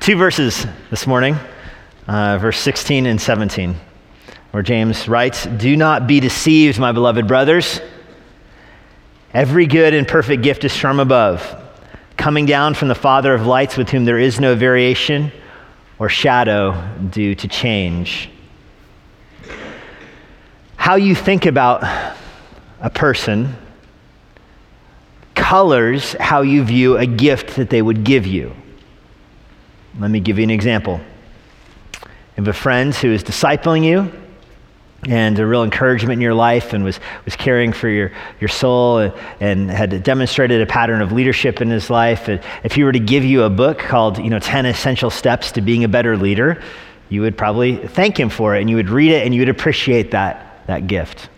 Two 0.00 0.16
verses 0.16 0.66
this 0.90 1.06
morning, 1.06 1.36
uh, 2.06 2.38
verse 2.38 2.58
16 2.58 3.06
and 3.06 3.20
17, 3.20 3.76
where 4.50 4.62
James 4.62 5.08
writes 5.08 5.44
Do 5.44 5.76
not 5.76 6.06
be 6.06 6.18
deceived, 6.20 6.78
my 6.78 6.92
beloved 6.92 7.26
brothers. 7.26 7.80
Every 9.34 9.66
good 9.66 9.92
and 9.92 10.06
perfect 10.06 10.42
gift 10.42 10.64
is 10.64 10.76
from 10.76 10.98
above, 10.98 11.44
coming 12.16 12.46
down 12.46 12.74
from 12.74 12.88
the 12.88 12.94
Father 12.94 13.34
of 13.34 13.46
lights, 13.46 13.76
with 13.76 13.90
whom 13.90 14.04
there 14.04 14.18
is 14.18 14.40
no 14.40 14.54
variation 14.54 15.32
or 15.98 16.08
shadow 16.08 16.80
due 17.10 17.34
to 17.34 17.48
change. 17.48 18.30
How 20.76 20.94
you 20.94 21.14
think 21.14 21.44
about 21.44 21.82
a 22.80 22.90
person 22.90 23.56
colors 25.34 26.16
how 26.18 26.42
you 26.42 26.64
view 26.64 26.96
a 26.96 27.06
gift 27.06 27.56
that 27.56 27.68
they 27.68 27.82
would 27.82 28.04
give 28.04 28.26
you. 28.26 28.54
Let 29.98 30.10
me 30.10 30.20
give 30.20 30.38
you 30.38 30.44
an 30.44 30.50
example. 30.50 31.00
You 32.02 32.44
have 32.44 32.48
a 32.48 32.52
friend 32.52 32.94
who 32.94 33.12
is 33.12 33.22
discipling 33.22 33.84
you 33.84 34.10
and 35.06 35.38
a 35.38 35.46
real 35.46 35.64
encouragement 35.64 36.14
in 36.14 36.20
your 36.20 36.32
life 36.32 36.72
and 36.72 36.82
was, 36.84 36.98
was 37.24 37.36
caring 37.36 37.72
for 37.72 37.88
your, 37.88 38.12
your 38.40 38.48
soul 38.48 38.98
and, 38.98 39.12
and 39.40 39.70
had 39.70 40.02
demonstrated 40.02 40.62
a 40.62 40.66
pattern 40.66 41.02
of 41.02 41.12
leadership 41.12 41.60
in 41.60 41.68
his 41.68 41.90
life. 41.90 42.28
And 42.28 42.40
if 42.64 42.72
he 42.72 42.84
were 42.84 42.92
to 42.92 43.00
give 43.00 43.24
you 43.24 43.42
a 43.42 43.50
book 43.50 43.78
called, 43.78 44.18
you 44.18 44.30
know, 44.30 44.38
10 44.38 44.64
Essential 44.64 45.10
Steps 45.10 45.52
to 45.52 45.60
Being 45.60 45.84
a 45.84 45.88
Better 45.88 46.16
Leader, 46.16 46.62
you 47.08 47.20
would 47.20 47.36
probably 47.36 47.76
thank 47.76 48.18
him 48.18 48.30
for 48.30 48.56
it 48.56 48.60
and 48.60 48.70
you 48.70 48.76
would 48.76 48.88
read 48.88 49.12
it 49.12 49.26
and 49.26 49.34
you 49.34 49.42
would 49.42 49.50
appreciate 49.50 50.12
that, 50.12 50.66
that 50.68 50.86
gift. 50.86 51.28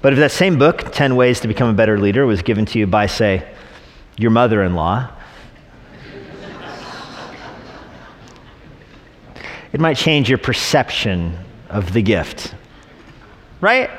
But 0.00 0.14
if 0.14 0.18
that 0.20 0.32
same 0.32 0.58
book, 0.58 0.92
10 0.92 1.16
Ways 1.16 1.40
to 1.40 1.48
Become 1.48 1.68
a 1.68 1.74
Better 1.74 1.98
Leader, 1.98 2.24
was 2.24 2.40
given 2.40 2.64
to 2.66 2.78
you 2.78 2.86
by, 2.86 3.06
say, 3.06 3.46
your 4.16 4.30
mother 4.30 4.62
in 4.62 4.74
law, 4.74 5.10
it 9.76 9.80
might 9.80 9.98
change 9.98 10.26
your 10.26 10.38
perception 10.38 11.36
of 11.68 11.92
the 11.92 12.00
gift. 12.00 12.54
Right? 13.60 13.90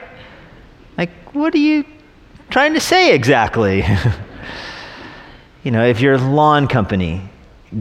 Like, 0.98 1.12
what 1.36 1.54
are 1.54 1.60
you 1.60 1.86
trying 2.50 2.74
to 2.74 2.80
say 2.80 3.14
exactly? 3.14 3.84
you 5.64 5.70
know, 5.70 5.86
if 5.86 6.02
your 6.02 6.18
lawn 6.18 6.68
company 6.68 7.30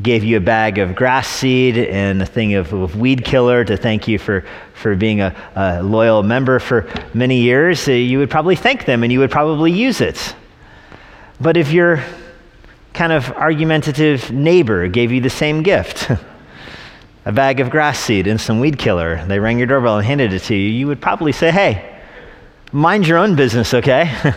gave 0.02 0.24
you 0.24 0.36
a 0.36 0.40
bag 0.40 0.76
of 0.76 0.94
grass 0.94 1.26
seed 1.26 1.78
and 1.78 2.20
a 2.20 2.26
thing 2.26 2.52
of, 2.52 2.70
of 2.74 2.96
weed 2.96 3.24
killer 3.24 3.64
to 3.64 3.78
thank 3.78 4.06
you 4.06 4.18
for, 4.18 4.44
for 4.74 4.94
being 4.94 5.22
a, 5.22 5.34
a 5.54 5.82
loyal 5.82 6.22
member 6.22 6.58
for 6.58 6.86
many 7.14 7.40
years, 7.40 7.88
uh, 7.88 7.92
you 7.92 8.18
would 8.18 8.28
probably 8.28 8.56
thank 8.56 8.84
them 8.84 9.04
and 9.04 9.10
you 9.10 9.20
would 9.20 9.30
probably 9.30 9.72
use 9.72 10.02
it. 10.02 10.36
But 11.40 11.56
if 11.56 11.72
your 11.72 12.04
kind 12.92 13.12
of 13.12 13.32
argumentative 13.32 14.30
neighbor 14.30 14.86
gave 14.86 15.12
you 15.12 15.22
the 15.22 15.30
same 15.30 15.62
gift, 15.62 16.10
a 17.26 17.32
bag 17.32 17.58
of 17.58 17.70
grass 17.70 17.98
seed 17.98 18.28
and 18.28 18.40
some 18.40 18.60
weed 18.60 18.78
killer. 18.78 19.22
They 19.26 19.40
rang 19.40 19.58
your 19.58 19.66
doorbell 19.66 19.98
and 19.98 20.06
handed 20.06 20.32
it 20.32 20.44
to 20.44 20.54
you. 20.54 20.70
You 20.70 20.86
would 20.86 21.00
probably 21.00 21.32
say, 21.32 21.50
hey, 21.50 22.00
mind 22.72 23.06
your 23.06 23.18
own 23.18 23.34
business, 23.34 23.74
okay? 23.74 24.14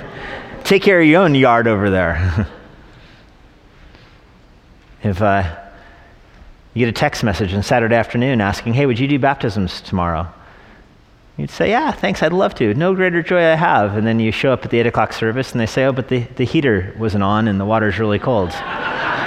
Take 0.64 0.82
care 0.82 1.00
of 1.00 1.08
your 1.08 1.22
own 1.22 1.36
yard 1.36 1.68
over 1.68 1.92
there. 1.92 2.44
if 5.04 5.22
uh, 5.22 5.56
you 6.74 6.86
get 6.86 6.90
a 6.90 7.00
text 7.00 7.24
message 7.24 7.54
on 7.54 7.62
Saturday 7.62 7.96
afternoon 7.96 8.42
asking, 8.42 8.74
hey, 8.74 8.88
would 8.88 8.98
you 8.98 9.08
do 9.08 9.20
baptisms 9.20 9.82
tomorrow? 9.82 10.28
You'd 11.38 11.52
say, 11.52 11.70
yeah, 11.70 11.92
thanks, 11.92 12.24
I'd 12.24 12.34
love 12.34 12.56
to. 12.56 12.74
No 12.74 12.96
greater 12.96 13.22
joy 13.22 13.38
I 13.38 13.56
have. 13.56 13.98
And 13.98 14.06
then 14.06 14.20
you 14.20 14.32
show 14.32 14.52
up 14.52 14.66
at 14.66 14.72
the 14.72 14.80
8 14.80 14.88
o'clock 14.88 15.14
service 15.14 15.52
and 15.52 15.62
they 15.62 15.68
say, 15.68 15.86
oh, 15.86 15.94
but 15.94 16.08
the, 16.08 16.22
the 16.38 16.44
heater 16.44 16.96
wasn't 16.98 17.24
on 17.24 17.48
and 17.48 17.60
the 17.60 17.66
water's 17.66 18.00
really 18.00 18.20
cold. 18.20 18.50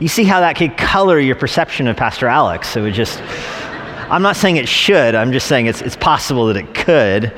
you 0.00 0.08
see 0.08 0.24
how 0.24 0.40
that 0.40 0.56
could 0.56 0.76
color 0.76 1.18
your 1.18 1.36
perception 1.36 1.86
of 1.86 1.96
Pastor 1.96 2.26
Alex. 2.26 2.68
So 2.68 2.80
it 2.80 2.84
would 2.84 2.94
just, 2.94 3.20
I'm 4.10 4.22
not 4.22 4.36
saying 4.36 4.56
it 4.56 4.68
should, 4.68 5.14
I'm 5.14 5.32
just 5.32 5.46
saying 5.46 5.66
it's, 5.66 5.82
it's 5.82 5.96
possible 5.96 6.46
that 6.48 6.56
it 6.56 6.74
could. 6.74 7.32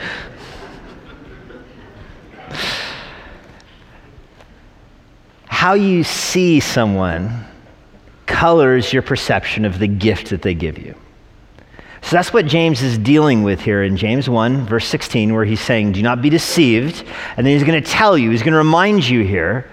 How 5.47 5.75
you 5.75 6.05
see 6.05 6.61
someone 6.61 7.45
colors 8.27 8.93
your 8.93 9.03
perception 9.03 9.65
of 9.65 9.79
the 9.79 9.87
gift 9.87 10.31
that 10.31 10.43
they 10.43 10.55
give 10.55 10.79
you. 10.79 10.95
So 12.03 12.15
that's 12.15 12.33
what 12.33 12.47
James 12.47 12.83
is 12.83 12.99
dealing 12.99 13.43
with 13.43 13.61
here 13.61 13.83
in 13.83 13.97
James 13.97 14.29
1, 14.29 14.67
verse 14.67 14.87
16, 14.87 15.35
where 15.35 15.45
he's 15.45 15.61
saying, 15.61 15.93
Do 15.93 16.03
not 16.03 16.23
be 16.23 16.31
deceived. 16.31 17.05
And 17.37 17.45
then 17.45 17.53
he's 17.55 17.65
going 17.67 17.83
to 17.83 17.91
tell 17.91 18.17
you, 18.17 18.31
he's 18.31 18.43
going 18.43 18.53
to 18.53 18.59
remind 18.59 19.09
you 19.09 19.25
here 19.25 19.69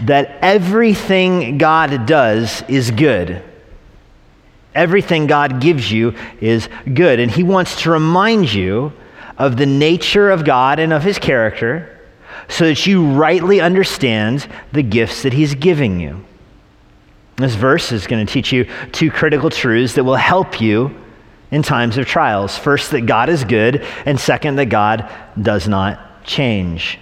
that 0.00 0.38
everything 0.42 1.58
God 1.58 2.06
does 2.06 2.62
is 2.68 2.90
good. 2.90 3.42
Everything 4.74 5.26
God 5.26 5.60
gives 5.60 5.92
you 5.92 6.14
is 6.40 6.68
good. 6.92 7.20
And 7.20 7.30
He 7.30 7.42
wants 7.42 7.82
to 7.82 7.90
remind 7.90 8.52
you 8.52 8.92
of 9.38 9.56
the 9.56 9.66
nature 9.66 10.30
of 10.30 10.44
God 10.44 10.78
and 10.78 10.92
of 10.92 11.02
His 11.02 11.18
character 11.18 11.88
so 12.48 12.66
that 12.66 12.86
you 12.86 13.12
rightly 13.12 13.60
understand 13.60 14.48
the 14.72 14.82
gifts 14.82 15.22
that 15.22 15.32
He's 15.32 15.54
giving 15.54 16.00
you. 16.00 16.24
This 17.36 17.54
verse 17.54 17.92
is 17.92 18.06
going 18.06 18.24
to 18.24 18.32
teach 18.32 18.52
you 18.52 18.66
two 18.92 19.10
critical 19.10 19.50
truths 19.50 19.94
that 19.94 20.04
will 20.04 20.16
help 20.16 20.60
you 20.60 20.94
in 21.50 21.62
times 21.62 21.98
of 21.98 22.06
trials. 22.06 22.56
First, 22.56 22.90
that 22.92 23.02
God 23.02 23.28
is 23.28 23.44
good, 23.44 23.84
and 24.06 24.18
second, 24.18 24.56
that 24.56 24.66
God 24.66 25.10
does 25.40 25.68
not 25.68 26.24
change. 26.24 26.98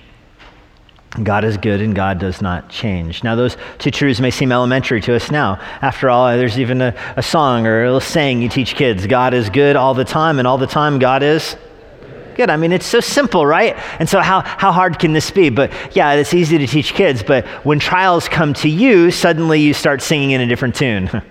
God 1.11 1.45
is 1.45 1.57
good 1.57 1.81
and 1.81 1.95
God 1.95 2.21
does 2.21 2.41
not 2.41 2.69
change. 2.69 3.25
Now, 3.25 3.35
those 3.35 3.57
two 3.79 3.91
truths 3.91 4.21
may 4.21 4.31
seem 4.31 4.53
elementary 4.53 5.01
to 5.03 5.17
us 5.17 5.31
now. 5.31 5.61
After 5.83 6.09
all, 6.09 6.29
there's 6.37 6.59
even 6.59 6.81
a, 6.81 6.95
a 7.17 7.23
song 7.23 7.67
or 7.67 7.85
a 7.85 8.01
saying 8.01 8.43
you 8.43 8.49
teach 8.49 8.77
kids 8.77 9.09
God 9.09 9.35
is 9.35 9.51
good 9.51 9.75
all 9.75 9.93
the 9.93 10.05
time, 10.05 10.39
and 10.39 10.47
all 10.47 10.57
the 10.57 10.69
time 10.69 11.01
God 11.01 11.25
is 11.25 11.57
good. 12.37 12.49
I 12.49 12.57
mean, 12.57 12.71
it's 12.71 12.87
so 12.87 13.01
simple, 13.01 13.45
right? 13.45 13.77
And 13.99 14.09
so, 14.09 14.21
how, 14.21 14.43
how 14.43 14.71
hard 14.71 15.01
can 15.01 15.13
this 15.13 15.33
be? 15.33 15.51
But 15.51 15.73
yeah, 15.97 16.13
it's 16.13 16.33
easy 16.33 16.59
to 16.59 16.67
teach 16.69 16.95
kids, 16.95 17.25
but 17.25 17.45
when 17.67 17.81
trials 17.81 18.29
come 18.29 18.55
to 18.55 18.69
you, 18.69 19.11
suddenly 19.11 19.61
you 19.61 19.75
start 19.75 20.03
singing 20.03 20.31
in 20.31 20.41
a 20.41 20.47
different 20.47 20.75
tune. 20.75 21.11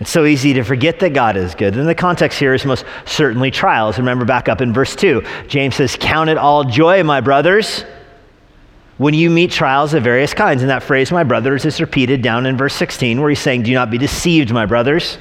It's 0.00 0.10
so 0.10 0.24
easy 0.24 0.52
to 0.54 0.64
forget 0.64 0.98
that 0.98 1.10
God 1.10 1.36
is 1.36 1.54
good. 1.54 1.76
And 1.76 1.88
the 1.88 1.94
context 1.94 2.36
here 2.36 2.52
is 2.54 2.64
most 2.64 2.84
certainly 3.04 3.52
trials. 3.52 3.98
Remember 3.98 4.24
back 4.24 4.48
up 4.48 4.60
in 4.60 4.72
verse 4.72 4.96
2, 4.96 5.22
James 5.46 5.76
says, 5.76 5.96
Count 5.96 6.28
it 6.28 6.36
all 6.36 6.64
joy, 6.64 7.04
my 7.04 7.20
brothers 7.20 7.84
when 9.02 9.14
you 9.14 9.28
meet 9.28 9.50
trials 9.50 9.94
of 9.94 10.04
various 10.04 10.32
kinds. 10.32 10.62
And 10.62 10.70
that 10.70 10.84
phrase, 10.84 11.10
my 11.10 11.24
brothers, 11.24 11.64
is 11.64 11.80
repeated 11.80 12.22
down 12.22 12.46
in 12.46 12.56
verse 12.56 12.74
16, 12.74 13.20
where 13.20 13.30
he's 13.30 13.40
saying, 13.40 13.64
Do 13.64 13.74
not 13.74 13.90
be 13.90 13.98
deceived, 13.98 14.52
my 14.52 14.64
brothers. 14.64 15.18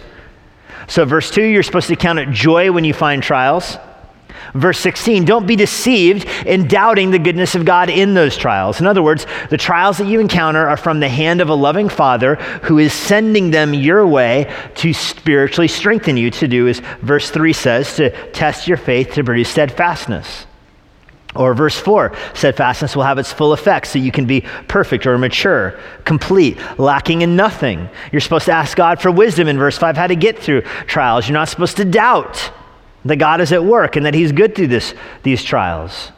So, 0.88 1.04
verse 1.04 1.32
2, 1.32 1.42
you're 1.42 1.64
supposed 1.64 1.88
to 1.88 1.96
count 1.96 2.20
it 2.20 2.30
joy 2.30 2.72
when 2.72 2.84
you 2.84 2.94
find 2.94 3.24
trials. 3.24 3.78
Verse 4.54 4.80
16, 4.80 5.26
don't 5.26 5.48
be 5.48 5.56
deceived 5.56 6.26
in 6.46 6.68
doubting 6.68 7.10
the 7.10 7.18
goodness 7.18 7.56
of 7.56 7.66
God 7.66 7.90
in 7.90 8.14
those 8.14 8.38
trials. 8.38 8.80
In 8.80 8.86
other 8.86 9.02
words, 9.02 9.26
the 9.50 9.58
trials 9.58 9.98
that 9.98 10.08
you 10.08 10.20
encounter 10.20 10.68
are 10.68 10.78
from 10.78 11.00
the 11.00 11.10
hand 11.10 11.42
of 11.42 11.50
a 11.50 11.56
loving 11.56 11.90
Father 11.90 12.36
who 12.64 12.78
is 12.78 12.94
sending 12.94 13.50
them 13.50 13.74
your 13.74 14.06
way 14.06 14.54
to 14.76 14.94
spiritually 14.94 15.68
strengthen 15.68 16.18
you, 16.18 16.30
to 16.32 16.48
do 16.48 16.68
as 16.68 16.82
verse 17.02 17.32
3 17.32 17.52
says, 17.52 17.96
to 17.96 18.32
test 18.32 18.68
your 18.68 18.78
faith 18.78 19.14
to 19.14 19.24
produce 19.24 19.50
steadfastness. 19.50 20.46
Or 21.34 21.54
verse 21.54 21.80
4, 21.80 22.14
steadfastness 22.34 22.96
will 22.96 23.04
have 23.04 23.18
its 23.18 23.32
full 23.32 23.54
effect 23.54 23.88
so 23.88 24.00
you 24.00 24.12
can 24.12 24.26
be 24.26 24.42
perfect 24.68 25.08
or 25.08 25.18
mature, 25.18 25.80
complete, 26.04 26.58
lacking 26.78 27.22
in 27.22 27.38
nothing. 27.38 27.90
You're 28.12 28.20
supposed 28.20 28.46
to 28.46 28.52
ask 28.52 28.76
God 28.76 29.02
for 29.02 29.12
wisdom 29.12 29.48
in 29.48 29.58
verse 29.58 29.78
5 29.78 29.96
how 29.96 30.08
to 30.08 30.16
get 30.16 30.38
through 30.38 30.62
trials. 30.88 31.28
You're 31.28 31.38
not 31.38 31.48
supposed 31.48 31.78
to 31.78 31.86
doubt 31.86 32.52
that 33.06 33.16
God 33.16 33.40
is 33.40 33.54
at 33.54 33.64
work 33.64 33.96
and 33.96 34.06
that 34.06 34.14
He's 34.14 34.34
good 34.34 34.56
through 34.56 34.68
this, 34.68 34.94
these 35.24 35.42
trials. 35.42 36.12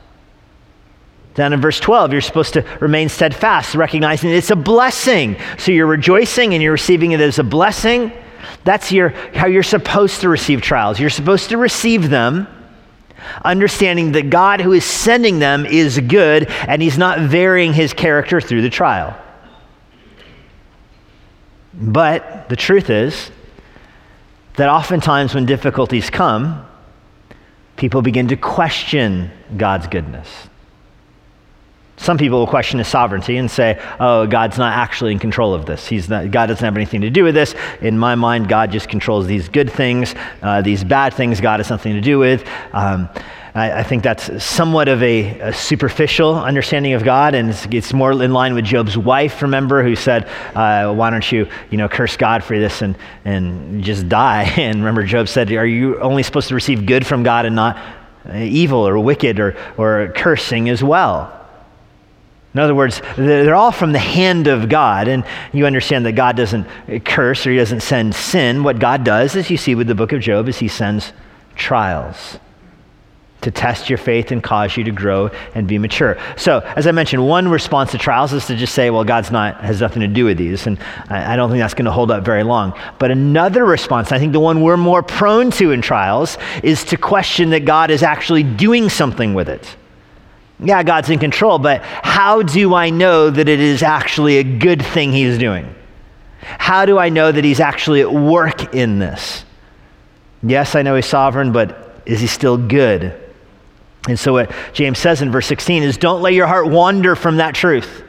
Down 1.35 1.53
in 1.53 1.61
verse 1.61 1.79
12, 1.79 2.11
you're 2.11 2.21
supposed 2.21 2.53
to 2.53 2.65
remain 2.79 3.07
steadfast, 3.09 3.75
recognizing 3.75 4.31
it's 4.31 4.51
a 4.51 4.55
blessing. 4.55 5.37
So 5.57 5.71
you're 5.71 5.87
rejoicing 5.87 6.53
and 6.53 6.61
you're 6.61 6.73
receiving 6.73 7.11
it 7.11 7.21
as 7.21 7.39
a 7.39 7.43
blessing. 7.43 8.11
That's 8.63 8.91
your, 8.91 9.09
how 9.09 9.47
you're 9.47 9.63
supposed 9.63 10.21
to 10.21 10.29
receive 10.29 10.61
trials. 10.61 10.99
You're 10.99 11.09
supposed 11.09 11.49
to 11.49 11.57
receive 11.57 12.09
them 12.09 12.47
understanding 13.43 14.13
that 14.13 14.29
God 14.29 14.61
who 14.61 14.73
is 14.73 14.85
sending 14.85 15.39
them 15.39 15.65
is 15.65 15.99
good 15.99 16.49
and 16.49 16.81
he's 16.81 16.97
not 16.97 17.19
varying 17.19 17.73
his 17.73 17.93
character 17.93 18.41
through 18.41 18.61
the 18.61 18.69
trial. 18.69 19.17
But 21.73 22.49
the 22.49 22.55
truth 22.55 22.89
is 22.89 23.31
that 24.55 24.69
oftentimes 24.69 25.33
when 25.33 25.45
difficulties 25.45 26.09
come, 26.09 26.65
people 27.75 28.01
begin 28.01 28.27
to 28.27 28.37
question 28.37 29.31
God's 29.57 29.87
goodness. 29.87 30.29
Some 32.03 32.17
people 32.17 32.39
will 32.39 32.47
question 32.47 32.79
his 32.79 32.89
sovereignty 32.89 33.37
and 33.37 33.49
say, 33.49 33.81
oh, 33.97 34.27
God's 34.27 34.57
not 34.57 34.73
actually 34.73 35.13
in 35.13 35.19
control 35.19 35.53
of 35.53 35.65
this. 35.65 35.87
He's 35.87 36.09
not, 36.09 36.31
God 36.31 36.47
doesn't 36.47 36.65
have 36.65 36.75
anything 36.75 36.99
to 36.99 37.09
do 37.09 37.23
with 37.23 37.33
this. 37.33 37.55
In 37.79 37.97
my 37.97 38.15
mind, 38.15 38.49
God 38.49 38.71
just 38.71 38.89
controls 38.89 39.25
these 39.25 39.47
good 39.47 39.71
things. 39.71 40.13
Uh, 40.41 40.61
these 40.61 40.83
bad 40.83 41.13
things, 41.13 41.39
God 41.39 41.61
has 41.61 41.69
nothing 41.69 41.93
to 41.93 42.01
do 42.01 42.19
with. 42.19 42.45
Um, 42.73 43.07
I, 43.55 43.79
I 43.79 43.83
think 43.83 44.03
that's 44.03 44.43
somewhat 44.43 44.89
of 44.89 45.01
a, 45.01 45.39
a, 45.39 45.53
superficial 45.53 46.35
understanding 46.35 46.91
of 46.91 47.05
God, 47.05 47.35
and 47.35 47.51
it's, 47.51 47.65
it's, 47.71 47.93
more 47.93 48.11
in 48.11 48.33
line 48.33 48.53
with 48.53 48.65
Job's 48.65 48.97
wife, 48.97 49.41
remember, 49.41 49.81
who 49.81 49.95
said, 49.95 50.25
uh, 50.55 50.93
Why 50.93 51.09
don't 51.09 51.31
you, 51.31 51.47
you 51.69 51.77
know, 51.77 51.87
curse 51.87 52.17
God 52.17 52.43
for 52.43 52.59
this 52.59 52.81
and, 52.81 52.97
and 53.23 53.81
just 53.81 54.09
die? 54.09 54.43
And 54.57 54.79
remember, 54.79 55.03
Job 55.03 55.29
said, 55.29 55.49
Are 55.53 55.65
you 55.65 56.01
only 56.01 56.23
supposed 56.23 56.49
to 56.49 56.55
receive 56.55 56.85
good 56.85 57.07
from 57.07 57.23
God 57.23 57.45
and 57.45 57.55
not 57.55 57.77
evil 58.33 58.85
or 58.85 58.99
wicked 58.99 59.39
or, 59.39 59.55
or 59.77 60.11
cursing 60.13 60.67
as 60.67 60.83
well? 60.83 61.39
In 62.53 62.59
other 62.59 62.75
words, 62.75 63.01
they're 63.17 63.55
all 63.55 63.71
from 63.71 63.93
the 63.93 63.99
hand 63.99 64.47
of 64.47 64.69
God, 64.69 65.07
and 65.07 65.25
you 65.53 65.65
understand 65.65 66.05
that 66.05 66.11
God 66.11 66.37
doesn't 66.37 66.67
curse 67.03 67.47
or 67.47 67.51
He 67.51 67.57
doesn't 67.57 67.81
send 67.81 68.13
sin. 68.13 68.63
What 68.63 68.77
God 68.77 69.03
does, 69.03 69.35
as 69.35 69.49
you 69.49 69.57
see 69.57 69.73
with 69.73 69.87
the 69.87 69.95
book 69.95 70.11
of 70.11 70.21
Job, 70.21 70.47
is 70.47 70.59
He 70.59 70.67
sends 70.67 71.13
trials 71.55 72.37
to 73.41 73.51
test 73.51 73.89
your 73.89 73.97
faith 73.97 74.31
and 74.31 74.41
cause 74.41 74.77
you 74.77 74.83
to 74.83 74.91
grow 74.91 75.29
and 75.53 75.67
be 75.67 75.77
mature. 75.77 76.17
So, 76.37 76.59
as 76.59 76.87
I 76.87 76.91
mentioned, 76.91 77.27
one 77.27 77.47
response 77.47 77.91
to 77.91 77.97
trials 77.97 78.33
is 78.33 78.45
to 78.47 78.55
just 78.55 78.73
say, 78.73 78.89
well, 78.89 79.03
God's 79.03 79.31
not, 79.31 79.59
has 79.61 79.81
nothing 79.81 80.01
to 80.01 80.07
do 80.07 80.25
with 80.25 80.37
these. 80.37 80.65
And 80.65 80.79
I, 81.09 81.33
I 81.33 81.35
don't 81.35 81.49
think 81.49 81.59
that's 81.59 81.73
going 81.73 81.85
to 81.85 81.91
hold 81.91 82.09
up 82.09 82.23
very 82.23 82.43
long. 82.43 82.79
But 82.99 83.11
another 83.11 83.65
response, 83.65 84.11
I 84.11 84.19
think 84.19 84.31
the 84.31 84.39
one 84.39 84.61
we're 84.61 84.77
more 84.77 85.03
prone 85.03 85.51
to 85.51 85.71
in 85.71 85.81
trials, 85.81 86.37
is 86.63 86.83
to 86.85 86.97
question 86.97 87.49
that 87.49 87.65
God 87.65 87.91
is 87.91 88.01
actually 88.01 88.43
doing 88.43 88.89
something 88.89 89.33
with 89.33 89.49
it. 89.49 89.75
Yeah, 90.59 90.83
God's 90.83 91.09
in 91.09 91.19
control, 91.19 91.59
but 91.59 91.81
how 91.81 92.41
do 92.41 92.73
I 92.73 92.89
know 92.89 93.29
that 93.29 93.49
it 93.49 93.59
is 93.59 93.83
actually 93.83 94.37
a 94.37 94.43
good 94.43 94.83
thing 94.83 95.11
He's 95.11 95.37
doing? 95.37 95.73
How 96.41 96.85
do 96.85 96.97
I 96.97 97.09
know 97.09 97.31
that 97.31 97.43
He's 97.43 97.59
actually 97.59 98.01
at 98.01 98.13
work 98.13 98.73
in 98.73 98.99
this? 98.99 99.45
Yes, 100.41 100.75
I 100.75 100.81
know 100.81 100.95
He's 100.95 101.05
sovereign, 101.05 101.51
but 101.51 102.01
is 102.05 102.21
He 102.21 102.27
still 102.27 102.57
good? 102.57 103.19
And 104.07 104.19
so, 104.19 104.33
what 104.33 104.51
James 104.73 104.99
says 104.99 105.21
in 105.21 105.31
verse 105.31 105.47
16 105.47 105.83
is 105.83 105.97
don't 105.97 106.21
let 106.21 106.33
your 106.33 106.47
heart 106.47 106.67
wander 106.67 107.15
from 107.15 107.37
that 107.37 107.55
truth. 107.55 108.03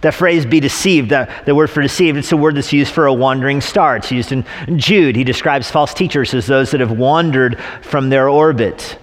That 0.00 0.14
phrase, 0.14 0.46
be 0.46 0.60
deceived, 0.60 1.10
that, 1.10 1.44
the 1.44 1.56
word 1.56 1.70
for 1.70 1.82
deceived, 1.82 2.18
it's 2.18 2.30
a 2.30 2.36
word 2.36 2.54
that's 2.54 2.72
used 2.72 2.92
for 2.92 3.06
a 3.06 3.12
wandering 3.12 3.60
star. 3.60 3.96
It's 3.96 4.12
used 4.12 4.30
in 4.30 4.44
Jude. 4.76 5.16
He 5.16 5.24
describes 5.24 5.68
false 5.70 5.92
teachers 5.92 6.34
as 6.34 6.46
those 6.46 6.70
that 6.70 6.80
have 6.80 6.92
wandered 6.92 7.58
from 7.82 8.08
their 8.08 8.28
orbit. 8.28 8.96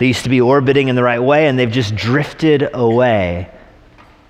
They 0.00 0.06
used 0.06 0.22
to 0.22 0.30
be 0.30 0.40
orbiting 0.40 0.88
in 0.88 0.96
the 0.96 1.02
right 1.02 1.22
way, 1.22 1.46
and 1.46 1.58
they've 1.58 1.70
just 1.70 1.94
drifted 1.94 2.70
away. 2.72 3.50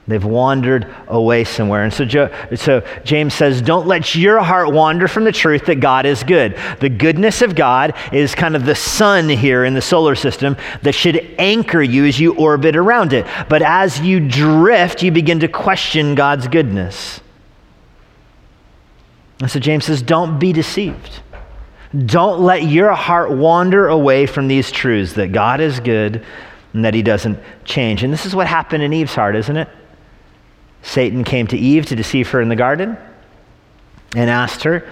They've 0.08 0.24
wandered 0.24 0.92
away 1.06 1.44
somewhere. 1.44 1.84
And 1.84 1.94
so, 1.94 2.04
jo- 2.04 2.34
so, 2.56 2.84
James 3.04 3.34
says, 3.34 3.62
Don't 3.62 3.86
let 3.86 4.16
your 4.16 4.40
heart 4.40 4.72
wander 4.72 5.06
from 5.06 5.22
the 5.22 5.30
truth 5.30 5.66
that 5.66 5.76
God 5.76 6.06
is 6.06 6.24
good. 6.24 6.58
The 6.80 6.88
goodness 6.88 7.40
of 7.40 7.54
God 7.54 7.94
is 8.12 8.34
kind 8.34 8.56
of 8.56 8.66
the 8.66 8.74
sun 8.74 9.28
here 9.28 9.64
in 9.64 9.74
the 9.74 9.80
solar 9.80 10.16
system 10.16 10.56
that 10.82 10.96
should 10.96 11.36
anchor 11.38 11.80
you 11.80 12.04
as 12.04 12.18
you 12.18 12.34
orbit 12.34 12.74
around 12.74 13.12
it. 13.12 13.24
But 13.48 13.62
as 13.62 14.00
you 14.00 14.18
drift, 14.18 15.04
you 15.04 15.12
begin 15.12 15.38
to 15.38 15.48
question 15.48 16.16
God's 16.16 16.48
goodness. 16.48 17.20
And 19.38 19.48
so, 19.48 19.60
James 19.60 19.84
says, 19.84 20.02
Don't 20.02 20.40
be 20.40 20.52
deceived. 20.52 21.20
Don't 21.96 22.40
let 22.40 22.62
your 22.62 22.92
heart 22.92 23.32
wander 23.32 23.88
away 23.88 24.26
from 24.26 24.46
these 24.46 24.70
truths 24.70 25.14
that 25.14 25.32
God 25.32 25.60
is 25.60 25.80
good 25.80 26.24
and 26.72 26.84
that 26.84 26.94
he 26.94 27.02
doesn't 27.02 27.38
change. 27.64 28.04
And 28.04 28.12
this 28.12 28.26
is 28.26 28.34
what 28.34 28.46
happened 28.46 28.82
in 28.82 28.92
Eve's 28.92 29.14
heart, 29.14 29.34
isn't 29.34 29.56
it? 29.56 29.68
Satan 30.82 31.24
came 31.24 31.46
to 31.48 31.58
Eve 31.58 31.86
to 31.86 31.96
deceive 31.96 32.28
her 32.30 32.40
in 32.40 32.48
the 32.48 32.56
garden 32.56 32.96
and 34.14 34.30
asked 34.30 34.62
her, 34.64 34.88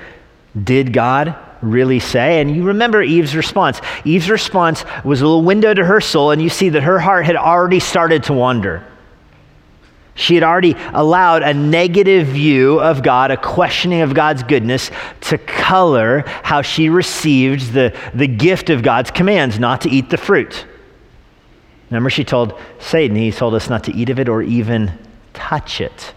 Did 0.60 0.92
God 0.92 1.36
really 1.62 2.00
say? 2.00 2.40
And 2.40 2.54
you 2.54 2.64
remember 2.64 3.02
Eve's 3.02 3.34
response. 3.34 3.80
Eve's 4.04 4.28
response 4.28 4.84
was 5.04 5.20
a 5.20 5.24
little 5.24 5.42
window 5.42 5.72
to 5.72 5.84
her 5.84 6.00
soul, 6.00 6.32
and 6.32 6.42
you 6.42 6.48
see 6.48 6.68
that 6.70 6.82
her 6.82 6.98
heart 6.98 7.24
had 7.24 7.36
already 7.36 7.80
started 7.80 8.24
to 8.24 8.32
wander. 8.32 8.84
She 10.19 10.35
had 10.35 10.43
already 10.43 10.75
allowed 10.94 11.44
a 11.44 11.55
negative 11.55 12.26
view 12.26 12.81
of 12.81 13.05
God, 13.05 13.31
a 13.31 13.37
questioning 13.37 14.00
of 14.00 14.15
God's 14.15 14.43
goodness, 14.43 14.91
to 15.23 15.38
color 15.38 16.25
how 16.43 16.61
she 16.61 16.88
received 16.88 17.73
the, 17.73 17.97
the 18.12 18.26
gift 18.26 18.69
of 18.69 18.82
God's 18.82 19.12
commands 19.12 19.61
not 19.61 19.82
to 19.82 19.88
eat 19.88 20.11
the 20.11 20.17
fruit. 20.17 20.67
Remember, 21.88 22.11
she 22.11 22.25
told 22.25 22.59
Satan, 22.81 23.17
he 23.17 23.31
told 23.31 23.55
us 23.55 23.70
not 23.70 23.85
to 23.85 23.94
eat 23.94 24.11
of 24.11 24.19
it 24.19 24.29
or 24.29 24.43
even 24.43 24.91
touch 25.35 25.81
it 25.81 26.12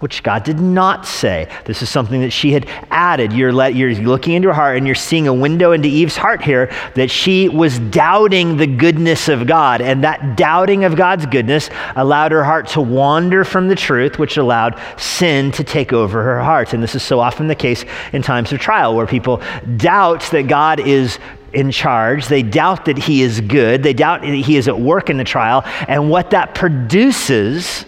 which 0.00 0.22
God 0.22 0.44
did 0.44 0.60
not 0.60 1.06
say. 1.06 1.48
This 1.64 1.80
is 1.80 1.88
something 1.88 2.20
that 2.20 2.30
she 2.30 2.52
had 2.52 2.66
added. 2.90 3.32
You're, 3.32 3.52
let, 3.52 3.74
you're 3.74 3.94
looking 3.94 4.34
into 4.34 4.48
her 4.48 4.54
heart 4.54 4.76
and 4.76 4.86
you're 4.86 4.94
seeing 4.94 5.26
a 5.26 5.32
window 5.32 5.72
into 5.72 5.88
Eve's 5.88 6.16
heart 6.16 6.42
here 6.42 6.70
that 6.94 7.10
she 7.10 7.48
was 7.48 7.78
doubting 7.78 8.58
the 8.58 8.66
goodness 8.66 9.28
of 9.28 9.46
God. 9.46 9.80
And 9.80 10.04
that 10.04 10.36
doubting 10.36 10.84
of 10.84 10.96
God's 10.96 11.24
goodness 11.24 11.70
allowed 11.94 12.32
her 12.32 12.44
heart 12.44 12.68
to 12.68 12.82
wander 12.82 13.42
from 13.42 13.68
the 13.68 13.74
truth, 13.74 14.18
which 14.18 14.36
allowed 14.36 14.78
sin 14.98 15.50
to 15.52 15.64
take 15.64 15.94
over 15.94 16.22
her 16.22 16.42
heart. 16.42 16.74
And 16.74 16.82
this 16.82 16.94
is 16.94 17.02
so 17.02 17.18
often 17.18 17.46
the 17.46 17.54
case 17.54 17.84
in 18.12 18.20
times 18.20 18.52
of 18.52 18.60
trial 18.60 18.94
where 18.94 19.06
people 19.06 19.40
doubt 19.78 20.22
that 20.32 20.46
God 20.46 20.78
is 20.78 21.18
in 21.54 21.70
charge. 21.70 22.28
They 22.28 22.42
doubt 22.42 22.84
that 22.84 22.98
he 22.98 23.22
is 23.22 23.40
good. 23.40 23.82
They 23.82 23.94
doubt 23.94 24.20
that 24.20 24.34
he 24.34 24.58
is 24.58 24.68
at 24.68 24.78
work 24.78 25.08
in 25.08 25.16
the 25.16 25.24
trial. 25.24 25.62
And 25.88 26.10
what 26.10 26.30
that 26.30 26.54
produces 26.54 27.86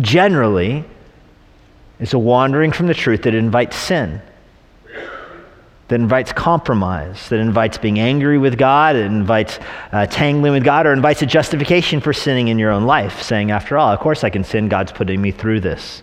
generally 0.00 0.84
is 2.00 2.12
a 2.12 2.18
wandering 2.18 2.72
from 2.72 2.86
the 2.86 2.94
truth 2.94 3.22
that 3.22 3.34
invites 3.34 3.76
sin, 3.76 4.20
that 5.88 5.94
invites 5.94 6.32
compromise, 6.32 7.28
that 7.28 7.38
invites 7.38 7.78
being 7.78 7.98
angry 7.98 8.38
with 8.38 8.58
God, 8.58 8.96
that 8.96 9.04
invites 9.04 9.58
uh, 9.92 10.06
tangling 10.06 10.52
with 10.52 10.64
God, 10.64 10.86
or 10.86 10.92
invites 10.92 11.22
a 11.22 11.26
justification 11.26 12.00
for 12.00 12.12
sinning 12.12 12.48
in 12.48 12.58
your 12.58 12.70
own 12.70 12.84
life, 12.84 13.22
saying, 13.22 13.50
after 13.50 13.78
all, 13.78 13.92
of 13.92 14.00
course 14.00 14.24
I 14.24 14.30
can 14.30 14.44
sin, 14.44 14.68
God's 14.68 14.92
putting 14.92 15.20
me 15.20 15.30
through 15.30 15.60
this. 15.60 16.02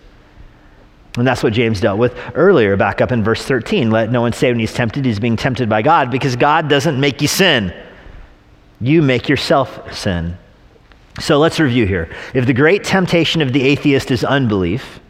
And 1.18 1.26
that's 1.26 1.42
what 1.42 1.52
James 1.52 1.80
dealt 1.80 1.98
with 1.98 2.18
earlier, 2.34 2.76
back 2.76 3.02
up 3.02 3.12
in 3.12 3.22
verse 3.22 3.44
13. 3.44 3.90
Let 3.90 4.10
no 4.10 4.22
one 4.22 4.32
say 4.32 4.50
when 4.50 4.58
he's 4.58 4.72
tempted, 4.72 5.04
he's 5.04 5.20
being 5.20 5.36
tempted 5.36 5.68
by 5.68 5.82
God, 5.82 6.10
because 6.10 6.36
God 6.36 6.68
doesn't 6.68 6.98
make 6.98 7.20
you 7.20 7.28
sin. 7.28 7.74
You 8.80 9.02
make 9.02 9.28
yourself 9.28 9.94
sin. 9.94 10.38
So 11.20 11.38
let's 11.38 11.60
review 11.60 11.86
here. 11.86 12.08
If 12.34 12.46
the 12.46 12.54
great 12.54 12.84
temptation 12.84 13.42
of 13.42 13.52
the 13.52 13.62
atheist 13.62 14.10
is 14.10 14.24
unbelief, 14.24 15.00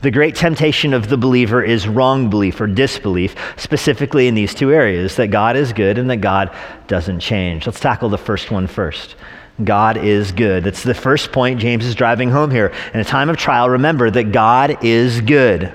the 0.00 0.10
great 0.10 0.34
temptation 0.34 0.92
of 0.92 1.08
the 1.08 1.16
believer 1.16 1.62
is 1.62 1.88
wrong 1.88 2.28
belief 2.28 2.60
or 2.60 2.66
disbelief, 2.66 3.34
specifically 3.56 4.26
in 4.26 4.34
these 4.34 4.54
two 4.54 4.72
areas 4.72 5.16
that 5.16 5.28
God 5.28 5.56
is 5.56 5.72
good 5.72 5.98
and 5.98 6.10
that 6.10 6.18
God 6.18 6.54
doesn't 6.88 7.20
change. 7.20 7.66
Let's 7.66 7.80
tackle 7.80 8.08
the 8.08 8.18
first 8.18 8.50
one 8.50 8.66
first. 8.66 9.16
God 9.62 9.96
is 9.96 10.32
good. 10.32 10.64
That's 10.64 10.82
the 10.82 10.94
first 10.94 11.30
point 11.30 11.60
James 11.60 11.86
is 11.86 11.94
driving 11.94 12.30
home 12.30 12.50
here. 12.50 12.72
In 12.92 13.00
a 13.00 13.04
time 13.04 13.30
of 13.30 13.36
trial, 13.36 13.70
remember 13.70 14.10
that 14.10 14.32
God 14.32 14.84
is 14.84 15.20
good. 15.20 15.72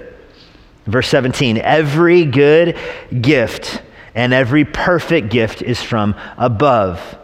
Verse 0.85 1.07
17 1.07 1.59
every 1.59 2.25
good 2.25 2.77
gift 3.21 3.81
and 4.15 4.33
every 4.33 4.65
perfect 4.65 5.29
gift 5.29 5.61
is 5.61 5.81
from 5.81 6.15
above 6.37 7.18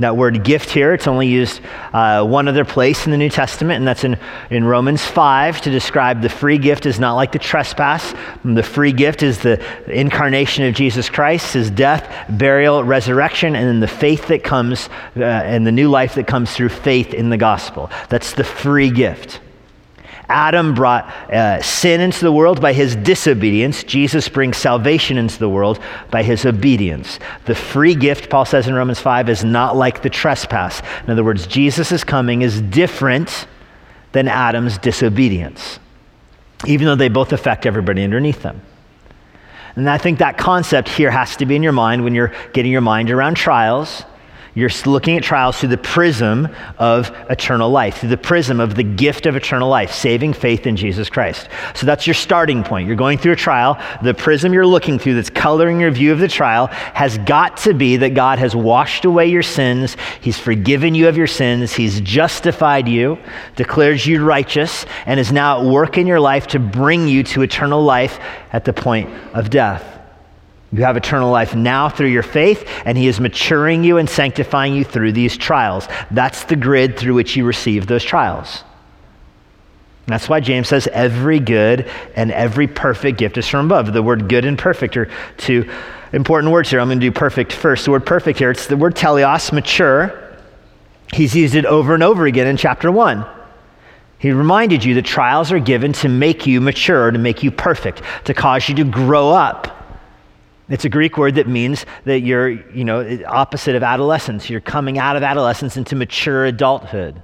that 0.00 0.16
word 0.16 0.42
gift 0.42 0.70
here, 0.70 0.92
it's 0.92 1.06
only 1.06 1.28
used 1.28 1.60
uh, 1.92 2.26
one 2.26 2.48
other 2.48 2.64
place 2.64 3.06
in 3.06 3.12
the 3.12 3.16
New 3.16 3.30
Testament, 3.30 3.76
and 3.78 3.86
that's 3.86 4.02
in, 4.02 4.18
in 4.50 4.64
Romans 4.64 5.04
5 5.04 5.60
to 5.62 5.70
describe 5.70 6.20
the 6.20 6.28
free 6.28 6.58
gift 6.58 6.84
is 6.84 6.98
not 6.98 7.14
like 7.14 7.30
the 7.30 7.38
trespass. 7.38 8.12
The 8.44 8.62
free 8.62 8.92
gift 8.92 9.22
is 9.22 9.38
the 9.38 9.64
incarnation 9.86 10.64
of 10.64 10.74
Jesus 10.74 11.08
Christ, 11.08 11.54
his 11.54 11.70
death, 11.70 12.12
burial, 12.28 12.82
resurrection, 12.82 13.54
and 13.54 13.68
then 13.68 13.80
the 13.80 13.86
faith 13.86 14.26
that 14.28 14.42
comes 14.42 14.88
uh, 15.16 15.22
and 15.22 15.64
the 15.66 15.72
new 15.72 15.88
life 15.88 16.16
that 16.16 16.26
comes 16.26 16.52
through 16.52 16.70
faith 16.70 17.14
in 17.14 17.30
the 17.30 17.36
gospel. 17.36 17.90
That's 18.08 18.32
the 18.32 18.44
free 18.44 18.90
gift. 18.90 19.40
Adam 20.28 20.74
brought 20.74 21.06
uh, 21.30 21.60
sin 21.60 22.00
into 22.00 22.20
the 22.20 22.32
world 22.32 22.60
by 22.60 22.72
his 22.72 22.96
disobedience. 22.96 23.84
Jesus 23.84 24.28
brings 24.28 24.56
salvation 24.56 25.18
into 25.18 25.38
the 25.38 25.48
world 25.48 25.80
by 26.10 26.22
his 26.22 26.46
obedience. 26.46 27.18
The 27.44 27.54
free 27.54 27.94
gift, 27.94 28.30
Paul 28.30 28.44
says 28.44 28.66
in 28.66 28.74
Romans 28.74 29.00
5, 29.00 29.28
is 29.28 29.44
not 29.44 29.76
like 29.76 30.02
the 30.02 30.10
trespass. 30.10 30.80
In 31.04 31.10
other 31.10 31.24
words, 31.24 31.46
Jesus' 31.46 32.04
coming 32.04 32.42
is 32.42 32.60
different 32.62 33.46
than 34.12 34.28
Adam's 34.28 34.78
disobedience, 34.78 35.78
even 36.66 36.86
though 36.86 36.96
they 36.96 37.08
both 37.08 37.32
affect 37.32 37.66
everybody 37.66 38.02
underneath 38.02 38.42
them. 38.42 38.62
And 39.76 39.90
I 39.90 39.98
think 39.98 40.20
that 40.20 40.38
concept 40.38 40.88
here 40.88 41.10
has 41.10 41.36
to 41.36 41.46
be 41.46 41.56
in 41.56 41.62
your 41.62 41.72
mind 41.72 42.04
when 42.04 42.14
you're 42.14 42.32
getting 42.52 42.70
your 42.70 42.80
mind 42.80 43.10
around 43.10 43.34
trials 43.34 44.04
you're 44.54 44.70
looking 44.86 45.16
at 45.16 45.22
trials 45.22 45.58
through 45.58 45.70
the 45.70 45.78
prism 45.78 46.48
of 46.78 47.10
eternal 47.28 47.70
life, 47.70 47.98
through 47.98 48.10
the 48.10 48.16
prism 48.16 48.60
of 48.60 48.76
the 48.76 48.84
gift 48.84 49.26
of 49.26 49.34
eternal 49.34 49.68
life, 49.68 49.92
saving 49.92 50.32
faith 50.32 50.66
in 50.66 50.76
Jesus 50.76 51.10
Christ. 51.10 51.48
So 51.74 51.86
that's 51.86 52.06
your 52.06 52.14
starting 52.14 52.62
point. 52.62 52.86
You're 52.86 52.96
going 52.96 53.18
through 53.18 53.32
a 53.32 53.36
trial. 53.36 53.82
The 54.02 54.14
prism 54.14 54.52
you're 54.52 54.66
looking 54.66 54.98
through 54.98 55.14
that's 55.14 55.30
coloring 55.30 55.80
your 55.80 55.90
view 55.90 56.12
of 56.12 56.20
the 56.20 56.28
trial 56.28 56.68
has 56.68 57.18
got 57.18 57.56
to 57.58 57.74
be 57.74 57.96
that 57.96 58.14
God 58.14 58.38
has 58.38 58.54
washed 58.54 59.04
away 59.04 59.26
your 59.26 59.42
sins. 59.42 59.96
He's 60.20 60.38
forgiven 60.38 60.94
you 60.94 61.08
of 61.08 61.16
your 61.16 61.26
sins. 61.26 61.72
He's 61.72 62.00
justified 62.00 62.86
you, 62.86 63.18
declares 63.56 64.06
you 64.06 64.24
righteous, 64.24 64.86
and 65.06 65.18
is 65.18 65.32
now 65.32 65.60
at 65.60 65.66
work 65.66 65.98
in 65.98 66.06
your 66.06 66.20
life 66.20 66.46
to 66.48 66.60
bring 66.60 67.08
you 67.08 67.24
to 67.24 67.42
eternal 67.42 67.82
life 67.82 68.20
at 68.52 68.64
the 68.64 68.72
point 68.72 69.10
of 69.34 69.50
death. 69.50 69.93
You 70.74 70.82
have 70.82 70.96
eternal 70.96 71.30
life 71.30 71.54
now 71.54 71.88
through 71.88 72.08
your 72.08 72.24
faith, 72.24 72.68
and 72.84 72.98
He 72.98 73.06
is 73.06 73.20
maturing 73.20 73.84
you 73.84 73.98
and 73.98 74.10
sanctifying 74.10 74.74
you 74.74 74.82
through 74.82 75.12
these 75.12 75.36
trials. 75.36 75.86
That's 76.10 76.42
the 76.44 76.56
grid 76.56 76.98
through 76.98 77.14
which 77.14 77.36
you 77.36 77.44
receive 77.44 77.86
those 77.86 78.02
trials. 78.02 78.64
That's 80.06 80.28
why 80.28 80.40
James 80.40 80.66
says 80.66 80.88
every 80.88 81.38
good 81.38 81.88
and 82.16 82.32
every 82.32 82.66
perfect 82.66 83.18
gift 83.18 83.38
is 83.38 83.46
from 83.46 83.66
above. 83.66 83.92
The 83.92 84.02
word 84.02 84.28
good 84.28 84.44
and 84.44 84.58
perfect 84.58 84.96
are 84.96 85.08
two 85.36 85.70
important 86.12 86.52
words 86.52 86.70
here. 86.70 86.80
I'm 86.80 86.88
going 86.88 86.98
to 86.98 87.06
do 87.06 87.12
perfect 87.12 87.52
first. 87.52 87.84
The 87.84 87.92
word 87.92 88.04
perfect 88.04 88.40
here, 88.40 88.50
it's 88.50 88.66
the 88.66 88.76
word 88.76 88.96
teleios, 88.96 89.52
mature. 89.52 90.36
He's 91.12 91.36
used 91.36 91.54
it 91.54 91.66
over 91.66 91.94
and 91.94 92.02
over 92.02 92.26
again 92.26 92.48
in 92.48 92.56
chapter 92.56 92.90
1. 92.90 93.24
He 94.18 94.32
reminded 94.32 94.82
you 94.82 94.94
that 94.94 95.04
trials 95.04 95.52
are 95.52 95.60
given 95.60 95.92
to 95.92 96.08
make 96.08 96.48
you 96.48 96.60
mature, 96.60 97.12
to 97.12 97.18
make 97.18 97.44
you 97.44 97.52
perfect, 97.52 98.02
to 98.24 98.34
cause 98.34 98.68
you 98.68 98.74
to 98.74 98.84
grow 98.84 99.30
up. 99.30 99.73
It's 100.74 100.84
a 100.84 100.88
Greek 100.88 101.16
word 101.16 101.36
that 101.36 101.46
means 101.46 101.86
that 102.04 102.22
you're, 102.22 102.48
you 102.48 102.82
know, 102.82 103.20
opposite 103.28 103.76
of 103.76 103.84
adolescence. 103.84 104.50
You're 104.50 104.60
coming 104.60 104.98
out 104.98 105.14
of 105.14 105.22
adolescence 105.22 105.76
into 105.76 105.94
mature 105.94 106.46
adulthood. 106.46 107.22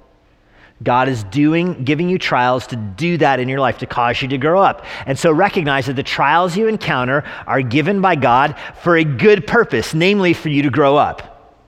God 0.81 1.09
is 1.09 1.25
doing, 1.25 1.83
giving 1.83 2.07
you 2.07 2.17
trials 2.17 2.65
to 2.67 2.77
do 2.77 3.17
that 3.17 3.41
in 3.41 3.49
your 3.49 3.59
life, 3.59 3.79
to 3.79 3.85
cause 3.85 4.21
you 4.21 4.29
to 4.29 4.37
grow 4.37 4.61
up. 4.61 4.85
And 5.05 5.19
so 5.19 5.33
recognize 5.33 5.87
that 5.87 5.97
the 5.97 6.01
trials 6.01 6.55
you 6.55 6.69
encounter 6.69 7.25
are 7.45 7.61
given 7.61 7.99
by 7.99 8.15
God 8.15 8.55
for 8.83 8.95
a 8.95 9.03
good 9.03 9.45
purpose, 9.45 9.93
namely 9.93 10.31
for 10.31 10.47
you 10.47 10.63
to 10.63 10.69
grow 10.69 10.95
up, 10.95 11.59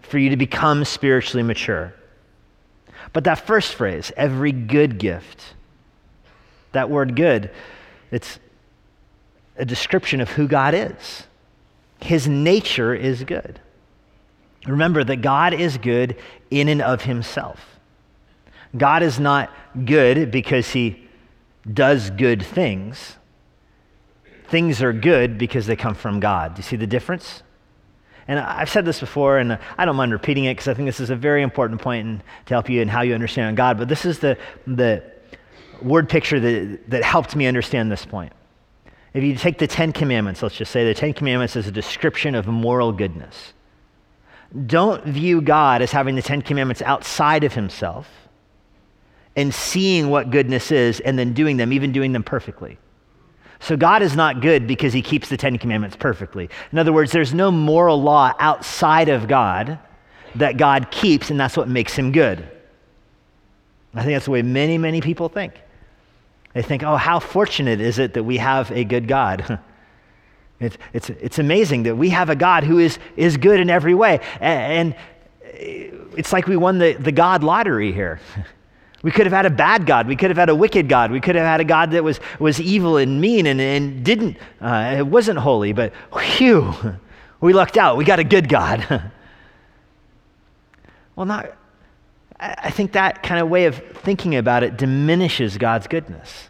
for 0.00 0.18
you 0.18 0.30
to 0.30 0.36
become 0.36 0.84
spiritually 0.84 1.44
mature. 1.44 1.94
But 3.12 3.22
that 3.22 3.46
first 3.46 3.74
phrase, 3.74 4.10
every 4.16 4.50
good 4.50 4.98
gift, 4.98 5.54
that 6.72 6.90
word 6.90 7.14
good, 7.14 7.52
it's 8.10 8.40
a 9.56 9.64
description 9.64 10.20
of 10.20 10.30
who 10.30 10.48
God 10.48 10.74
is. 10.74 11.24
His 12.00 12.26
nature 12.26 12.94
is 12.94 13.24
good. 13.24 13.60
Remember 14.66 15.02
that 15.04 15.16
God 15.16 15.54
is 15.54 15.78
good 15.78 16.16
in 16.50 16.68
and 16.68 16.82
of 16.82 17.02
himself. 17.02 17.78
God 18.76 19.02
is 19.02 19.20
not 19.20 19.50
good 19.84 20.30
because 20.30 20.70
he 20.70 21.08
does 21.70 22.10
good 22.10 22.42
things. 22.42 23.16
Things 24.48 24.82
are 24.82 24.92
good 24.92 25.38
because 25.38 25.66
they 25.66 25.76
come 25.76 25.94
from 25.94 26.20
God. 26.20 26.54
Do 26.54 26.58
you 26.58 26.62
see 26.62 26.76
the 26.76 26.86
difference? 26.86 27.42
And 28.28 28.38
I've 28.38 28.70
said 28.70 28.84
this 28.84 29.00
before, 29.00 29.38
and 29.38 29.58
I 29.76 29.84
don't 29.84 29.96
mind 29.96 30.12
repeating 30.12 30.44
it 30.44 30.54
because 30.54 30.68
I 30.68 30.74
think 30.74 30.86
this 30.86 31.00
is 31.00 31.10
a 31.10 31.16
very 31.16 31.42
important 31.42 31.80
point 31.80 32.06
in, 32.06 32.22
to 32.46 32.54
help 32.54 32.68
you 32.68 32.80
in 32.80 32.88
how 32.88 33.02
you 33.02 33.14
understand 33.14 33.56
God. 33.56 33.78
But 33.78 33.88
this 33.88 34.04
is 34.04 34.20
the, 34.20 34.38
the 34.66 35.02
word 35.82 36.08
picture 36.08 36.38
that, 36.38 36.90
that 36.90 37.02
helped 37.02 37.34
me 37.34 37.46
understand 37.46 37.90
this 37.90 38.06
point. 38.06 38.32
If 39.14 39.22
you 39.22 39.36
take 39.36 39.58
the 39.58 39.66
Ten 39.66 39.92
Commandments, 39.92 40.42
let's 40.42 40.54
just 40.54 40.72
say 40.72 40.84
the 40.84 40.94
Ten 40.94 41.12
Commandments 41.12 41.56
is 41.56 41.66
a 41.66 41.72
description 41.72 42.34
of 42.34 42.46
moral 42.46 42.92
goodness. 42.92 43.52
Don't 44.66 45.04
view 45.04 45.40
God 45.40 45.82
as 45.82 45.92
having 45.92 46.14
the 46.14 46.22
Ten 46.22 46.42
Commandments 46.42 46.82
outside 46.82 47.44
of 47.44 47.52
himself 47.52 48.08
and 49.36 49.52
seeing 49.52 50.10
what 50.10 50.30
goodness 50.30 50.70
is 50.70 51.00
and 51.00 51.18
then 51.18 51.32
doing 51.32 51.56
them, 51.56 51.72
even 51.72 51.92
doing 51.92 52.12
them 52.12 52.22
perfectly. 52.22 52.78
So 53.60 53.76
God 53.76 54.02
is 54.02 54.16
not 54.16 54.40
good 54.40 54.66
because 54.66 54.92
he 54.92 55.02
keeps 55.02 55.28
the 55.28 55.36
Ten 55.36 55.56
Commandments 55.56 55.96
perfectly. 55.96 56.50
In 56.72 56.78
other 56.78 56.92
words, 56.92 57.12
there's 57.12 57.32
no 57.32 57.50
moral 57.50 58.02
law 58.02 58.32
outside 58.38 59.08
of 59.08 59.28
God 59.28 59.78
that 60.34 60.56
God 60.56 60.90
keeps, 60.90 61.30
and 61.30 61.38
that's 61.38 61.56
what 61.56 61.68
makes 61.68 61.94
him 61.94 62.12
good. 62.12 62.46
I 63.94 64.02
think 64.02 64.14
that's 64.14 64.24
the 64.24 64.30
way 64.30 64.42
many, 64.42 64.78
many 64.78 65.00
people 65.00 65.28
think. 65.28 65.54
They 66.54 66.62
think, 66.62 66.82
oh, 66.82 66.96
how 66.96 67.18
fortunate 67.18 67.80
is 67.80 67.98
it 67.98 68.14
that 68.14 68.24
we 68.24 68.38
have 68.38 68.70
a 68.70 68.84
good 68.84 69.08
God? 69.08 69.58
it's, 70.60 70.76
it's, 70.92 71.10
it's 71.10 71.38
amazing 71.38 71.84
that 71.84 71.96
we 71.96 72.10
have 72.10 72.28
a 72.28 72.36
God 72.36 72.64
who 72.64 72.78
is, 72.78 72.98
is 73.16 73.36
good 73.36 73.60
in 73.60 73.70
every 73.70 73.94
way. 73.94 74.20
And, 74.40 74.94
it's 75.54 76.32
like 76.32 76.46
we 76.46 76.56
won 76.56 76.78
the, 76.78 76.94
the 76.94 77.12
God 77.12 77.44
lottery 77.44 77.92
here. 77.92 78.20
We 79.04 79.10
could 79.10 79.26
have 79.26 79.32
had 79.32 79.46
a 79.46 79.50
bad 79.50 79.84
God. 79.84 80.06
We 80.06 80.14
could 80.14 80.30
have 80.30 80.36
had 80.36 80.48
a 80.48 80.54
wicked 80.54 80.88
God. 80.88 81.10
We 81.10 81.18
could 81.18 81.34
have 81.34 81.44
had 81.44 81.60
a 81.60 81.64
God 81.64 81.90
that 81.90 82.04
was, 82.04 82.20
was 82.38 82.60
evil 82.60 82.98
and 82.98 83.20
mean 83.20 83.48
and, 83.48 83.60
and 83.60 84.04
didn't, 84.04 84.36
uh, 84.60 84.94
it 84.98 85.04
wasn't 85.04 85.40
holy, 85.40 85.72
but 85.72 85.92
whew, 86.12 86.72
we 87.40 87.52
lucked 87.52 87.76
out. 87.76 87.96
We 87.96 88.04
got 88.04 88.20
a 88.20 88.24
good 88.24 88.48
God. 88.48 89.10
well, 91.16 91.26
not, 91.26 91.56
I 92.42 92.70
think 92.70 92.92
that 92.92 93.22
kind 93.22 93.40
of 93.40 93.48
way 93.48 93.66
of 93.66 93.76
thinking 93.76 94.34
about 94.34 94.64
it 94.64 94.76
diminishes 94.76 95.56
God's 95.58 95.86
goodness. 95.86 96.48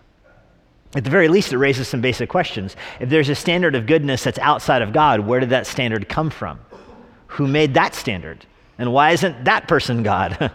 At 0.95 1.05
the 1.05 1.11
very 1.11 1.29
least, 1.29 1.53
it 1.53 1.59
raises 1.59 1.87
some 1.87 2.01
basic 2.01 2.31
questions. 2.31 2.77
If 2.99 3.11
there's 3.11 3.29
a 3.29 3.35
standard 3.35 3.75
of 3.75 3.87
goodness 3.87 4.25
that's 4.25 4.39
outside 4.39 4.81
of 4.81 4.93
God, 4.93 5.21
where 5.21 5.39
did 5.41 5.51
that 5.51 5.67
standard 5.67 6.09
come 6.09 6.31
from? 6.31 6.61
Who 7.29 7.47
made 7.47 7.75
that 7.75 7.95
standard? 7.95 8.47
And 8.79 8.93
why 8.93 9.11
isn't 9.11 9.45
that 9.45 9.69
person 9.69 10.03
God? 10.03 10.37
I'd 10.41 10.51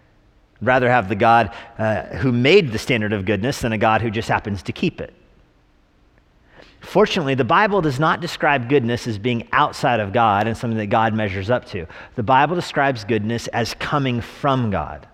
rather 0.60 0.88
have 0.88 1.08
the 1.08 1.16
God 1.16 1.52
uh, 1.78 2.02
who 2.02 2.30
made 2.30 2.72
the 2.72 2.78
standard 2.78 3.12
of 3.12 3.24
goodness 3.24 3.60
than 3.60 3.72
a 3.72 3.78
God 3.78 4.02
who 4.02 4.10
just 4.10 4.28
happens 4.28 4.62
to 4.64 4.72
keep 4.72 5.00
it. 5.00 5.12
Fortunately, 6.86 7.34
the 7.34 7.44
Bible 7.44 7.80
does 7.80 7.98
not 7.98 8.20
describe 8.20 8.68
goodness 8.68 9.08
as 9.08 9.18
being 9.18 9.48
outside 9.50 9.98
of 9.98 10.12
God 10.12 10.46
and 10.46 10.56
something 10.56 10.78
that 10.78 10.86
God 10.86 11.14
measures 11.14 11.50
up 11.50 11.64
to. 11.66 11.84
The 12.14 12.22
Bible 12.22 12.54
describes 12.54 13.04
goodness 13.04 13.48
as 13.48 13.74
coming 13.74 14.20
from 14.20 14.70
God. 14.70 15.08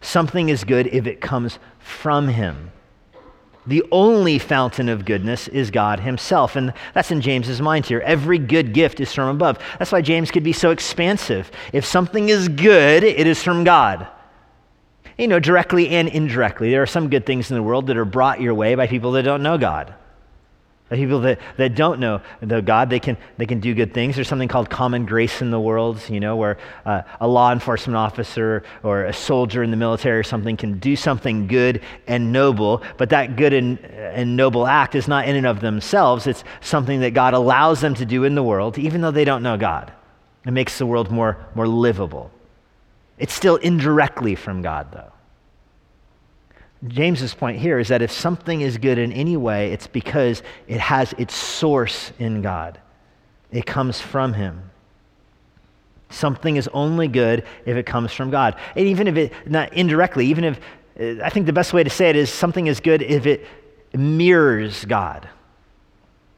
Something 0.00 0.48
is 0.48 0.64
good 0.64 0.88
if 0.88 1.06
it 1.06 1.20
comes 1.20 1.60
from 1.78 2.26
Him. 2.26 2.72
The 3.64 3.84
only 3.92 4.40
fountain 4.40 4.88
of 4.88 5.04
goodness 5.04 5.46
is 5.46 5.70
God 5.70 6.00
Himself. 6.00 6.56
And 6.56 6.72
that's 6.94 7.12
in 7.12 7.20
James's 7.20 7.60
mind 7.60 7.86
here. 7.86 8.00
Every 8.00 8.38
good 8.38 8.72
gift 8.72 8.98
is 8.98 9.14
from 9.14 9.28
above. 9.28 9.60
That's 9.78 9.92
why 9.92 10.02
James 10.02 10.32
could 10.32 10.42
be 10.42 10.52
so 10.52 10.72
expansive. 10.72 11.52
If 11.72 11.84
something 11.84 12.28
is 12.28 12.48
good, 12.48 13.04
it 13.04 13.26
is 13.26 13.42
from 13.42 13.62
God 13.62 14.08
you 15.16 15.26
know, 15.26 15.40
directly 15.40 15.88
and 15.88 16.08
indirectly. 16.08 16.70
There 16.70 16.80
are 16.80 16.86
some 16.86 17.10
good 17.10 17.26
things 17.26 17.50
in 17.50 17.56
the 17.56 17.62
world 17.62 17.88
that 17.88 17.96
are 17.96 18.04
brought 18.04 18.40
your 18.40 18.54
way 18.54 18.76
by 18.76 18.86
people 18.86 19.10
that 19.12 19.22
don't 19.22 19.42
know 19.42 19.58
God. 19.58 19.92
People 20.90 21.20
that, 21.20 21.38
that 21.58 21.74
don't 21.74 22.00
know 22.00 22.22
the 22.40 22.62
God, 22.62 22.88
they 22.88 22.98
can, 22.98 23.18
they 23.36 23.44
can 23.44 23.60
do 23.60 23.74
good 23.74 23.92
things. 23.92 24.14
There's 24.14 24.28
something 24.28 24.48
called 24.48 24.70
common 24.70 25.04
grace 25.04 25.42
in 25.42 25.50
the 25.50 25.60
world, 25.60 26.00
you 26.08 26.18
know, 26.18 26.36
where 26.36 26.56
uh, 26.86 27.02
a 27.20 27.28
law 27.28 27.52
enforcement 27.52 27.94
officer 27.96 28.62
or 28.82 29.04
a 29.04 29.12
soldier 29.12 29.62
in 29.62 29.70
the 29.70 29.76
military 29.76 30.18
or 30.18 30.22
something 30.22 30.56
can 30.56 30.78
do 30.78 30.96
something 30.96 31.46
good 31.46 31.82
and 32.06 32.32
noble, 32.32 32.82
but 32.96 33.10
that 33.10 33.36
good 33.36 33.52
and, 33.52 33.78
and 33.84 34.34
noble 34.34 34.66
act 34.66 34.94
is 34.94 35.06
not 35.06 35.28
in 35.28 35.36
and 35.36 35.46
of 35.46 35.60
themselves. 35.60 36.26
It's 36.26 36.42
something 36.62 37.00
that 37.00 37.12
God 37.12 37.34
allows 37.34 37.82
them 37.82 37.94
to 37.96 38.06
do 38.06 38.24
in 38.24 38.34
the 38.34 38.42
world, 38.42 38.78
even 38.78 39.02
though 39.02 39.10
they 39.10 39.26
don't 39.26 39.42
know 39.42 39.58
God. 39.58 39.92
It 40.46 40.52
makes 40.52 40.78
the 40.78 40.86
world 40.86 41.10
more, 41.10 41.36
more 41.54 41.68
livable. 41.68 42.30
It's 43.18 43.34
still 43.34 43.56
indirectly 43.56 44.36
from 44.36 44.62
God, 44.62 44.90
though. 44.92 45.12
James's 46.86 47.34
point 47.34 47.58
here 47.58 47.78
is 47.78 47.88
that 47.88 48.02
if 48.02 48.12
something 48.12 48.60
is 48.60 48.78
good 48.78 48.98
in 48.98 49.12
any 49.12 49.36
way, 49.36 49.72
it's 49.72 49.88
because 49.88 50.42
it 50.68 50.78
has 50.78 51.12
its 51.18 51.34
source 51.34 52.12
in 52.18 52.40
God. 52.40 52.80
It 53.50 53.66
comes 53.66 54.00
from 54.00 54.34
Him. 54.34 54.70
Something 56.10 56.56
is 56.56 56.68
only 56.68 57.08
good 57.08 57.44
if 57.66 57.76
it 57.76 57.84
comes 57.84 58.12
from 58.12 58.30
God. 58.30 58.56
And 58.76 58.86
even 58.86 59.08
if 59.08 59.16
it, 59.16 59.32
not 59.46 59.72
indirectly, 59.72 60.26
even 60.26 60.44
if, 60.44 60.60
uh, 60.98 61.22
I 61.24 61.30
think 61.30 61.46
the 61.46 61.52
best 61.52 61.72
way 61.72 61.82
to 61.82 61.90
say 61.90 62.10
it 62.10 62.16
is 62.16 62.30
something 62.30 62.66
is 62.66 62.80
good 62.80 63.02
if 63.02 63.26
it 63.26 63.44
mirrors 63.92 64.84
God, 64.84 65.28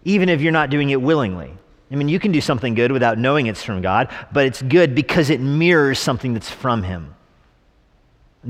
even 0.04 0.28
if 0.28 0.40
you're 0.40 0.52
not 0.52 0.70
doing 0.70 0.90
it 0.90 1.00
willingly. 1.00 1.52
I 1.90 1.96
mean, 1.96 2.08
you 2.08 2.20
can 2.20 2.32
do 2.32 2.40
something 2.40 2.74
good 2.74 2.92
without 2.92 3.18
knowing 3.18 3.46
it's 3.46 3.62
from 3.62 3.82
God, 3.82 4.08
but 4.32 4.46
it's 4.46 4.62
good 4.62 4.94
because 4.94 5.28
it 5.28 5.40
mirrors 5.40 5.98
something 5.98 6.32
that's 6.32 6.50
from 6.50 6.82
Him. 6.82 7.14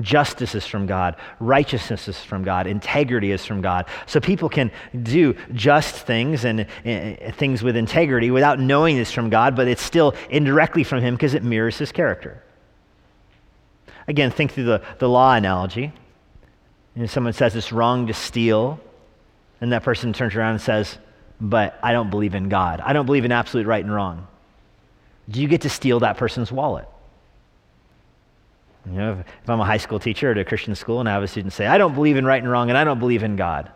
Justice 0.00 0.54
is 0.54 0.66
from 0.66 0.86
God. 0.86 1.16
Righteousness 1.40 2.06
is 2.06 2.18
from 2.18 2.44
God. 2.44 2.68
Integrity 2.68 3.32
is 3.32 3.44
from 3.44 3.60
God. 3.60 3.86
So 4.06 4.20
people 4.20 4.48
can 4.48 4.70
do 5.02 5.34
just 5.52 5.96
things 5.96 6.44
and 6.44 6.60
uh, 6.60 7.32
things 7.32 7.62
with 7.62 7.76
integrity 7.76 8.30
without 8.30 8.60
knowing 8.60 8.98
it's 8.98 9.10
from 9.10 9.30
God, 9.30 9.56
but 9.56 9.66
it's 9.66 9.82
still 9.82 10.14
indirectly 10.28 10.84
from 10.84 11.00
Him 11.00 11.14
because 11.14 11.34
it 11.34 11.42
mirrors 11.42 11.76
His 11.76 11.90
character. 11.90 12.42
Again, 14.06 14.30
think 14.30 14.52
through 14.52 14.64
the, 14.64 14.82
the 14.98 15.08
law 15.08 15.34
analogy. 15.34 15.92
And 16.94 17.10
someone 17.10 17.32
says 17.32 17.56
it's 17.56 17.72
wrong 17.72 18.06
to 18.08 18.14
steal, 18.14 18.80
and 19.60 19.72
that 19.72 19.82
person 19.82 20.12
turns 20.12 20.34
around 20.34 20.52
and 20.52 20.60
says, 20.60 20.98
but 21.40 21.78
I 21.82 21.92
don't 21.92 22.10
believe 22.10 22.34
in 22.34 22.48
God. 22.48 22.80
I 22.80 22.92
don't 22.92 23.06
believe 23.06 23.24
in 23.24 23.32
absolute 23.32 23.66
right 23.66 23.82
and 23.82 23.92
wrong. 23.92 24.26
Do 25.28 25.40
you 25.40 25.48
get 25.48 25.62
to 25.62 25.70
steal 25.70 26.00
that 26.00 26.16
person's 26.16 26.52
wallet? 26.52 26.86
You 28.86 28.92
know, 28.92 29.12
if, 29.12 29.26
if 29.42 29.50
I'm 29.50 29.60
a 29.60 29.64
high 29.64 29.76
school 29.76 29.98
teacher 29.98 30.30
at 30.30 30.38
a 30.38 30.44
Christian 30.44 30.74
school 30.74 31.00
and 31.00 31.08
I 31.08 31.12
have 31.12 31.22
a 31.22 31.28
student 31.28 31.52
say, 31.52 31.66
I 31.66 31.78
don't 31.78 31.94
believe 31.94 32.16
in 32.16 32.24
right 32.24 32.42
and 32.42 32.50
wrong 32.50 32.68
and 32.70 32.78
I 32.78 32.84
don't 32.84 32.98
believe 32.98 33.22
in 33.22 33.36
God. 33.36 33.70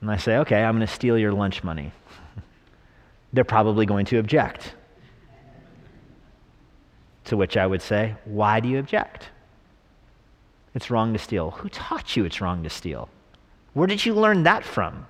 And 0.00 0.10
I 0.10 0.16
say, 0.16 0.38
okay, 0.38 0.62
I'm 0.62 0.76
going 0.76 0.86
to 0.86 0.92
steal 0.92 1.18
your 1.18 1.32
lunch 1.32 1.64
money. 1.64 1.92
They're 3.32 3.44
probably 3.44 3.86
going 3.86 4.06
to 4.06 4.18
object. 4.18 4.74
To 7.26 7.36
which 7.36 7.56
I 7.56 7.66
would 7.66 7.82
say, 7.82 8.14
why 8.24 8.60
do 8.60 8.68
you 8.68 8.78
object? 8.78 9.28
It's 10.74 10.90
wrong 10.90 11.12
to 11.12 11.18
steal. 11.18 11.52
Who 11.52 11.68
taught 11.68 12.16
you 12.16 12.24
it's 12.24 12.40
wrong 12.40 12.62
to 12.62 12.70
steal? 12.70 13.08
Where 13.72 13.86
did 13.86 14.04
you 14.04 14.14
learn 14.14 14.42
that 14.44 14.64
from? 14.64 15.06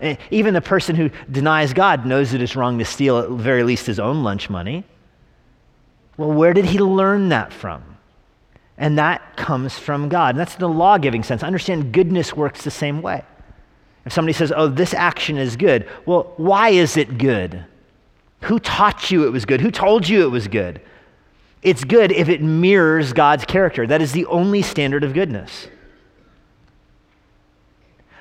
Eh, 0.00 0.16
even 0.30 0.54
the 0.54 0.60
person 0.60 0.96
who 0.96 1.10
denies 1.30 1.72
God 1.74 2.06
knows 2.06 2.32
that 2.32 2.40
it's 2.40 2.56
wrong 2.56 2.78
to 2.78 2.84
steal 2.84 3.18
at 3.18 3.30
very 3.30 3.64
least 3.64 3.86
his 3.86 4.00
own 4.00 4.22
lunch 4.22 4.48
money. 4.48 4.84
Well, 6.20 6.32
where 6.32 6.52
did 6.52 6.66
he 6.66 6.78
learn 6.78 7.30
that 7.30 7.50
from? 7.50 7.82
And 8.76 8.98
that 8.98 9.38
comes 9.38 9.78
from 9.78 10.10
God. 10.10 10.34
And 10.34 10.38
that's 10.38 10.54
the 10.54 10.68
law 10.68 10.98
giving 10.98 11.22
sense. 11.22 11.42
Understand 11.42 11.94
goodness 11.94 12.36
works 12.36 12.62
the 12.62 12.70
same 12.70 13.00
way. 13.00 13.24
If 14.04 14.12
somebody 14.12 14.34
says, 14.34 14.52
oh, 14.54 14.68
this 14.68 14.92
action 14.92 15.38
is 15.38 15.56
good, 15.56 15.88
well, 16.04 16.34
why 16.36 16.68
is 16.70 16.98
it 16.98 17.16
good? 17.16 17.64
Who 18.42 18.58
taught 18.58 19.10
you 19.10 19.26
it 19.26 19.30
was 19.30 19.46
good? 19.46 19.62
Who 19.62 19.70
told 19.70 20.06
you 20.06 20.26
it 20.26 20.30
was 20.30 20.46
good? 20.46 20.82
It's 21.62 21.84
good 21.84 22.12
if 22.12 22.28
it 22.28 22.42
mirrors 22.42 23.14
God's 23.14 23.46
character. 23.46 23.86
That 23.86 24.02
is 24.02 24.12
the 24.12 24.26
only 24.26 24.60
standard 24.60 25.04
of 25.04 25.14
goodness. 25.14 25.68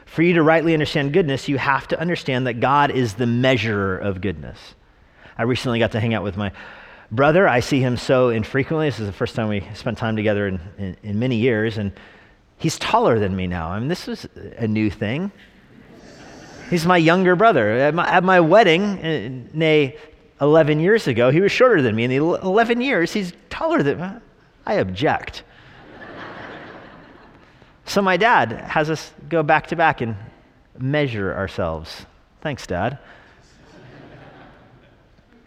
For 0.06 0.22
you 0.22 0.36
to 0.36 0.42
rightly 0.42 0.72
understand 0.72 1.12
goodness, 1.12 1.50
you 1.50 1.58
have 1.58 1.86
to 1.90 2.00
understand 2.00 2.48
that 2.48 2.62
God 2.62 2.92
is 2.92 3.16
the 3.16 3.28
measurer 3.28 3.98
of 3.98 4.22
goodness. 4.22 4.58
I 5.38 5.44
recently 5.44 5.80
got 5.80 5.92
to 5.92 6.00
hang 6.00 6.14
out 6.14 6.24
with 6.24 6.38
my 6.38 6.54
brother. 7.12 7.48
I 7.48 7.60
see 7.60 7.80
him 7.80 7.98
so 7.98 8.30
infrequently. 8.30 8.88
This 8.88 9.00
is 9.00 9.08
the 9.08 9.14
first 9.14 9.36
time 9.36 9.48
we 9.48 9.64
spent 9.74 9.98
time 9.98 10.16
together 10.16 10.48
in, 10.48 10.60
in, 10.78 10.98
in 11.04 11.20
many 11.20 11.38
years, 11.38 11.78
and 11.78 11.92
he's 12.58 12.78
taller 12.80 13.20
than 13.20 13.36
me 13.36 13.48
now. 13.48 13.70
I 13.70 13.80
mean, 13.80 13.88
this 13.88 14.08
is 14.08 14.28
a 14.58 14.68
new 14.68 14.90
thing. 14.90 15.32
He's 16.70 16.86
my 16.86 16.98
younger 16.98 17.36
brother. 17.36 17.72
At 17.72 17.94
my, 17.96 18.08
at 18.08 18.24
my 18.24 18.40
wedding, 18.40 18.84
uh, 18.84 19.58
nay, 19.58 19.98
11 20.40 20.80
years 20.80 21.08
ago, 21.08 21.32
he 21.32 21.42
was 21.42 21.52
shorter 21.52 21.82
than 21.82 21.96
me. 21.96 22.04
In 22.04 22.12
the 22.12 22.18
11 22.18 22.82
years, 22.82 23.12
he's 23.12 23.34
taller 23.50 23.82
than 23.82 24.00
me. 24.00 24.08
I 24.66 24.76
object. 24.76 25.44
so 27.86 28.02
my 28.02 28.18
dad 28.18 28.52
has 28.52 28.90
us 28.90 29.12
go 29.28 29.42
back 29.42 29.68
to 29.68 29.76
back 29.76 30.02
and 30.02 30.16
measure 30.78 31.34
ourselves. 31.34 32.06
Thanks, 32.42 32.66
Dad. 32.68 33.00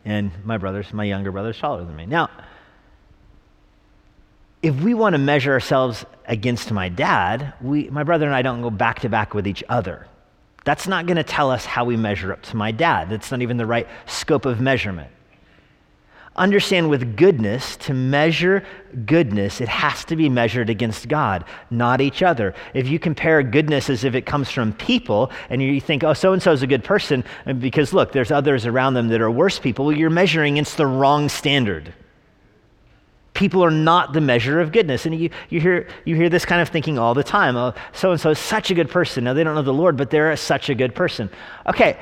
And 0.04 0.30
my 0.44 0.58
brother's, 0.58 0.92
my 0.92 1.04
younger 1.04 1.32
brother's 1.32 1.58
taller 1.58 1.84
than 1.84 1.94
me. 1.94 2.06
Now, 2.06 2.28
if 4.62 4.74
we 4.80 4.94
want 4.94 5.14
to 5.14 5.18
measure 5.18 5.52
ourselves 5.52 6.04
against 6.26 6.70
my 6.70 6.88
dad, 6.88 7.54
we, 7.60 7.90
my 7.90 8.04
brother 8.04 8.26
and 8.26 8.34
I 8.34 8.42
don't 8.42 8.62
go 8.62 8.70
back 8.70 9.00
to 9.00 9.08
back 9.08 9.34
with 9.34 9.46
each 9.46 9.64
other. 9.68 10.06
That's 10.64 10.86
not 10.86 11.06
going 11.06 11.16
to 11.16 11.24
tell 11.24 11.50
us 11.50 11.64
how 11.64 11.84
we 11.84 11.96
measure 11.96 12.32
up 12.32 12.42
to 12.42 12.56
my 12.56 12.70
dad. 12.70 13.10
That's 13.10 13.30
not 13.30 13.42
even 13.42 13.56
the 13.56 13.66
right 13.66 13.88
scope 14.06 14.46
of 14.46 14.60
measurement. 14.60 15.10
Understand 16.34 16.88
with 16.88 17.16
goodness, 17.16 17.76
to 17.76 17.92
measure 17.92 18.64
goodness, 19.04 19.60
it 19.60 19.68
has 19.68 20.02
to 20.06 20.16
be 20.16 20.30
measured 20.30 20.70
against 20.70 21.08
God, 21.08 21.44
not 21.70 22.00
each 22.00 22.22
other. 22.22 22.54
If 22.72 22.88
you 22.88 22.98
compare 22.98 23.42
goodness 23.42 23.90
as 23.90 24.02
if 24.02 24.14
it 24.14 24.24
comes 24.24 24.50
from 24.50 24.72
people 24.72 25.30
and 25.50 25.62
you 25.62 25.78
think, 25.78 26.02
oh, 26.04 26.14
so 26.14 26.32
and 26.32 26.42
so 26.42 26.52
is 26.52 26.62
a 26.62 26.66
good 26.66 26.84
person, 26.84 27.22
because 27.58 27.92
look, 27.92 28.12
there's 28.12 28.30
others 28.30 28.64
around 28.64 28.94
them 28.94 29.08
that 29.08 29.20
are 29.20 29.30
worse 29.30 29.58
people, 29.58 29.84
well, 29.84 29.96
you're 29.96 30.08
measuring 30.08 30.54
against 30.54 30.78
the 30.78 30.86
wrong 30.86 31.28
standard. 31.28 31.92
People 33.34 33.62
are 33.62 33.70
not 33.70 34.14
the 34.14 34.20
measure 34.20 34.60
of 34.60 34.72
goodness. 34.72 35.04
And 35.04 35.18
you, 35.18 35.30
you, 35.50 35.60
hear, 35.60 35.88
you 36.04 36.16
hear 36.16 36.28
this 36.28 36.44
kind 36.44 36.62
of 36.62 36.68
thinking 36.68 36.98
all 36.98 37.12
the 37.12 37.24
time. 37.24 37.56
Oh, 37.56 37.74
so 37.92 38.12
and 38.12 38.20
so 38.20 38.30
is 38.30 38.38
such 38.38 38.70
a 38.70 38.74
good 38.74 38.90
person. 38.90 39.24
Now, 39.24 39.34
they 39.34 39.42
don't 39.44 39.54
know 39.54 39.62
the 39.62 39.72
Lord, 39.72 39.96
but 39.96 40.10
they're 40.10 40.34
such 40.36 40.68
a 40.68 40.74
good 40.74 40.94
person. 40.94 41.30
Okay, 41.66 41.98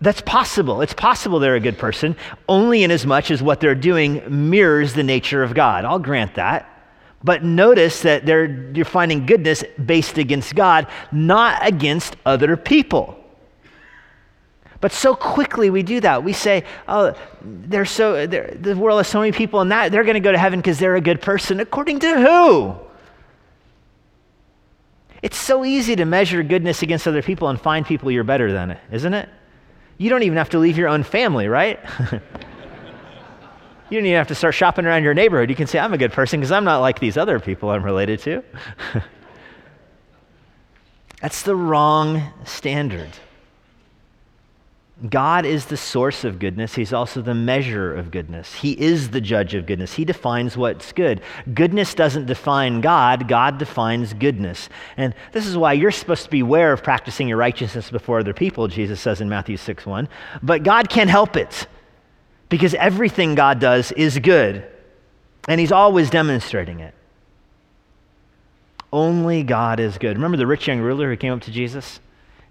that's 0.00 0.20
possible. 0.20 0.82
It's 0.82 0.94
possible 0.94 1.38
they're 1.38 1.54
a 1.54 1.60
good 1.60 1.78
person, 1.78 2.16
only 2.48 2.84
in 2.84 2.90
as 2.90 3.06
much 3.06 3.30
as 3.30 3.42
what 3.42 3.60
they're 3.60 3.74
doing 3.74 4.50
mirrors 4.50 4.92
the 4.92 5.02
nature 5.02 5.42
of 5.42 5.54
God. 5.54 5.84
I'll 5.84 5.98
grant 5.98 6.34
that. 6.34 6.70
But 7.24 7.42
notice 7.42 8.02
that 8.02 8.26
you're 8.26 8.84
finding 8.84 9.26
goodness 9.26 9.64
based 9.84 10.18
against 10.18 10.54
God, 10.54 10.86
not 11.10 11.66
against 11.66 12.14
other 12.26 12.56
people. 12.56 13.18
But 14.80 14.92
so 14.92 15.14
quickly 15.14 15.70
we 15.70 15.82
do 15.82 16.00
that. 16.00 16.22
We 16.22 16.34
say, 16.34 16.64
oh, 16.86 17.16
there's 17.42 17.90
so, 17.90 18.26
they're, 18.26 18.54
the 18.54 18.76
world 18.76 18.98
has 18.98 19.08
so 19.08 19.20
many 19.20 19.32
people 19.32 19.62
in 19.62 19.70
that, 19.70 19.90
they're 19.90 20.04
going 20.04 20.14
to 20.14 20.20
go 20.20 20.30
to 20.30 20.38
heaven 20.38 20.60
because 20.60 20.78
they're 20.78 20.96
a 20.96 21.00
good 21.00 21.22
person. 21.22 21.58
According 21.58 22.00
to 22.00 22.20
who? 22.20 22.74
It's 25.22 25.38
so 25.38 25.64
easy 25.64 25.96
to 25.96 26.04
measure 26.04 26.42
goodness 26.42 26.82
against 26.82 27.08
other 27.08 27.22
people 27.22 27.48
and 27.48 27.58
find 27.58 27.86
people 27.86 28.10
you're 28.10 28.22
better 28.22 28.52
than, 28.52 28.78
isn't 28.92 29.14
it? 29.14 29.28
You 29.98 30.10
don't 30.10 30.22
even 30.22 30.36
have 30.36 30.50
to 30.50 30.58
leave 30.58 30.76
your 30.76 30.88
own 30.88 31.02
family, 31.02 31.48
right? 31.48 31.80
you 32.12 32.20
don't 33.98 34.06
even 34.06 34.16
have 34.16 34.28
to 34.28 34.34
start 34.34 34.54
shopping 34.54 34.84
around 34.84 35.04
your 35.04 35.14
neighborhood. 35.14 35.48
You 35.48 35.56
can 35.56 35.66
say, 35.66 35.78
I'm 35.78 35.94
a 35.94 35.98
good 35.98 36.12
person 36.12 36.40
because 36.40 36.52
I'm 36.52 36.64
not 36.64 36.80
like 36.80 37.00
these 37.00 37.16
other 37.16 37.40
people 37.40 37.70
I'm 37.70 37.82
related 37.82 38.20
to. 38.20 38.44
That's 41.20 41.42
the 41.42 41.56
wrong 41.56 42.22
standard. 42.44 43.10
God 45.10 45.44
is 45.44 45.66
the 45.66 45.76
source 45.76 46.24
of 46.24 46.38
goodness. 46.38 46.74
He's 46.74 46.94
also 46.94 47.20
the 47.20 47.34
measure 47.34 47.94
of 47.94 48.10
goodness. 48.10 48.54
He 48.54 48.72
is 48.72 49.10
the 49.10 49.20
judge 49.20 49.54
of 49.54 49.66
goodness. 49.66 49.92
He 49.92 50.06
defines 50.06 50.56
what's 50.56 50.90
good. 50.92 51.20
Goodness 51.52 51.92
doesn't 51.92 52.24
define 52.24 52.80
God, 52.80 53.28
God 53.28 53.58
defines 53.58 54.14
goodness. 54.14 54.70
And 54.96 55.14
this 55.32 55.46
is 55.46 55.54
why 55.54 55.74
you're 55.74 55.90
supposed 55.90 56.24
to 56.24 56.30
beware 56.30 56.72
of 56.72 56.82
practicing 56.82 57.28
your 57.28 57.36
righteousness 57.36 57.90
before 57.90 58.20
other 58.20 58.32
people, 58.32 58.68
Jesus 58.68 58.98
says 58.98 59.20
in 59.20 59.28
Matthew 59.28 59.58
6 59.58 59.84
1. 59.84 60.08
But 60.42 60.62
God 60.62 60.88
can't 60.88 61.10
help 61.10 61.36
it 61.36 61.66
because 62.48 62.72
everything 62.72 63.34
God 63.34 63.60
does 63.60 63.92
is 63.92 64.18
good, 64.18 64.66
and 65.46 65.60
He's 65.60 65.72
always 65.72 66.08
demonstrating 66.08 66.80
it. 66.80 66.94
Only 68.90 69.42
God 69.42 69.78
is 69.78 69.98
good. 69.98 70.16
Remember 70.16 70.38
the 70.38 70.46
rich 70.46 70.66
young 70.68 70.80
ruler 70.80 71.10
who 71.10 71.18
came 71.18 71.34
up 71.34 71.42
to 71.42 71.50
Jesus 71.50 72.00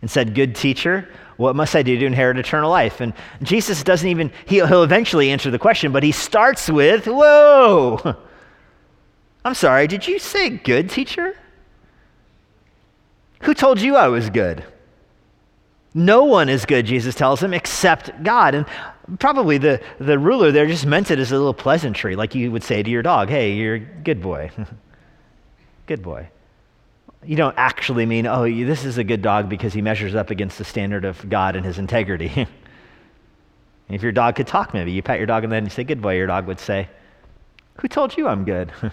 and 0.06 0.12
said, 0.12 0.36
Good 0.36 0.54
teacher, 0.54 1.10
what 1.38 1.56
must 1.56 1.76
I 1.76 1.82
do 1.82 1.98
to 1.98 2.06
inherit 2.06 2.38
eternal 2.38 2.70
life? 2.70 3.02
And 3.02 3.12
Jesus 3.41 3.82
doesn't 3.82 4.08
even, 4.08 4.32
he'll 4.46 4.84
eventually 4.84 5.32
answer 5.32 5.50
the 5.50 5.58
question, 5.58 5.91
but 5.91 6.04
he 6.04 6.12
starts 6.12 6.70
with, 6.70 7.08
Whoa! 7.08 8.15
I'm 9.44 9.56
sorry, 9.56 9.88
did 9.88 10.08
you 10.08 10.20
say 10.20 10.52
good, 10.52 10.91
teacher? 10.91 11.36
Who 13.41 13.56
told 13.56 13.82
you 13.82 13.96
I 13.96 14.08
was 14.10 14.30
good? 14.30 14.63
No 15.96 16.26
one 16.26 16.50
is 16.50 16.68
good, 16.68 16.86
Jesus 16.86 17.15
tells 17.15 17.41
him, 17.41 17.52
except 17.52 18.22
God. 18.22 18.54
And 18.54 18.68
probably 19.18 19.58
the, 19.58 19.82
the 19.98 20.20
ruler 20.20 20.52
there 20.52 20.68
just 20.68 20.86
meant 20.86 21.10
it 21.10 21.18
as 21.18 21.32
a 21.32 21.36
little 21.36 21.52
pleasantry, 21.56 22.15
like 22.15 22.36
you 22.36 22.52
would 22.52 22.63
say 22.63 22.84
to 22.84 22.91
your 22.91 23.02
dog, 23.02 23.30
Hey, 23.30 23.54
you're 23.54 23.76
a 23.76 23.80
good 23.80 24.22
boy. 24.22 24.52
good 25.88 26.04
boy 26.04 26.30
you 27.25 27.35
don't 27.35 27.55
actually 27.57 28.05
mean, 28.05 28.27
oh, 28.27 28.43
this 28.43 28.85
is 28.85 28.97
a 28.97 29.03
good 29.03 29.21
dog 29.21 29.49
because 29.49 29.73
he 29.73 29.81
measures 29.81 30.15
up 30.15 30.29
against 30.29 30.57
the 30.57 30.63
standard 30.63 31.05
of 31.05 31.27
God 31.29 31.55
and 31.55 31.65
his 31.65 31.77
integrity. 31.77 32.47
if 33.89 34.01
your 34.01 34.11
dog 34.11 34.35
could 34.35 34.47
talk, 34.47 34.73
maybe 34.73 34.91
you 34.91 35.01
pat 35.01 35.17
your 35.17 35.25
dog 35.25 35.43
and 35.43 35.51
then 35.51 35.63
you 35.63 35.69
say, 35.69 35.83
good 35.83 36.01
boy, 36.01 36.15
your 36.15 36.27
dog 36.27 36.47
would 36.47 36.59
say, 36.59 36.88
who 37.77 37.88
told 37.88 38.15
you 38.15 38.27
I'm 38.27 38.45
good? 38.45 38.71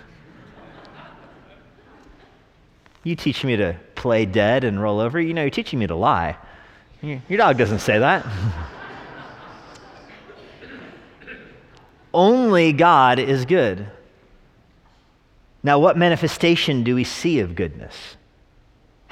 you 3.04 3.16
teach 3.16 3.44
me 3.44 3.56
to 3.56 3.76
play 3.94 4.24
dead 4.24 4.64
and 4.64 4.80
roll 4.82 5.00
over. 5.00 5.20
You 5.20 5.34
know, 5.34 5.42
you're 5.42 5.50
teaching 5.50 5.78
me 5.78 5.86
to 5.86 5.94
lie. 5.94 6.36
Your 7.02 7.38
dog 7.38 7.58
doesn't 7.58 7.80
say 7.80 7.98
that. 7.98 8.24
Only 12.14 12.72
God 12.72 13.18
is 13.18 13.44
good. 13.44 13.90
Now, 15.64 15.78
what 15.78 15.96
manifestation 15.96 16.84
do 16.84 16.94
we 16.94 17.04
see 17.04 17.40
of 17.40 17.54
goodness? 17.54 18.16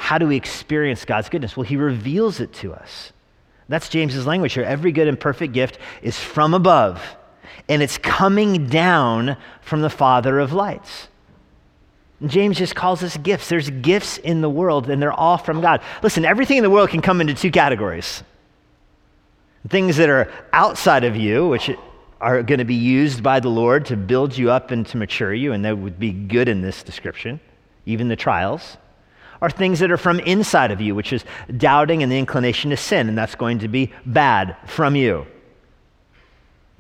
How 0.01 0.17
do 0.17 0.27
we 0.27 0.35
experience 0.35 1.05
God's 1.05 1.29
goodness? 1.29 1.59
Well, 1.59 1.67
He 1.67 1.77
reveals 1.77 2.41
it 2.41 2.55
to 2.55 2.73
us. 2.73 3.13
That's 3.69 3.91
James's 3.91 4.27
language 4.27 4.55
here. 4.55 4.65
Every 4.65 4.93
good 4.93 5.07
and 5.07 5.21
perfect 5.21 5.53
gift 5.53 5.79
is 6.01 6.19
from 6.19 6.55
above, 6.55 7.03
and 7.69 7.83
it's 7.83 7.99
coming 7.99 8.67
down 8.67 9.37
from 9.61 9.83
the 9.83 9.91
Father 9.91 10.41
of 10.41 10.55
lights. 10.55 11.09
James 12.27 12.57
just 12.57 12.75
calls 12.75 13.03
us 13.03 13.17
gifts. 13.19 13.51
There's 13.51 13.69
gifts 13.69 14.17
in 14.17 14.41
the 14.41 14.49
world, 14.49 14.89
and 14.89 15.03
they're 15.03 15.13
all 15.13 15.37
from 15.37 15.61
God. 15.61 15.83
Listen, 16.03 16.25
everything 16.25 16.57
in 16.57 16.63
the 16.63 16.71
world 16.71 16.89
can 16.89 17.03
come 17.03 17.21
into 17.21 17.35
two 17.35 17.51
categories 17.51 18.25
things 19.69 19.99
that 19.99 20.09
are 20.09 20.33
outside 20.55 21.05
of 21.05 21.15
you, 21.15 21.47
which 21.47 21.71
are 22.23 22.43
going 22.43 22.59
to 22.59 22.65
be 22.65 22.75
used 22.75 23.23
by 23.23 23.39
the 23.39 23.51
Lord 23.51 23.85
to 23.87 23.97
build 23.97 24.37
you 24.37 24.51
up 24.51 24.71
and 24.71 24.87
to 24.87 24.97
mature 24.97 25.35
you, 25.35 25.53
and 25.53 25.63
that 25.67 25.77
would 25.77 26.01
be 26.01 26.11
good 26.11 26.49
in 26.49 26.63
this 26.63 26.83
description, 26.83 27.39
even 27.85 28.09
the 28.09 28.17
trials 28.17 28.79
are 29.41 29.51
things 29.51 29.79
that 29.81 29.91
are 29.91 29.97
from 29.97 30.21
inside 30.21 30.71
of 30.71 30.81
you, 30.81 30.95
which 30.95 31.13
is 31.13 31.25
doubting 31.57 32.03
and 32.03 32.11
the 32.11 32.19
inclination 32.19 32.71
to 32.71 32.77
sin, 32.77 33.09
and 33.09 33.17
that's 33.17 33.35
going 33.35 33.61
to 33.61 33.69
be 33.69 33.93
bad 34.05 34.57
from 34.67 34.97
you. 34.97 35.27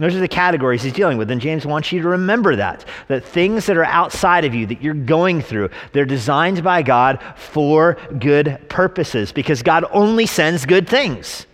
Those 0.00 0.16
are 0.16 0.20
the 0.20 0.28
categories 0.28 0.82
he's 0.82 0.94
dealing 0.94 1.18
with. 1.18 1.30
And 1.30 1.42
James 1.42 1.66
wants 1.66 1.92
you 1.92 2.00
to 2.00 2.08
remember 2.08 2.56
that. 2.56 2.86
That 3.08 3.22
things 3.22 3.66
that 3.66 3.76
are 3.76 3.84
outside 3.84 4.46
of 4.46 4.54
you, 4.54 4.64
that 4.66 4.80
you're 4.80 4.94
going 4.94 5.42
through, 5.42 5.68
they're 5.92 6.06
designed 6.06 6.64
by 6.64 6.80
God 6.82 7.22
for 7.36 7.98
good 8.18 8.66
purposes 8.70 9.30
because 9.30 9.62
God 9.62 9.84
only 9.92 10.24
sends 10.24 10.64
good 10.64 10.88
things. 10.88 11.44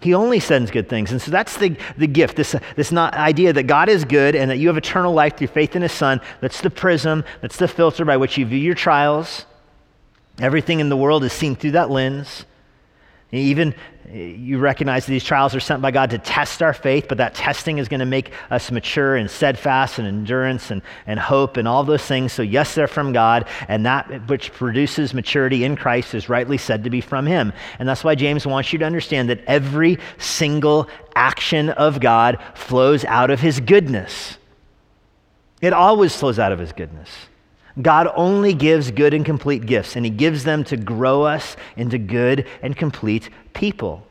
He 0.00 0.14
only 0.14 0.40
sends 0.40 0.72
good 0.72 0.88
things. 0.88 1.12
And 1.12 1.22
so 1.22 1.30
that's 1.30 1.56
the, 1.58 1.76
the 1.96 2.08
gift, 2.08 2.36
this, 2.36 2.56
this 2.74 2.90
not 2.90 3.14
idea 3.14 3.52
that 3.52 3.64
God 3.64 3.88
is 3.88 4.04
good 4.04 4.34
and 4.34 4.50
that 4.50 4.56
you 4.56 4.66
have 4.66 4.76
eternal 4.76 5.14
life 5.14 5.36
through 5.36 5.46
faith 5.46 5.76
in 5.76 5.82
His 5.82 5.92
Son. 5.92 6.20
That's 6.40 6.60
the 6.60 6.70
prism, 6.70 7.24
that's 7.40 7.56
the 7.56 7.68
filter 7.68 8.04
by 8.04 8.16
which 8.16 8.36
you 8.36 8.44
view 8.46 8.58
your 8.58 8.74
trials. 8.74 9.46
Everything 10.40 10.80
in 10.80 10.88
the 10.88 10.96
world 10.96 11.24
is 11.24 11.32
seen 11.32 11.56
through 11.56 11.72
that 11.72 11.90
lens. 11.90 12.44
Even 13.32 13.74
you 14.12 14.58
recognize 14.58 15.04
these 15.04 15.24
trials 15.24 15.54
are 15.54 15.60
sent 15.60 15.82
by 15.82 15.90
God 15.90 16.10
to 16.10 16.18
test 16.18 16.62
our 16.62 16.72
faith, 16.72 17.06
but 17.08 17.18
that 17.18 17.34
testing 17.34 17.78
is 17.78 17.88
going 17.88 18.00
to 18.00 18.06
make 18.06 18.32
us 18.50 18.70
mature 18.70 19.16
and 19.16 19.28
steadfast 19.28 19.98
and 19.98 20.06
endurance 20.06 20.70
and, 20.70 20.80
and 21.06 21.18
hope 21.18 21.56
and 21.56 21.66
all 21.66 21.82
those 21.82 22.04
things. 22.04 22.32
So, 22.32 22.42
yes, 22.42 22.74
they're 22.74 22.86
from 22.86 23.12
God, 23.12 23.48
and 23.66 23.84
that 23.84 24.28
which 24.28 24.52
produces 24.52 25.12
maturity 25.12 25.64
in 25.64 25.76
Christ 25.76 26.14
is 26.14 26.28
rightly 26.28 26.56
said 26.56 26.84
to 26.84 26.90
be 26.90 27.00
from 27.00 27.26
Him. 27.26 27.52
And 27.80 27.88
that's 27.88 28.04
why 28.04 28.14
James 28.14 28.46
wants 28.46 28.72
you 28.72 28.78
to 28.78 28.84
understand 28.84 29.28
that 29.30 29.44
every 29.46 29.98
single 30.18 30.88
action 31.16 31.70
of 31.70 31.98
God 31.98 32.38
flows 32.54 33.04
out 33.06 33.30
of 33.30 33.40
His 33.40 33.58
goodness. 33.58 34.38
It 35.60 35.72
always 35.72 36.14
flows 36.14 36.38
out 36.38 36.52
of 36.52 36.60
His 36.60 36.72
goodness. 36.72 37.10
God 37.80 38.08
only 38.14 38.54
gives 38.54 38.90
good 38.90 39.12
and 39.12 39.24
complete 39.24 39.66
gifts, 39.66 39.96
and 39.96 40.04
He 40.04 40.10
gives 40.10 40.44
them 40.44 40.64
to 40.64 40.76
grow 40.76 41.22
us 41.22 41.56
into 41.76 41.98
good 41.98 42.46
and 42.62 42.76
complete 42.76 43.28
people. 43.52 44.06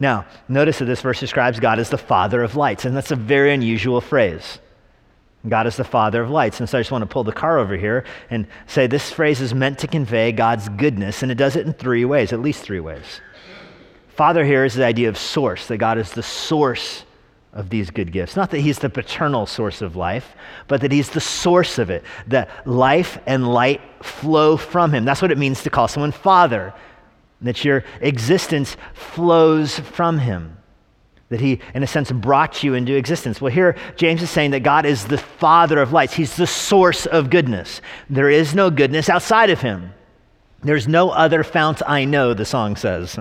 Now, 0.00 0.26
notice 0.48 0.78
that 0.78 0.86
this 0.86 1.02
verse 1.02 1.20
describes 1.20 1.60
God 1.60 1.78
as 1.78 1.90
the 1.90 1.98
Father 1.98 2.42
of 2.42 2.56
lights, 2.56 2.84
and 2.84 2.96
that's 2.96 3.10
a 3.10 3.16
very 3.16 3.52
unusual 3.52 4.00
phrase. 4.00 4.58
God 5.48 5.66
is 5.66 5.76
the 5.76 5.84
Father 5.84 6.22
of 6.22 6.30
lights. 6.30 6.60
And 6.60 6.68
so 6.68 6.78
I 6.78 6.80
just 6.80 6.90
want 6.90 7.02
to 7.02 7.06
pull 7.06 7.24
the 7.24 7.32
car 7.32 7.58
over 7.58 7.76
here 7.76 8.04
and 8.28 8.46
say 8.66 8.86
this 8.86 9.10
phrase 9.10 9.40
is 9.40 9.54
meant 9.54 9.78
to 9.78 9.86
convey 9.86 10.32
God's 10.32 10.68
goodness, 10.68 11.22
and 11.22 11.30
it 11.30 11.36
does 11.36 11.56
it 11.56 11.66
in 11.66 11.72
three 11.72 12.04
ways, 12.04 12.32
at 12.32 12.40
least 12.40 12.62
three 12.62 12.80
ways. 12.80 13.20
Father 14.08 14.44
here 14.44 14.64
is 14.64 14.74
the 14.74 14.84
idea 14.84 15.08
of 15.08 15.16
source, 15.16 15.66
that 15.68 15.78
God 15.78 15.96
is 15.96 16.12
the 16.12 16.22
source 16.22 17.04
of 17.52 17.68
these 17.68 17.90
good 17.90 18.12
gifts. 18.12 18.36
Not 18.36 18.50
that 18.50 18.60
he's 18.60 18.78
the 18.78 18.90
paternal 18.90 19.46
source 19.46 19.82
of 19.82 19.96
life, 19.96 20.34
but 20.68 20.80
that 20.82 20.92
he's 20.92 21.10
the 21.10 21.20
source 21.20 21.78
of 21.78 21.90
it, 21.90 22.04
that 22.28 22.66
life 22.66 23.18
and 23.26 23.52
light 23.52 23.80
flow 24.02 24.56
from 24.56 24.92
him. 24.94 25.04
That's 25.04 25.20
what 25.20 25.32
it 25.32 25.38
means 25.38 25.62
to 25.64 25.70
call 25.70 25.88
someone 25.88 26.12
father, 26.12 26.72
that 27.40 27.64
your 27.64 27.84
existence 28.00 28.76
flows 28.94 29.78
from 29.78 30.18
him. 30.18 30.56
That 31.30 31.40
he, 31.40 31.60
in 31.74 31.82
a 31.82 31.86
sense, 31.86 32.10
brought 32.10 32.64
you 32.64 32.74
into 32.74 32.94
existence. 32.96 33.40
Well, 33.40 33.52
here 33.52 33.76
James 33.96 34.20
is 34.20 34.30
saying 34.30 34.50
that 34.50 34.64
God 34.64 34.84
is 34.84 35.06
the 35.06 35.18
Father 35.18 35.80
of 35.80 35.92
lights. 35.92 36.14
He's 36.14 36.34
the 36.34 36.46
source 36.46 37.06
of 37.06 37.30
goodness. 37.30 37.80
There 38.08 38.28
is 38.28 38.52
no 38.52 38.68
goodness 38.68 39.08
outside 39.08 39.48
of 39.48 39.60
him. 39.60 39.92
There's 40.62 40.88
no 40.88 41.10
other 41.10 41.44
fount 41.44 41.82
I 41.86 42.04
know, 42.04 42.34
the 42.34 42.44
song 42.44 42.74
says. 42.74 43.18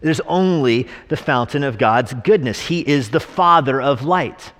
There's 0.00 0.20
only 0.20 0.86
the 1.08 1.16
fountain 1.16 1.64
of 1.64 1.78
God's 1.78 2.14
goodness. 2.14 2.60
He 2.60 2.80
is 2.80 3.10
the 3.10 3.20
Father 3.20 3.80
of 3.80 4.04
light. 4.04 4.52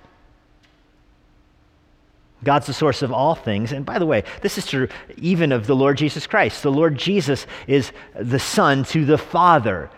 God's 2.43 2.67
the 2.67 2.73
source 2.73 3.01
of 3.01 3.11
all 3.11 3.35
things. 3.35 3.71
And 3.71 3.85
by 3.85 3.99
the 3.99 4.05
way, 4.05 4.23
this 4.41 4.57
is 4.57 4.65
true 4.65 4.87
even 5.17 5.51
of 5.51 5.67
the 5.67 5.75
Lord 5.75 5.97
Jesus 5.97 6.25
Christ. 6.27 6.63
The 6.63 6.71
Lord 6.71 6.97
Jesus 6.97 7.45
is 7.67 7.91
the 8.17 8.39
Son 8.39 8.83
to 8.85 9.05
the 9.05 9.17
Father. 9.17 9.89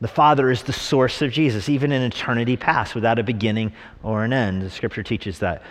The 0.00 0.08
Father 0.08 0.50
is 0.50 0.62
the 0.62 0.72
source 0.72 1.22
of 1.22 1.32
Jesus, 1.32 1.68
even 1.68 1.90
in 1.90 2.02
eternity 2.02 2.56
past, 2.56 2.94
without 2.94 3.18
a 3.18 3.24
beginning 3.24 3.72
or 4.02 4.24
an 4.24 4.32
end. 4.32 4.62
The 4.62 4.70
scripture 4.70 5.02
teaches 5.02 5.38
that 5.40 5.62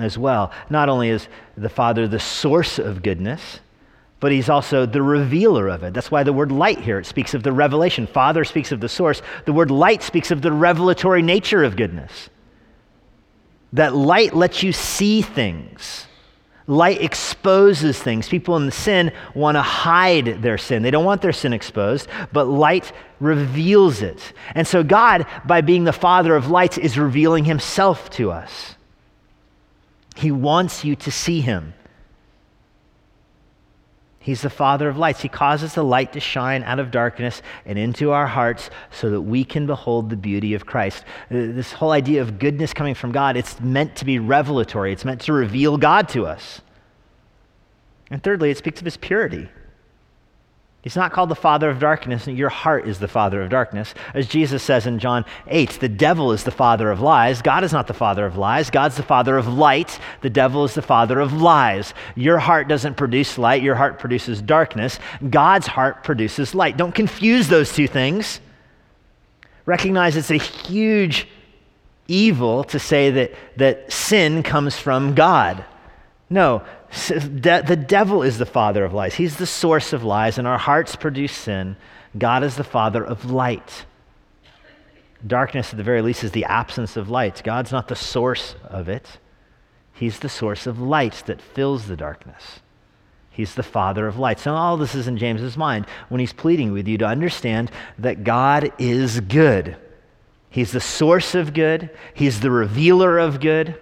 as 0.00 0.18
well. 0.18 0.52
Not 0.68 0.88
only 0.88 1.10
is 1.10 1.28
the 1.56 1.68
Father 1.68 2.08
the 2.08 2.18
source 2.18 2.78
of 2.78 3.02
goodness, 3.02 3.60
but 4.20 4.32
he's 4.32 4.48
also 4.48 4.84
the 4.84 5.02
revealer 5.02 5.68
of 5.68 5.82
it. 5.84 5.94
That's 5.94 6.10
why 6.10 6.22
the 6.24 6.32
word 6.32 6.50
light 6.50 6.80
here, 6.80 6.98
it 6.98 7.06
speaks 7.06 7.34
of 7.34 7.42
the 7.42 7.52
revelation. 7.52 8.06
Father 8.06 8.44
speaks 8.44 8.72
of 8.72 8.80
the 8.80 8.88
source. 8.88 9.22
The 9.44 9.52
word 9.52 9.70
light 9.70 10.02
speaks 10.02 10.30
of 10.30 10.42
the 10.42 10.52
revelatory 10.52 11.22
nature 11.22 11.62
of 11.62 11.76
goodness. 11.76 12.30
That 13.72 13.94
light 13.94 14.34
lets 14.34 14.62
you 14.62 14.72
see 14.72 15.22
things. 15.22 16.06
Light 16.66 17.00
exposes 17.00 17.98
things. 17.98 18.28
People 18.28 18.56
in 18.56 18.70
sin 18.70 19.12
want 19.34 19.54
to 19.56 19.62
hide 19.62 20.42
their 20.42 20.58
sin. 20.58 20.82
They 20.82 20.90
don't 20.90 21.04
want 21.04 21.22
their 21.22 21.32
sin 21.32 21.52
exposed, 21.52 22.08
but 22.32 22.44
light 22.44 22.92
reveals 23.20 24.02
it. 24.02 24.34
And 24.54 24.66
so, 24.66 24.82
God, 24.82 25.26
by 25.46 25.62
being 25.62 25.84
the 25.84 25.92
Father 25.92 26.36
of 26.36 26.50
lights, 26.50 26.76
is 26.76 26.98
revealing 26.98 27.44
Himself 27.44 28.10
to 28.10 28.30
us. 28.30 28.74
He 30.14 30.30
wants 30.30 30.84
you 30.84 30.94
to 30.96 31.10
see 31.10 31.40
Him. 31.40 31.72
He's 34.28 34.42
the 34.42 34.50
Father 34.50 34.90
of 34.90 34.98
lights. 34.98 35.22
He 35.22 35.28
causes 35.30 35.72
the 35.72 35.82
light 35.82 36.12
to 36.12 36.20
shine 36.20 36.62
out 36.64 36.78
of 36.78 36.90
darkness 36.90 37.40
and 37.64 37.78
into 37.78 38.10
our 38.10 38.26
hearts 38.26 38.68
so 38.90 39.08
that 39.08 39.22
we 39.22 39.42
can 39.42 39.66
behold 39.66 40.10
the 40.10 40.18
beauty 40.18 40.52
of 40.52 40.66
Christ. 40.66 41.02
Uh, 41.30 41.48
this 41.56 41.72
whole 41.72 41.92
idea 41.92 42.20
of 42.20 42.38
goodness 42.38 42.74
coming 42.74 42.94
from 42.94 43.10
God, 43.10 43.38
it's 43.38 43.58
meant 43.58 43.96
to 43.96 44.04
be 44.04 44.18
revelatory, 44.18 44.92
it's 44.92 45.06
meant 45.06 45.22
to 45.22 45.32
reveal 45.32 45.78
God 45.78 46.10
to 46.10 46.26
us. 46.26 46.60
And 48.10 48.22
thirdly, 48.22 48.50
it 48.50 48.58
speaks 48.58 48.82
of 48.82 48.84
his 48.84 48.98
purity. 48.98 49.48
He's 50.88 50.96
not 50.96 51.12
called 51.12 51.28
the 51.28 51.34
father 51.34 51.68
of 51.68 51.80
darkness, 51.80 52.26
and 52.26 52.38
your 52.38 52.48
heart 52.48 52.88
is 52.88 52.98
the 52.98 53.08
father 53.08 53.42
of 53.42 53.50
darkness. 53.50 53.92
As 54.14 54.26
Jesus 54.26 54.62
says 54.62 54.86
in 54.86 54.98
John 54.98 55.26
8, 55.46 55.80
the 55.80 55.88
devil 55.90 56.32
is 56.32 56.44
the 56.44 56.50
father 56.50 56.90
of 56.90 57.02
lies. 57.02 57.42
God 57.42 57.62
is 57.62 57.74
not 57.74 57.88
the 57.88 57.92
father 57.92 58.24
of 58.24 58.38
lies. 58.38 58.70
God's 58.70 58.96
the 58.96 59.02
father 59.02 59.36
of 59.36 59.46
light. 59.46 60.00
The 60.22 60.30
devil 60.30 60.64
is 60.64 60.72
the 60.72 60.80
father 60.80 61.20
of 61.20 61.34
lies. 61.34 61.92
Your 62.16 62.38
heart 62.38 62.68
doesn't 62.68 62.96
produce 62.96 63.36
light, 63.36 63.62
your 63.62 63.74
heart 63.74 63.98
produces 63.98 64.40
darkness. 64.40 64.98
God's 65.28 65.66
heart 65.66 66.04
produces 66.04 66.54
light. 66.54 66.78
Don't 66.78 66.94
confuse 66.94 67.48
those 67.48 67.70
two 67.70 67.86
things. 67.86 68.40
Recognize 69.66 70.16
it's 70.16 70.30
a 70.30 70.36
huge 70.38 71.28
evil 72.06 72.64
to 72.64 72.78
say 72.78 73.10
that, 73.10 73.34
that 73.58 73.92
sin 73.92 74.42
comes 74.42 74.78
from 74.78 75.14
God. 75.14 75.66
No, 76.30 76.62
the 76.90 77.84
devil 77.88 78.22
is 78.22 78.38
the 78.38 78.46
father 78.46 78.84
of 78.84 78.92
lies. 78.92 79.14
He's 79.14 79.36
the 79.36 79.46
source 79.46 79.92
of 79.92 80.04
lies, 80.04 80.38
and 80.38 80.46
our 80.46 80.58
hearts 80.58 80.94
produce 80.94 81.32
sin. 81.32 81.76
God 82.16 82.44
is 82.44 82.56
the 82.56 82.64
father 82.64 83.04
of 83.04 83.30
light. 83.30 83.86
Darkness, 85.26 85.70
at 85.70 85.78
the 85.78 85.82
very 85.82 86.02
least, 86.02 86.24
is 86.24 86.32
the 86.32 86.44
absence 86.44 86.96
of 86.96 87.08
light. 87.08 87.42
God's 87.42 87.72
not 87.72 87.88
the 87.88 87.96
source 87.96 88.54
of 88.64 88.88
it, 88.88 89.18
He's 89.94 90.20
the 90.20 90.28
source 90.28 90.66
of 90.66 90.80
light 90.80 91.24
that 91.26 91.40
fills 91.40 91.88
the 91.88 91.96
darkness. 91.96 92.60
He's 93.30 93.54
the 93.54 93.64
father 93.64 94.06
of 94.06 94.18
light. 94.18 94.38
So, 94.38 94.54
all 94.54 94.76
this 94.76 94.94
is 94.94 95.08
in 95.08 95.16
James's 95.16 95.56
mind 95.56 95.86
when 96.08 96.20
he's 96.20 96.32
pleading 96.32 96.72
with 96.72 96.86
you 96.86 96.98
to 96.98 97.06
understand 97.06 97.70
that 97.98 98.24
God 98.24 98.72
is 98.78 99.20
good. 99.20 99.76
He's 100.50 100.72
the 100.72 100.80
source 100.80 101.34
of 101.34 101.54
good, 101.54 101.90
He's 102.14 102.40
the 102.40 102.50
revealer 102.50 103.18
of 103.18 103.40
good. 103.40 103.80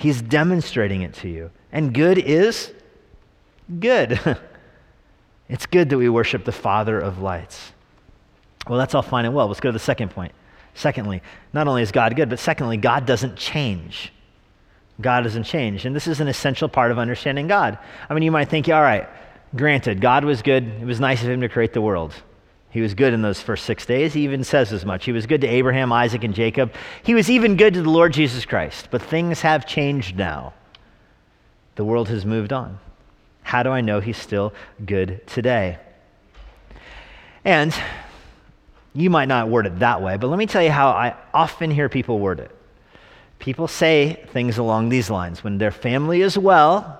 He's 0.00 0.22
demonstrating 0.22 1.02
it 1.02 1.12
to 1.16 1.28
you. 1.28 1.50
And 1.72 1.92
good 1.92 2.16
is 2.16 2.72
good. 3.80 4.18
it's 5.50 5.66
good 5.66 5.90
that 5.90 5.98
we 5.98 6.08
worship 6.08 6.46
the 6.46 6.52
Father 6.52 6.98
of 6.98 7.20
lights. 7.20 7.72
Well, 8.66 8.78
that's 8.78 8.94
all 8.94 9.02
fine 9.02 9.26
and 9.26 9.34
well. 9.34 9.46
Let's 9.46 9.60
go 9.60 9.68
to 9.68 9.74
the 9.74 9.78
second 9.78 10.10
point. 10.10 10.32
Secondly, 10.72 11.20
not 11.52 11.68
only 11.68 11.82
is 11.82 11.92
God 11.92 12.16
good, 12.16 12.30
but 12.30 12.38
secondly, 12.38 12.78
God 12.78 13.04
doesn't 13.04 13.36
change. 13.36 14.10
God 15.02 15.20
doesn't 15.20 15.44
change. 15.44 15.84
And 15.84 15.94
this 15.94 16.06
is 16.06 16.20
an 16.20 16.28
essential 16.28 16.70
part 16.70 16.90
of 16.90 16.98
understanding 16.98 17.46
God. 17.46 17.78
I 18.08 18.14
mean, 18.14 18.22
you 18.22 18.30
might 18.30 18.48
think, 18.48 18.70
all 18.70 18.80
right, 18.80 19.06
granted, 19.54 20.00
God 20.00 20.24
was 20.24 20.40
good. 20.40 20.66
It 20.80 20.86
was 20.86 20.98
nice 20.98 21.22
of 21.22 21.28
him 21.28 21.42
to 21.42 21.48
create 21.50 21.74
the 21.74 21.82
world. 21.82 22.14
He 22.70 22.80
was 22.80 22.94
good 22.94 23.12
in 23.12 23.22
those 23.22 23.40
first 23.40 23.64
six 23.64 23.84
days. 23.84 24.14
He 24.14 24.22
even 24.22 24.44
says 24.44 24.72
as 24.72 24.84
much. 24.84 25.04
He 25.04 25.12
was 25.12 25.26
good 25.26 25.40
to 25.40 25.46
Abraham, 25.46 25.92
Isaac, 25.92 26.22
and 26.22 26.34
Jacob. 26.34 26.72
He 27.02 27.14
was 27.14 27.28
even 27.28 27.56
good 27.56 27.74
to 27.74 27.82
the 27.82 27.90
Lord 27.90 28.12
Jesus 28.12 28.44
Christ. 28.44 28.88
But 28.90 29.02
things 29.02 29.40
have 29.40 29.66
changed 29.66 30.16
now. 30.16 30.54
The 31.74 31.84
world 31.84 32.08
has 32.08 32.24
moved 32.24 32.52
on. 32.52 32.78
How 33.42 33.64
do 33.64 33.70
I 33.70 33.80
know 33.80 34.00
he's 34.00 34.16
still 34.16 34.52
good 34.84 35.26
today? 35.26 35.78
And 37.44 37.74
you 38.94 39.10
might 39.10 39.28
not 39.28 39.48
word 39.48 39.66
it 39.66 39.78
that 39.80 40.02
way, 40.02 40.16
but 40.16 40.28
let 40.28 40.38
me 40.38 40.46
tell 40.46 40.62
you 40.62 40.70
how 40.70 40.90
I 40.90 41.16
often 41.34 41.70
hear 41.70 41.88
people 41.88 42.18
word 42.18 42.40
it. 42.40 42.54
People 43.38 43.66
say 43.66 44.24
things 44.32 44.58
along 44.58 44.90
these 44.90 45.10
lines 45.10 45.42
when 45.42 45.58
their 45.58 45.70
family 45.70 46.20
is 46.20 46.36
well, 46.36 46.99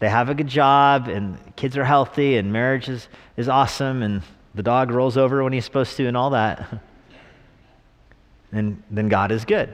they 0.00 0.08
have 0.08 0.28
a 0.28 0.34
good 0.34 0.48
job 0.48 1.08
and 1.08 1.38
kids 1.56 1.76
are 1.76 1.84
healthy 1.84 2.36
and 2.36 2.52
marriage 2.52 2.88
is, 2.88 3.08
is 3.36 3.48
awesome 3.48 4.02
and 4.02 4.22
the 4.54 4.62
dog 4.62 4.90
rolls 4.90 5.16
over 5.16 5.44
when 5.44 5.52
he's 5.52 5.64
supposed 5.64 5.96
to 5.96 6.06
and 6.06 6.16
all 6.16 6.30
that, 6.30 6.80
and 8.52 8.82
then 8.90 9.08
God 9.08 9.30
is 9.30 9.44
good. 9.44 9.72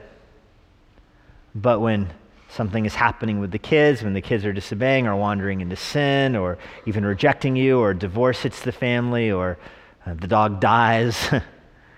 But 1.55 1.79
when 1.79 2.09
something 2.49 2.85
is 2.85 2.93
happening 2.93 3.39
with 3.39 3.51
the 3.51 3.59
kids, 3.59 4.03
when 4.03 4.13
the 4.13 4.21
kids 4.21 4.45
are 4.45 4.53
disobeying 4.53 5.07
or 5.07 5.15
wandering 5.15 5.61
into 5.61 5.75
sin 5.75 6.35
or 6.35 6.57
even 6.85 7.05
rejecting 7.05 7.55
you, 7.55 7.79
or 7.79 7.93
divorce 7.93 8.41
hits 8.41 8.61
the 8.61 8.71
family, 8.71 9.31
or 9.31 9.57
uh, 10.05 10.13
the 10.13 10.27
dog 10.27 10.61
dies, 10.61 11.27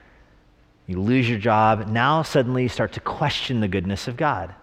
you 0.88 1.02
lose 1.02 1.30
your 1.30 1.39
job, 1.39 1.88
now 1.88 2.24
suddenly 2.24 2.63
you 2.63 2.70
start 2.70 2.94
to 2.94 3.02
question 3.02 3.60
the 3.60 3.68
goodness 3.68 4.08
of 4.08 4.15
God. 4.15 4.56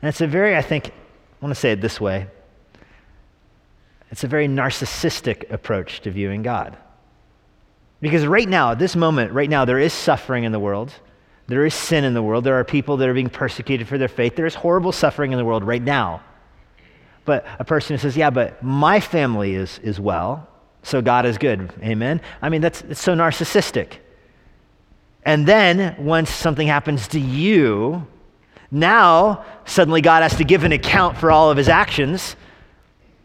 And 0.00 0.08
it's 0.08 0.22
a 0.22 0.26
very, 0.26 0.56
I 0.56 0.62
think, 0.62 0.92
I 1.42 1.44
want 1.44 1.56
to 1.56 1.60
say 1.60 1.72
it 1.72 1.80
this 1.80 2.00
way 2.00 2.28
it's 4.12 4.24
a 4.24 4.28
very 4.28 4.46
narcissistic 4.46 5.50
approach 5.50 6.02
to 6.02 6.10
viewing 6.10 6.42
God. 6.42 6.76
Because 8.00 8.26
right 8.26 8.48
now, 8.48 8.72
at 8.72 8.78
this 8.78 8.94
moment, 8.94 9.32
right 9.32 9.48
now, 9.48 9.64
there 9.64 9.78
is 9.78 9.92
suffering 9.92 10.44
in 10.44 10.52
the 10.52 10.58
world. 10.60 10.92
There 11.46 11.64
is 11.64 11.74
sin 11.74 12.04
in 12.04 12.12
the 12.12 12.22
world. 12.22 12.44
There 12.44 12.58
are 12.58 12.64
people 12.64 12.98
that 12.98 13.08
are 13.08 13.14
being 13.14 13.30
persecuted 13.30 13.88
for 13.88 13.96
their 13.96 14.08
faith. 14.08 14.36
There 14.36 14.46
is 14.46 14.54
horrible 14.54 14.92
suffering 14.92 15.32
in 15.32 15.38
the 15.38 15.44
world 15.44 15.64
right 15.64 15.82
now. 15.82 16.22
But 17.24 17.46
a 17.58 17.64
person 17.64 17.94
who 17.94 17.98
says, 17.98 18.16
yeah, 18.16 18.30
but 18.30 18.62
my 18.62 19.00
family 19.00 19.54
is, 19.54 19.78
is 19.78 19.98
well, 19.98 20.48
so 20.82 21.00
God 21.00 21.24
is 21.24 21.38
good. 21.38 21.72
Amen? 21.82 22.20
I 22.42 22.50
mean, 22.50 22.60
that's 22.60 22.82
it's 22.82 23.00
so 23.00 23.14
narcissistic. 23.14 23.94
And 25.24 25.46
then 25.46 25.96
once 26.04 26.30
something 26.30 26.66
happens 26.66 27.08
to 27.08 27.20
you, 27.20 28.06
now 28.72 29.44
suddenly 29.66 30.00
God 30.00 30.22
has 30.22 30.36
to 30.36 30.44
give 30.44 30.64
an 30.64 30.72
account 30.72 31.18
for 31.18 31.30
all 31.30 31.50
of 31.50 31.56
his 31.56 31.68
actions. 31.68 32.34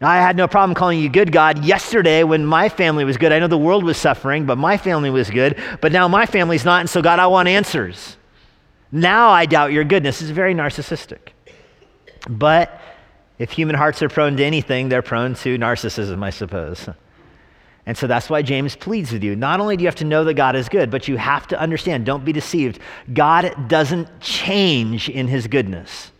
I 0.00 0.18
had 0.18 0.36
no 0.36 0.46
problem 0.46 0.76
calling 0.76 1.00
you 1.00 1.08
good, 1.08 1.32
God. 1.32 1.64
Yesterday, 1.64 2.22
when 2.22 2.46
my 2.46 2.68
family 2.68 3.04
was 3.04 3.16
good, 3.16 3.32
I 3.32 3.40
know 3.40 3.48
the 3.48 3.58
world 3.58 3.82
was 3.82 3.96
suffering, 3.96 4.46
but 4.46 4.56
my 4.56 4.76
family 4.76 5.10
was 5.10 5.28
good. 5.28 5.60
But 5.80 5.90
now 5.90 6.06
my 6.06 6.26
family's 6.26 6.64
not, 6.64 6.80
and 6.80 6.88
so 6.88 7.02
God, 7.02 7.18
I 7.18 7.26
want 7.26 7.48
answers. 7.48 8.16
Now 8.92 9.30
I 9.30 9.46
doubt 9.46 9.72
your 9.72 9.84
goodness. 9.84 10.22
It's 10.22 10.30
very 10.30 10.54
narcissistic. 10.54 11.30
But 12.28 12.80
if 13.38 13.50
human 13.50 13.74
hearts 13.74 14.02
are 14.02 14.08
prone 14.08 14.36
to 14.36 14.44
anything, 14.44 14.88
they're 14.88 15.02
prone 15.02 15.34
to 15.36 15.58
narcissism, 15.58 16.22
I 16.22 16.30
suppose. 16.30 16.88
And 17.88 17.96
so 17.96 18.06
that's 18.06 18.28
why 18.28 18.42
James 18.42 18.76
pleads 18.76 19.12
with 19.12 19.24
you. 19.24 19.34
Not 19.34 19.60
only 19.60 19.74
do 19.74 19.82
you 19.82 19.88
have 19.88 19.94
to 19.94 20.04
know 20.04 20.22
that 20.24 20.34
God 20.34 20.54
is 20.54 20.68
good, 20.68 20.90
but 20.90 21.08
you 21.08 21.16
have 21.16 21.46
to 21.46 21.58
understand, 21.58 22.04
don't 22.04 22.22
be 22.22 22.34
deceived. 22.34 22.80
God 23.14 23.66
doesn't 23.66 24.20
change 24.20 25.08
in 25.08 25.26
his 25.26 25.46
goodness. 25.46 26.12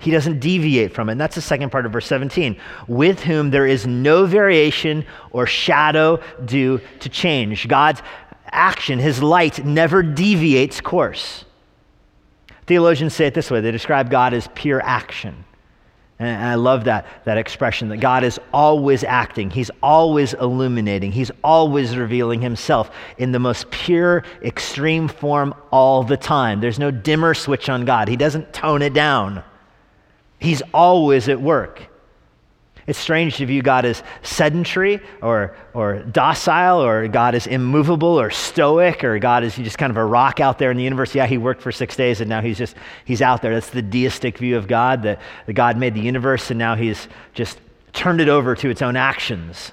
He 0.00 0.10
doesn't 0.10 0.40
deviate 0.40 0.92
from 0.92 1.08
it. 1.08 1.12
And 1.12 1.20
that's 1.20 1.36
the 1.36 1.40
second 1.40 1.70
part 1.70 1.86
of 1.86 1.92
verse 1.92 2.06
17. 2.06 2.56
With 2.88 3.20
whom 3.20 3.50
there 3.50 3.68
is 3.68 3.86
no 3.86 4.26
variation 4.26 5.06
or 5.30 5.46
shadow 5.46 6.20
due 6.44 6.80
to 6.98 7.08
change. 7.08 7.68
God's 7.68 8.02
action, 8.46 8.98
his 8.98 9.22
light, 9.22 9.64
never 9.64 10.02
deviates 10.02 10.80
course. 10.80 11.44
Theologians 12.66 13.14
say 13.14 13.28
it 13.28 13.34
this 13.34 13.48
way 13.48 13.60
they 13.60 13.70
describe 13.70 14.10
God 14.10 14.34
as 14.34 14.48
pure 14.56 14.82
action. 14.82 15.44
And 16.22 16.44
I 16.44 16.54
love 16.54 16.84
that, 16.84 17.06
that 17.24 17.36
expression 17.36 17.88
that 17.88 17.96
God 17.96 18.22
is 18.22 18.38
always 18.52 19.02
acting, 19.02 19.50
He's 19.50 19.70
always 19.82 20.34
illuminating, 20.34 21.12
He's 21.12 21.30
always 21.42 21.96
revealing 21.96 22.40
Himself 22.40 22.90
in 23.18 23.32
the 23.32 23.38
most 23.38 23.70
pure, 23.70 24.24
extreme 24.42 25.08
form 25.08 25.54
all 25.70 26.04
the 26.04 26.16
time. 26.16 26.60
There's 26.60 26.78
no 26.78 26.90
dimmer 26.90 27.34
switch 27.34 27.68
on 27.68 27.84
God, 27.84 28.08
He 28.08 28.16
doesn't 28.16 28.52
tone 28.52 28.82
it 28.82 28.94
down. 28.94 29.42
He's 30.38 30.62
always 30.72 31.28
at 31.28 31.40
work. 31.40 31.91
It's 32.86 32.98
strange 32.98 33.36
to 33.36 33.46
view 33.46 33.62
God 33.62 33.84
as 33.84 34.02
sedentary 34.22 35.00
or, 35.22 35.56
or 35.72 36.00
docile 36.00 36.82
or 36.82 37.06
God 37.06 37.34
is 37.34 37.46
immovable 37.46 38.20
or 38.20 38.30
stoic 38.30 39.04
or 39.04 39.18
God 39.18 39.44
is 39.44 39.54
just 39.54 39.78
kind 39.78 39.90
of 39.90 39.96
a 39.96 40.04
rock 40.04 40.40
out 40.40 40.58
there 40.58 40.70
in 40.70 40.76
the 40.76 40.82
universe. 40.82 41.14
Yeah, 41.14 41.26
he 41.26 41.38
worked 41.38 41.62
for 41.62 41.70
six 41.70 41.94
days 41.94 42.20
and 42.20 42.28
now 42.28 42.40
he's 42.40 42.58
just, 42.58 42.74
he's 43.04 43.22
out 43.22 43.40
there. 43.40 43.54
That's 43.54 43.70
the 43.70 43.82
deistic 43.82 44.38
view 44.38 44.56
of 44.56 44.66
God, 44.66 45.02
that, 45.04 45.20
that 45.46 45.52
God 45.52 45.76
made 45.78 45.94
the 45.94 46.00
universe 46.00 46.50
and 46.50 46.58
now 46.58 46.74
he's 46.74 47.06
just 47.34 47.60
turned 47.92 48.20
it 48.20 48.28
over 48.28 48.56
to 48.56 48.68
its 48.68 48.82
own 48.82 48.96
actions. 48.96 49.72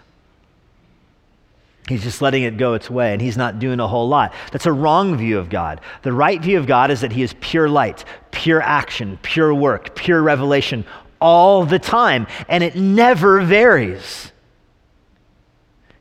He's 1.88 2.04
just 2.04 2.22
letting 2.22 2.44
it 2.44 2.58
go 2.58 2.76
its 2.76 2.88
way, 2.88 3.14
and 3.14 3.22
he's 3.22 3.36
not 3.36 3.58
doing 3.58 3.80
a 3.80 3.88
whole 3.88 4.08
lot. 4.08 4.32
That's 4.52 4.68
a 4.68 4.72
wrong 4.72 5.18
view 5.18 5.40
of 5.40 5.50
God. 5.50 5.82
The 6.04 6.14
right 6.14 6.40
view 6.40 6.60
of 6.60 6.68
God 6.68 6.92
is 6.92 7.02
that 7.02 7.12
he 7.12 7.24
is 7.24 7.34
pure 7.42 7.68
light, 7.68 8.06
pure 8.30 8.62
action, 8.62 9.18
pure 9.24 9.56
work, 9.56 9.96
pure 9.96 10.22
revelation 10.22 10.86
all 11.22 11.66
the 11.66 11.80
time, 11.80 12.28
and 12.48 12.64
it 12.64 12.76
never 12.76 13.42
varies. 13.42 14.32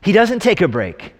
He 0.01 0.11
doesn't 0.11 0.39
take 0.39 0.61
a 0.61 0.67
break, 0.67 1.13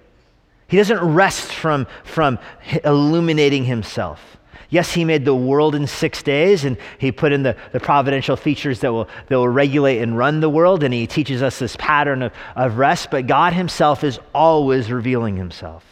he 0.68 0.78
doesn't 0.78 1.00
rest 1.00 1.54
from, 1.54 1.88
from 2.04 2.40
illuminating 2.84 3.66
himself. 3.66 4.38
Yes, 4.72 4.94
he 4.94 5.04
made 5.04 5.26
the 5.26 5.36
world 5.36 5.74
in 5.74 5.88
six 5.88 6.22
days, 6.22 6.64
and 6.64 6.78
he 7.00 7.12
put 7.12 7.32
in 7.32 7.42
the, 7.42 7.56
the 7.72 7.80
providential 7.80 8.36
features 8.36 8.82
that 8.82 8.92
will, 8.94 9.10
that 9.28 9.36
will 9.36 9.50
regulate 9.50 10.00
and 10.00 10.16
run 10.16 10.42
the 10.42 10.50
world, 10.50 10.84
and 10.84 10.94
he 10.94 11.08
teaches 11.08 11.42
us 11.42 11.58
this 11.58 11.76
pattern 11.78 12.22
of, 12.22 12.32
of 12.56 12.78
rest, 12.78 13.10
but 13.10 13.26
God 13.26 13.54
himself 13.54 14.04
is 14.04 14.20
always 14.34 14.92
revealing 14.92 15.38
himself. 15.38 15.84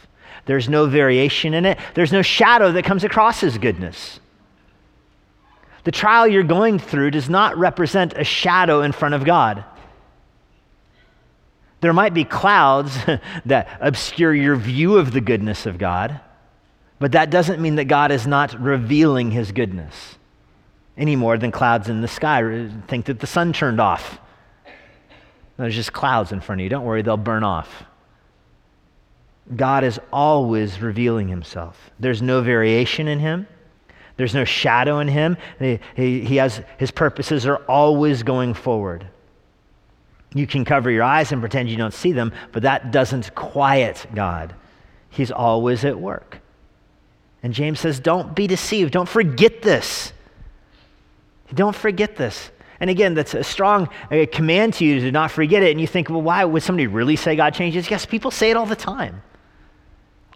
There's 0.45 0.69
no 0.69 0.85
variation 0.85 1.55
in 1.55 1.65
it, 1.65 1.79
there's 1.95 2.11
no 2.11 2.21
shadow 2.21 2.71
that 2.71 2.85
comes 2.85 3.03
across 3.03 3.41
his 3.41 3.57
goodness. 3.57 4.19
The 5.87 5.91
trial 5.93 6.27
you're 6.27 6.43
going 6.43 6.79
through 6.79 7.11
does 7.11 7.29
not 7.29 7.57
represent 7.57 8.11
a 8.17 8.25
shadow 8.25 8.81
in 8.81 8.91
front 8.91 9.15
of 9.15 9.23
God. 9.23 9.63
There 11.79 11.93
might 11.93 12.13
be 12.13 12.25
clouds 12.25 12.93
that 13.45 13.77
obscure 13.79 14.35
your 14.35 14.57
view 14.57 14.97
of 14.97 15.13
the 15.13 15.21
goodness 15.21 15.65
of 15.65 15.77
God. 15.77 16.19
But 16.99 17.13
that 17.13 17.29
doesn't 17.29 17.61
mean 17.61 17.75
that 17.75 17.85
God 17.85 18.11
is 18.11 18.27
not 18.27 18.59
revealing 18.59 19.31
his 19.31 19.53
goodness 19.53 20.17
any 20.97 21.15
more 21.15 21.37
than 21.37 21.53
clouds 21.53 21.87
in 21.87 22.01
the 22.01 22.07
sky. 22.09 22.69
Think 22.89 23.05
that 23.05 23.21
the 23.21 23.25
sun 23.25 23.53
turned 23.53 23.79
off. 23.79 24.19
There's 25.55 25.73
just 25.73 25.93
clouds 25.93 26.33
in 26.33 26.41
front 26.41 26.59
of 26.59 26.63
you. 26.63 26.69
Don't 26.69 26.83
worry, 26.83 27.01
they'll 27.01 27.15
burn 27.15 27.45
off. 27.45 27.85
God 29.55 29.85
is 29.85 30.01
always 30.11 30.81
revealing 30.81 31.29
himself. 31.29 31.91
There's 31.97 32.21
no 32.21 32.41
variation 32.41 33.07
in 33.07 33.19
him. 33.19 33.47
There's 34.17 34.33
no 34.33 34.43
shadow 34.43 34.99
in 34.99 35.07
him. 35.07 35.37
He, 35.59 35.79
he, 35.95 36.21
he 36.21 36.35
has, 36.37 36.61
his 36.77 36.91
purposes 36.91 37.45
are 37.45 37.57
always 37.67 38.23
going 38.23 38.53
forward. 38.55 39.07
You 40.33 40.45
can 40.45 40.65
cover 40.65 40.91
your 40.91 41.03
eyes 41.03 41.31
and 41.31 41.41
pretend 41.41 41.69
you 41.69 41.77
don't 41.77 41.93
see 41.93 42.11
them, 42.11 42.33
but 42.51 42.63
that 42.63 42.91
doesn't 42.91 43.33
quiet 43.33 44.05
God. 44.13 44.53
He's 45.09 45.31
always 45.31 45.85
at 45.85 45.99
work. 45.99 46.39
And 47.43 47.53
James 47.53 47.79
says, 47.79 47.99
don't 47.99 48.35
be 48.35 48.47
deceived. 48.47 48.91
Don't 48.91 49.07
forget 49.07 49.61
this. 49.61 50.11
Don't 51.53 51.75
forget 51.75 52.17
this. 52.17 52.51
And 52.79 52.89
again, 52.89 53.13
that's 53.13 53.33
a 53.33 53.43
strong 53.43 53.89
command 54.31 54.73
to 54.75 54.85
you 54.85 54.99
to 54.99 55.11
not 55.11 55.31
forget 55.31 55.63
it. 55.63 55.71
And 55.71 55.79
you 55.79 55.87
think, 55.87 56.09
well, 56.09 56.21
why 56.21 56.43
would 56.43 56.61
somebody 56.61 56.87
really 56.87 57.15
say 57.15 57.35
God 57.35 57.53
changes? 57.53 57.89
Yes, 57.89 58.05
people 58.05 58.31
say 58.31 58.49
it 58.49 58.57
all 58.57 58.65
the 58.65 58.75
time. 58.75 59.21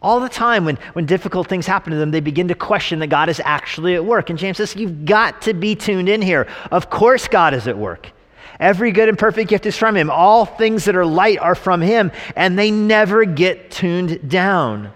All 0.01 0.19
the 0.19 0.29
time, 0.29 0.65
when, 0.65 0.77
when 0.93 1.05
difficult 1.05 1.47
things 1.47 1.67
happen 1.67 1.91
to 1.91 1.97
them, 1.97 2.09
they 2.09 2.21
begin 2.21 2.47
to 2.47 2.55
question 2.55 2.99
that 2.99 3.07
God 3.07 3.29
is 3.29 3.39
actually 3.45 3.93
at 3.93 4.03
work. 4.03 4.31
And 4.31 4.39
James 4.39 4.57
says, 4.57 4.75
You've 4.75 5.05
got 5.05 5.43
to 5.43 5.53
be 5.53 5.75
tuned 5.75 6.09
in 6.09 6.21
here. 6.21 6.47
Of 6.71 6.89
course, 6.89 7.27
God 7.27 7.53
is 7.53 7.67
at 7.67 7.77
work. 7.77 8.11
Every 8.59 8.91
good 8.91 9.09
and 9.09 9.17
perfect 9.17 9.49
gift 9.49 9.65
is 9.65 9.77
from 9.77 9.95
Him. 9.95 10.09
All 10.09 10.45
things 10.45 10.85
that 10.85 10.95
are 10.95 11.05
light 11.05 11.39
are 11.39 11.55
from 11.55 11.81
Him, 11.81 12.11
and 12.35 12.57
they 12.57 12.71
never 12.71 13.25
get 13.25 13.69
tuned 13.69 14.27
down. 14.27 14.91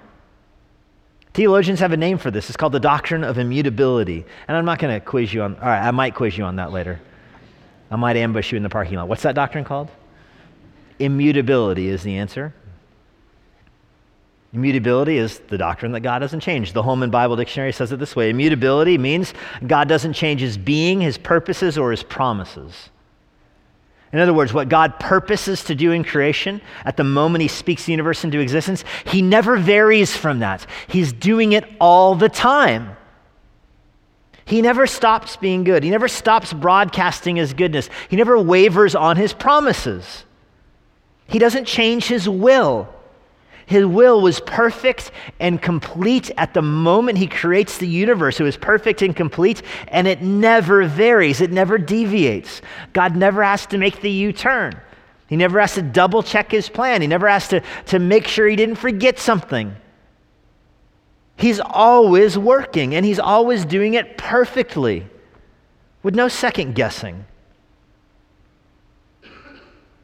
Theologians 1.34 1.80
have 1.82 1.92
a 1.92 1.98
name 1.98 2.18
for 2.18 2.32
this. 2.32 2.50
It's 2.50 2.58
called 2.58 2.74
the 2.74 2.80
doctrine 2.80 3.24
of 3.24 3.38
immutability. 3.38 4.26
And 4.48 4.56
I'm 4.56 4.66
not 4.66 4.80
going 4.80 4.94
to 4.94 5.06
quiz 5.06 5.34
you 5.34 5.42
on, 5.42 5.56
all 5.56 5.68
right, 5.68 5.86
I 5.86 5.92
might 5.92 6.16
quiz 6.16 6.38
you 6.38 6.46
on 6.46 6.56
that 6.56 6.72
later. 6.72 7.00
I 7.92 7.96
might 7.98 8.16
ambush 8.16 8.52
you 8.52 8.58
in 8.58 8.64
the 8.64 8.70
parking 8.70 8.96
lot. 8.96 9.08
What's 9.08 9.24
that 9.24 9.36
doctrine 9.36 9.66
called? 9.66 9.90
Immutability 10.98 11.90
is 11.90 12.04
the 12.04 12.18
answer. 12.18 12.54
Immutability 14.56 15.18
is 15.18 15.40
the 15.50 15.58
doctrine 15.58 15.92
that 15.92 16.00
God 16.00 16.20
doesn't 16.20 16.40
change. 16.40 16.72
The 16.72 16.82
Holman 16.82 17.10
Bible 17.10 17.36
Dictionary 17.36 17.74
says 17.74 17.92
it 17.92 18.00
this 18.00 18.16
way 18.16 18.30
Immutability 18.30 18.98
means 18.98 19.34
God 19.68 19.90
doesn't 19.90 20.14
change 20.14 20.40
his 20.40 20.58
being, 20.58 21.02
his 21.02 21.18
purposes, 21.18 21.78
or 21.78 21.92
his 21.92 22.04
promises. 22.04 22.90
In 24.14 24.20
other 24.20 24.34
words, 24.34 24.54
what 24.54 24.70
God 24.70 24.98
purposes 24.98 25.66
to 25.66 25.76
do 25.76 25.92
in 25.92 26.06
creation 26.06 26.62
at 26.86 26.96
the 26.96 27.04
moment 27.04 27.42
He 27.42 27.50
speaks 27.50 27.84
the 27.84 27.92
universe 27.92 28.24
into 28.24 28.40
existence, 28.40 28.86
He 29.04 29.22
never 29.22 29.58
varies 29.58 30.16
from 30.16 30.40
that. 30.40 30.66
He's 30.88 31.12
doing 31.12 31.52
it 31.52 31.66
all 31.82 32.16
the 32.16 32.30
time. 32.30 32.96
He 34.46 34.62
never 34.62 34.88
stops 34.88 35.36
being 35.36 35.66
good. 35.66 35.84
He 35.84 35.90
never 35.90 36.08
stops 36.08 36.54
broadcasting 36.54 37.36
His 37.36 37.54
goodness. 37.54 37.90
He 38.10 38.16
never 38.16 38.40
wavers 38.40 38.96
on 38.96 39.18
His 39.18 39.34
promises. 39.34 40.24
He 41.28 41.40
doesn't 41.40 41.66
change 41.66 42.06
His 42.06 42.30
will. 42.30 42.95
His 43.66 43.86
will 43.86 44.22
was 44.22 44.40
perfect 44.42 45.12
and 45.40 45.62
complete 45.62 46.30
at 46.38 46.54
the 46.54 46.62
moment 46.62 47.18
he 47.18 47.28
creates 47.28 47.78
the 47.78 47.88
universe. 47.88 48.40
It 48.40 48.44
was 48.44 48.58
perfect 48.58 49.02
and 49.02 49.16
complete, 49.16 49.64
and 49.88 50.08
it 50.08 50.22
never 50.22 50.86
varies, 50.86 51.42
it 51.42 51.52
never 51.52 51.78
deviates. 51.78 52.62
God 52.94 53.16
never 53.16 53.44
has 53.44 53.66
to 53.68 53.78
make 53.78 54.02
the 54.02 54.12
U 54.12 54.34
turn. 54.34 54.80
He 55.28 55.36
never 55.36 55.60
has 55.60 55.74
to 55.76 55.82
double 55.82 56.22
check 56.22 56.52
his 56.52 56.70
plan. 56.70 57.02
He 57.02 57.08
never 57.08 57.28
has 57.28 57.48
to, 57.48 57.62
to 57.88 57.98
make 57.98 58.28
sure 58.28 58.48
he 58.48 58.56
didn't 58.56 58.76
forget 58.76 59.18
something. 59.18 59.76
He's 61.36 61.60
always 61.60 62.38
working, 62.38 62.94
and 62.94 63.04
he's 63.04 63.20
always 63.20 63.66
doing 63.66 63.96
it 63.96 64.18
perfectly 64.18 65.08
with 66.04 66.14
no 66.14 66.28
second 66.28 66.76
guessing. 66.76 67.26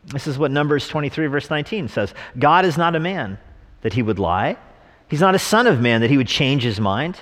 This 0.05 0.25
is 0.25 0.39
what 0.39 0.49
Numbers 0.49 0.87
23, 0.87 1.27
verse 1.27 1.51
19 1.51 1.87
says 1.87 2.15
God 2.39 2.65
is 2.65 2.75
not 2.75 2.95
a 2.95 2.99
man 2.99 3.37
that 3.81 3.93
he 3.93 4.01
would 4.01 4.19
lie. 4.19 4.57
He's 5.07 5.21
not 5.21 5.35
a 5.35 5.39
son 5.39 5.67
of 5.67 5.81
man 5.81 6.01
that 6.01 6.09
he 6.09 6.17
would 6.17 6.27
change 6.27 6.63
his 6.63 6.79
mind. 6.79 7.17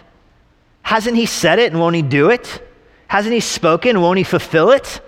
Hasn't 0.81 1.15
he 1.15 1.25
said 1.25 1.59
it 1.59 1.71
and 1.71 1.79
won't 1.79 1.95
he 1.95 2.01
do 2.01 2.29
it? 2.29 2.65
Hasn't 3.07 3.33
he 3.33 3.39
spoken? 3.39 4.01
Won't 4.01 4.17
he 4.17 4.23
fulfill 4.23 4.71
it? 4.71 5.01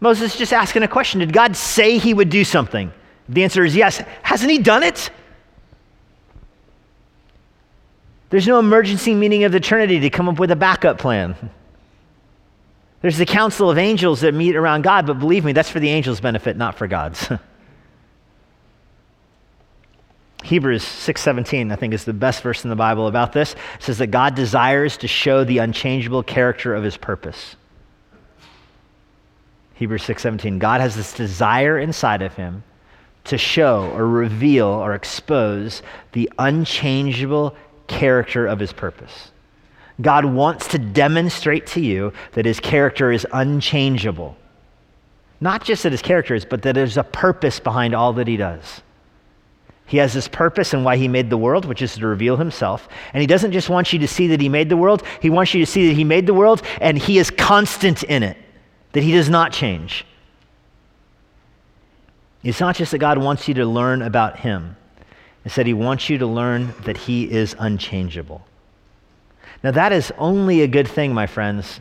Moses 0.00 0.32
is 0.32 0.38
just 0.38 0.52
asking 0.52 0.82
a 0.82 0.88
question 0.88 1.20
Did 1.20 1.32
God 1.32 1.54
say 1.56 1.98
he 1.98 2.14
would 2.14 2.30
do 2.30 2.44
something? 2.44 2.92
The 3.28 3.44
answer 3.44 3.64
is 3.64 3.76
yes. 3.76 4.02
Hasn't 4.22 4.50
he 4.50 4.58
done 4.58 4.82
it? 4.82 5.10
There's 8.30 8.46
no 8.46 8.58
emergency 8.58 9.14
meeting 9.14 9.44
of 9.44 9.52
the 9.52 9.60
Trinity 9.60 10.00
to 10.00 10.10
come 10.10 10.28
up 10.28 10.38
with 10.38 10.50
a 10.50 10.56
backup 10.56 10.98
plan. 10.98 11.34
There's 13.02 13.18
the 13.18 13.26
council 13.26 13.70
of 13.70 13.78
angels 13.78 14.20
that 14.20 14.34
meet 14.34 14.56
around 14.56 14.82
God, 14.82 15.06
but 15.06 15.18
believe 15.18 15.44
me, 15.44 15.52
that's 15.52 15.70
for 15.70 15.80
the 15.80 15.88
angels' 15.88 16.20
benefit, 16.20 16.56
not 16.56 16.76
for 16.76 16.86
God's. 16.86 17.30
Hebrews 20.42 20.82
6:17 20.82 21.70
I 21.70 21.76
think 21.76 21.92
is 21.92 22.04
the 22.04 22.12
best 22.12 22.42
verse 22.42 22.64
in 22.64 22.70
the 22.70 22.76
Bible 22.76 23.06
about 23.06 23.32
this. 23.32 23.52
It 23.52 23.82
says 23.82 23.98
that 23.98 24.08
God 24.08 24.34
desires 24.34 24.96
to 24.98 25.08
show 25.08 25.44
the 25.44 25.58
unchangeable 25.58 26.22
character 26.22 26.74
of 26.74 26.82
his 26.82 26.96
purpose. 26.96 27.56
Hebrews 29.74 30.02
6:17 30.02 30.58
God 30.58 30.80
has 30.80 30.96
this 30.96 31.12
desire 31.12 31.78
inside 31.78 32.22
of 32.22 32.34
him 32.34 32.62
to 33.24 33.36
show 33.36 33.90
or 33.94 34.06
reveal 34.06 34.66
or 34.66 34.94
expose 34.94 35.82
the 36.12 36.30
unchangeable 36.38 37.54
character 37.86 38.46
of 38.46 38.58
his 38.58 38.72
purpose. 38.72 39.30
God 40.00 40.24
wants 40.24 40.68
to 40.68 40.78
demonstrate 40.78 41.66
to 41.68 41.80
you 41.80 42.12
that 42.32 42.46
his 42.46 42.60
character 42.60 43.12
is 43.12 43.26
unchangeable. 43.32 44.36
Not 45.40 45.64
just 45.64 45.82
that 45.82 45.92
his 45.92 46.02
character 46.02 46.34
is, 46.34 46.44
but 46.44 46.62
that 46.62 46.74
there's 46.74 46.96
a 46.96 47.04
purpose 47.04 47.60
behind 47.60 47.94
all 47.94 48.12
that 48.14 48.28
he 48.28 48.36
does. 48.36 48.82
He 49.90 49.96
has 49.96 50.14
this 50.14 50.28
purpose 50.28 50.72
and 50.72 50.84
why 50.84 50.96
he 50.96 51.08
made 51.08 51.30
the 51.30 51.36
world, 51.36 51.64
which 51.64 51.82
is 51.82 51.96
to 51.96 52.06
reveal 52.06 52.36
himself. 52.36 52.88
And 53.12 53.20
he 53.20 53.26
doesn't 53.26 53.50
just 53.50 53.68
want 53.68 53.92
you 53.92 53.98
to 53.98 54.06
see 54.06 54.28
that 54.28 54.40
he 54.40 54.48
made 54.48 54.68
the 54.68 54.76
world, 54.76 55.02
he 55.20 55.30
wants 55.30 55.52
you 55.52 55.66
to 55.66 55.66
see 55.66 55.88
that 55.88 55.94
he 55.94 56.04
made 56.04 56.26
the 56.26 56.32
world 56.32 56.62
and 56.80 56.96
he 56.96 57.18
is 57.18 57.28
constant 57.28 58.04
in 58.04 58.22
it, 58.22 58.36
that 58.92 59.02
he 59.02 59.10
does 59.10 59.28
not 59.28 59.52
change. 59.52 60.06
It's 62.44 62.60
not 62.60 62.76
just 62.76 62.92
that 62.92 62.98
God 62.98 63.18
wants 63.18 63.48
you 63.48 63.54
to 63.54 63.66
learn 63.66 64.02
about 64.02 64.38
him, 64.38 64.76
it's 65.44 65.56
that 65.56 65.66
he 65.66 65.74
wants 65.74 66.08
you 66.08 66.18
to 66.18 66.26
learn 66.26 66.72
that 66.84 66.96
he 66.96 67.28
is 67.28 67.56
unchangeable. 67.58 68.46
Now, 69.64 69.72
that 69.72 69.90
is 69.90 70.12
only 70.18 70.62
a 70.62 70.68
good 70.68 70.86
thing, 70.86 71.12
my 71.12 71.26
friends, 71.26 71.80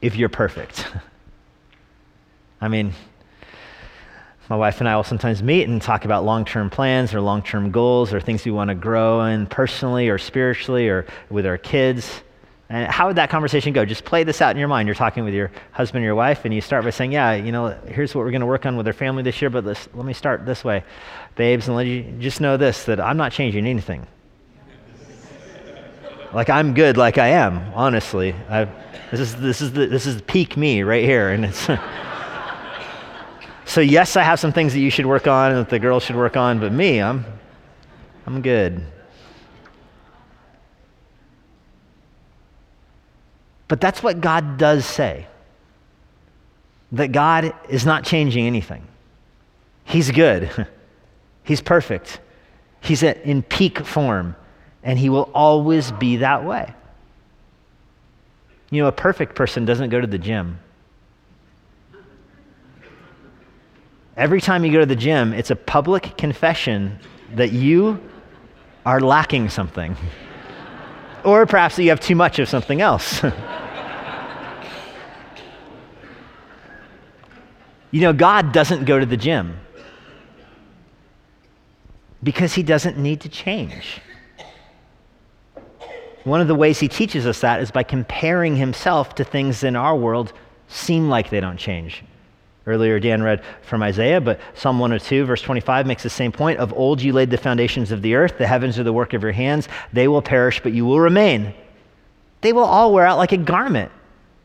if 0.00 0.14
you're 0.14 0.28
perfect. 0.28 0.86
I 2.60 2.68
mean, 2.68 2.92
my 4.48 4.56
wife 4.56 4.80
and 4.80 4.88
I 4.88 4.94
will 4.96 5.04
sometimes 5.04 5.42
meet 5.42 5.68
and 5.68 5.82
talk 5.82 6.04
about 6.04 6.24
long 6.24 6.44
term 6.44 6.70
plans 6.70 7.12
or 7.14 7.20
long 7.20 7.42
term 7.42 7.70
goals 7.70 8.12
or 8.12 8.20
things 8.20 8.44
we 8.44 8.52
want 8.52 8.68
to 8.68 8.74
grow 8.74 9.24
in 9.24 9.46
personally 9.46 10.08
or 10.08 10.18
spiritually 10.18 10.88
or 10.88 11.06
with 11.30 11.46
our 11.46 11.58
kids. 11.58 12.22
And 12.68 12.90
how 12.90 13.06
would 13.06 13.16
that 13.16 13.30
conversation 13.30 13.72
go? 13.72 13.84
Just 13.84 14.04
play 14.04 14.24
this 14.24 14.42
out 14.42 14.50
in 14.50 14.58
your 14.58 14.68
mind. 14.68 14.88
You're 14.88 14.96
talking 14.96 15.24
with 15.24 15.34
your 15.34 15.52
husband 15.70 16.02
or 16.02 16.06
your 16.06 16.16
wife, 16.16 16.44
and 16.44 16.52
you 16.52 16.60
start 16.60 16.84
by 16.84 16.90
saying, 16.90 17.12
Yeah, 17.12 17.34
you 17.34 17.52
know, 17.52 17.76
here's 17.86 18.14
what 18.14 18.24
we're 18.24 18.32
going 18.32 18.40
to 18.40 18.46
work 18.46 18.66
on 18.66 18.76
with 18.76 18.86
our 18.86 18.92
family 18.92 19.22
this 19.22 19.40
year, 19.40 19.50
but 19.50 19.64
let's, 19.64 19.88
let 19.94 20.04
me 20.04 20.12
start 20.12 20.44
this 20.46 20.64
way. 20.64 20.82
Babes, 21.36 21.68
and 21.68 21.76
let 21.76 21.86
you 21.86 22.02
just 22.18 22.40
know 22.40 22.56
this 22.56 22.84
that 22.84 23.00
I'm 23.00 23.16
not 23.16 23.30
changing 23.30 23.66
anything. 23.66 24.06
like, 26.32 26.50
I'm 26.50 26.74
good 26.74 26.96
like 26.96 27.18
I 27.18 27.28
am, 27.28 27.72
honestly. 27.72 28.34
I've, 28.48 28.70
this, 29.12 29.20
is, 29.20 29.36
this, 29.36 29.60
is 29.60 29.72
the, 29.72 29.86
this 29.86 30.06
is 30.06 30.20
peak 30.22 30.56
me 30.56 30.82
right 30.82 31.04
here. 31.04 31.30
And 31.30 31.44
it's. 31.44 31.68
So, 33.66 33.80
yes, 33.80 34.16
I 34.16 34.22
have 34.22 34.38
some 34.38 34.52
things 34.52 34.72
that 34.74 34.78
you 34.78 34.90
should 34.90 35.06
work 35.06 35.26
on 35.26 35.50
and 35.50 35.60
that 35.60 35.68
the 35.68 35.80
girls 35.80 36.04
should 36.04 36.14
work 36.14 36.36
on, 36.36 36.60
but 36.60 36.72
me, 36.72 37.02
I'm, 37.02 37.24
I'm 38.24 38.40
good. 38.40 38.80
But 43.66 43.80
that's 43.80 44.04
what 44.04 44.20
God 44.20 44.56
does 44.56 44.86
say 44.86 45.26
that 46.92 47.10
God 47.10 47.52
is 47.68 47.84
not 47.84 48.04
changing 48.04 48.46
anything. 48.46 48.86
He's 49.84 50.12
good, 50.12 50.68
He's 51.42 51.60
perfect, 51.60 52.20
He's 52.80 53.02
in 53.02 53.42
peak 53.42 53.84
form, 53.84 54.36
and 54.84 54.96
He 54.96 55.08
will 55.08 55.28
always 55.34 55.90
be 55.90 56.18
that 56.18 56.44
way. 56.44 56.72
You 58.70 58.82
know, 58.82 58.88
a 58.88 58.92
perfect 58.92 59.34
person 59.34 59.64
doesn't 59.64 59.90
go 59.90 60.00
to 60.00 60.06
the 60.06 60.18
gym. 60.18 60.60
Every 64.16 64.40
time 64.40 64.64
you 64.64 64.72
go 64.72 64.80
to 64.80 64.86
the 64.86 64.96
gym, 64.96 65.34
it's 65.34 65.50
a 65.50 65.56
public 65.56 66.16
confession 66.16 66.98
that 67.34 67.52
you 67.52 68.00
are 68.86 68.98
lacking 69.00 69.50
something. 69.50 69.94
or 71.24 71.44
perhaps 71.44 71.76
that 71.76 71.82
you 71.82 71.90
have 71.90 72.00
too 72.00 72.14
much 72.14 72.38
of 72.38 72.48
something 72.48 72.80
else. 72.80 73.22
you 77.90 78.00
know, 78.00 78.14
God 78.14 78.52
doesn't 78.52 78.86
go 78.86 78.98
to 78.98 79.04
the 79.04 79.18
gym 79.18 79.58
because 82.22 82.54
he 82.54 82.62
doesn't 82.62 82.96
need 82.96 83.20
to 83.20 83.28
change. 83.28 84.00
One 86.24 86.40
of 86.40 86.48
the 86.48 86.54
ways 86.54 86.80
he 86.80 86.88
teaches 86.88 87.26
us 87.26 87.40
that 87.40 87.60
is 87.60 87.70
by 87.70 87.82
comparing 87.82 88.56
himself 88.56 89.14
to 89.16 89.24
things 89.24 89.62
in 89.62 89.76
our 89.76 89.94
world 89.94 90.32
seem 90.68 91.10
like 91.10 91.28
they 91.28 91.40
don't 91.40 91.58
change. 91.58 92.02
Earlier, 92.66 92.98
Dan 92.98 93.22
read 93.22 93.44
from 93.62 93.84
Isaiah, 93.84 94.20
but 94.20 94.40
Psalm 94.54 94.80
102, 94.80 95.24
verse 95.24 95.40
25, 95.40 95.86
makes 95.86 96.02
the 96.02 96.10
same 96.10 96.32
point. 96.32 96.58
Of 96.58 96.72
old 96.72 97.00
you 97.00 97.12
laid 97.12 97.30
the 97.30 97.38
foundations 97.38 97.92
of 97.92 98.02
the 98.02 98.16
earth, 98.16 98.38
the 98.38 98.46
heavens 98.46 98.76
are 98.76 98.82
the 98.82 98.92
work 98.92 99.12
of 99.12 99.22
your 99.22 99.30
hands. 99.30 99.68
They 99.92 100.08
will 100.08 100.22
perish, 100.22 100.60
but 100.60 100.72
you 100.72 100.84
will 100.84 100.98
remain. 100.98 101.54
They 102.40 102.52
will 102.52 102.64
all 102.64 102.92
wear 102.92 103.06
out 103.06 103.18
like 103.18 103.30
a 103.30 103.36
garment, 103.36 103.92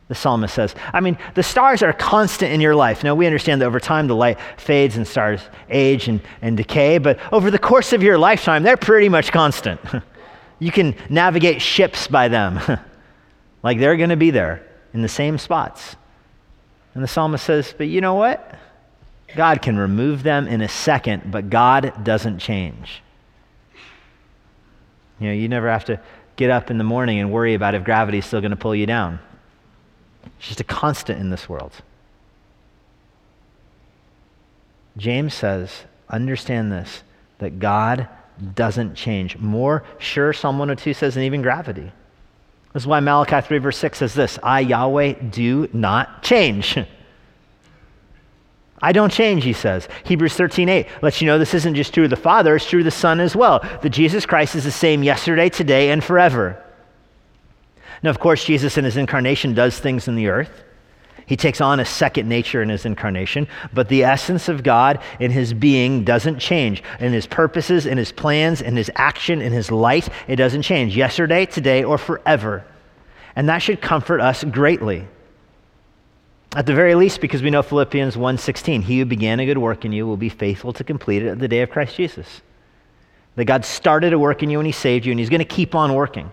the 0.06 0.14
psalmist 0.14 0.54
says. 0.54 0.76
I 0.92 1.00
mean, 1.00 1.18
the 1.34 1.42
stars 1.42 1.82
are 1.82 1.92
constant 1.92 2.52
in 2.52 2.60
your 2.60 2.76
life. 2.76 3.02
Now, 3.02 3.16
we 3.16 3.26
understand 3.26 3.60
that 3.60 3.66
over 3.66 3.80
time 3.80 4.06
the 4.06 4.14
light 4.14 4.38
fades 4.56 4.96
and 4.96 5.06
stars 5.06 5.40
age 5.68 6.06
and, 6.06 6.20
and 6.42 6.56
decay, 6.56 6.98
but 6.98 7.18
over 7.32 7.50
the 7.50 7.58
course 7.58 7.92
of 7.92 8.04
your 8.04 8.18
lifetime, 8.18 8.62
they're 8.62 8.76
pretty 8.76 9.08
much 9.08 9.32
constant. 9.32 9.80
you 10.60 10.70
can 10.70 10.94
navigate 11.10 11.60
ships 11.60 12.06
by 12.06 12.28
them, 12.28 12.60
like 13.64 13.80
they're 13.80 13.96
going 13.96 14.10
to 14.10 14.16
be 14.16 14.30
there 14.30 14.64
in 14.94 15.02
the 15.02 15.08
same 15.08 15.38
spots. 15.38 15.96
And 16.94 17.02
the 17.02 17.08
psalmist 17.08 17.44
says, 17.44 17.74
But 17.76 17.88
you 17.88 18.00
know 18.00 18.14
what? 18.14 18.58
God 19.34 19.62
can 19.62 19.78
remove 19.78 20.22
them 20.22 20.46
in 20.46 20.60
a 20.60 20.68
second, 20.68 21.30
but 21.30 21.48
God 21.48 22.04
doesn't 22.04 22.38
change. 22.38 23.02
You 25.18 25.28
know, 25.28 25.32
you 25.32 25.48
never 25.48 25.70
have 25.70 25.84
to 25.86 26.00
get 26.36 26.50
up 26.50 26.70
in 26.70 26.78
the 26.78 26.84
morning 26.84 27.18
and 27.18 27.32
worry 27.32 27.54
about 27.54 27.74
if 27.74 27.84
gravity 27.84 28.18
is 28.18 28.26
still 28.26 28.40
going 28.40 28.50
to 28.50 28.56
pull 28.56 28.74
you 28.74 28.86
down. 28.86 29.20
It's 30.38 30.48
just 30.48 30.60
a 30.60 30.64
constant 30.64 31.20
in 31.20 31.30
this 31.30 31.48
world. 31.48 31.72
James 34.96 35.32
says, 35.32 35.84
understand 36.10 36.70
this, 36.70 37.02
that 37.38 37.58
God 37.58 38.08
doesn't 38.54 38.94
change. 38.94 39.38
More 39.38 39.84
sure, 39.98 40.32
Psalm 40.32 40.58
102 40.58 40.94
says, 40.94 41.14
than 41.14 41.24
even 41.24 41.42
gravity. 41.42 41.92
This 42.72 42.84
is 42.84 42.86
why 42.86 43.00
Malachi 43.00 43.40
3, 43.46 43.58
verse 43.58 43.78
6 43.78 43.98
says 43.98 44.14
this 44.14 44.38
I, 44.42 44.60
Yahweh, 44.60 45.14
do 45.30 45.68
not 45.72 46.22
change. 46.22 46.78
I 48.84 48.90
don't 48.90 49.12
change, 49.12 49.44
he 49.44 49.52
says. 49.52 49.86
Hebrews 50.04 50.34
13, 50.34 50.68
8 50.68 50.86
lets 51.02 51.20
you 51.20 51.26
know 51.26 51.38
this 51.38 51.54
isn't 51.54 51.76
just 51.76 51.94
true 51.94 52.04
of 52.04 52.10
the 52.10 52.16
Father, 52.16 52.56
it's 52.56 52.68
true 52.68 52.80
of 52.80 52.84
the 52.84 52.90
Son 52.90 53.20
as 53.20 53.36
well. 53.36 53.60
That 53.82 53.90
Jesus 53.90 54.26
Christ 54.26 54.56
is 54.56 54.64
the 54.64 54.72
same 54.72 55.04
yesterday, 55.04 55.48
today, 55.48 55.90
and 55.90 56.02
forever. 56.02 56.60
Now, 58.02 58.10
of 58.10 58.18
course, 58.18 58.44
Jesus 58.44 58.76
in 58.76 58.84
his 58.84 58.96
incarnation 58.96 59.54
does 59.54 59.78
things 59.78 60.08
in 60.08 60.16
the 60.16 60.26
earth. 60.26 60.64
He 61.26 61.36
takes 61.36 61.60
on 61.60 61.80
a 61.80 61.84
second 61.84 62.28
nature 62.28 62.62
in 62.62 62.68
his 62.68 62.84
incarnation, 62.84 63.46
but 63.72 63.88
the 63.88 64.04
essence 64.04 64.48
of 64.48 64.62
God 64.62 65.00
in 65.20 65.30
his 65.30 65.54
being 65.54 66.04
doesn't 66.04 66.38
change. 66.38 66.82
In 67.00 67.12
his 67.12 67.26
purposes, 67.26 67.86
in 67.86 67.98
his 67.98 68.12
plans, 68.12 68.60
in 68.60 68.76
his 68.76 68.90
action, 68.96 69.40
in 69.40 69.52
his 69.52 69.70
light, 69.70 70.08
it 70.28 70.36
doesn't 70.36 70.62
change. 70.62 70.96
Yesterday, 70.96 71.46
today, 71.46 71.84
or 71.84 71.98
forever. 71.98 72.64
And 73.36 73.48
that 73.48 73.58
should 73.58 73.80
comfort 73.80 74.20
us 74.20 74.44
greatly. 74.44 75.06
At 76.54 76.66
the 76.66 76.74
very 76.74 76.94
least, 76.94 77.20
because 77.22 77.42
we 77.42 77.48
know 77.48 77.62
Philippians 77.62 78.16
1:16, 78.16 78.82
he 78.82 78.98
who 78.98 79.06
began 79.06 79.40
a 79.40 79.46
good 79.46 79.58
work 79.58 79.84
in 79.84 79.92
you 79.92 80.06
will 80.06 80.18
be 80.18 80.28
faithful 80.28 80.72
to 80.74 80.84
complete 80.84 81.22
it 81.22 81.28
at 81.28 81.38
the 81.38 81.48
day 81.48 81.62
of 81.62 81.70
Christ 81.70 81.96
Jesus. 81.96 82.42
That 83.36 83.46
God 83.46 83.64
started 83.64 84.12
a 84.12 84.18
work 84.18 84.42
in 84.42 84.50
you 84.50 84.58
and 84.58 84.66
he 84.66 84.72
saved 84.72 85.06
you, 85.06 85.12
and 85.12 85.18
he's 85.18 85.30
going 85.30 85.38
to 85.38 85.46
keep 85.46 85.74
on 85.74 85.94
working. 85.94 86.30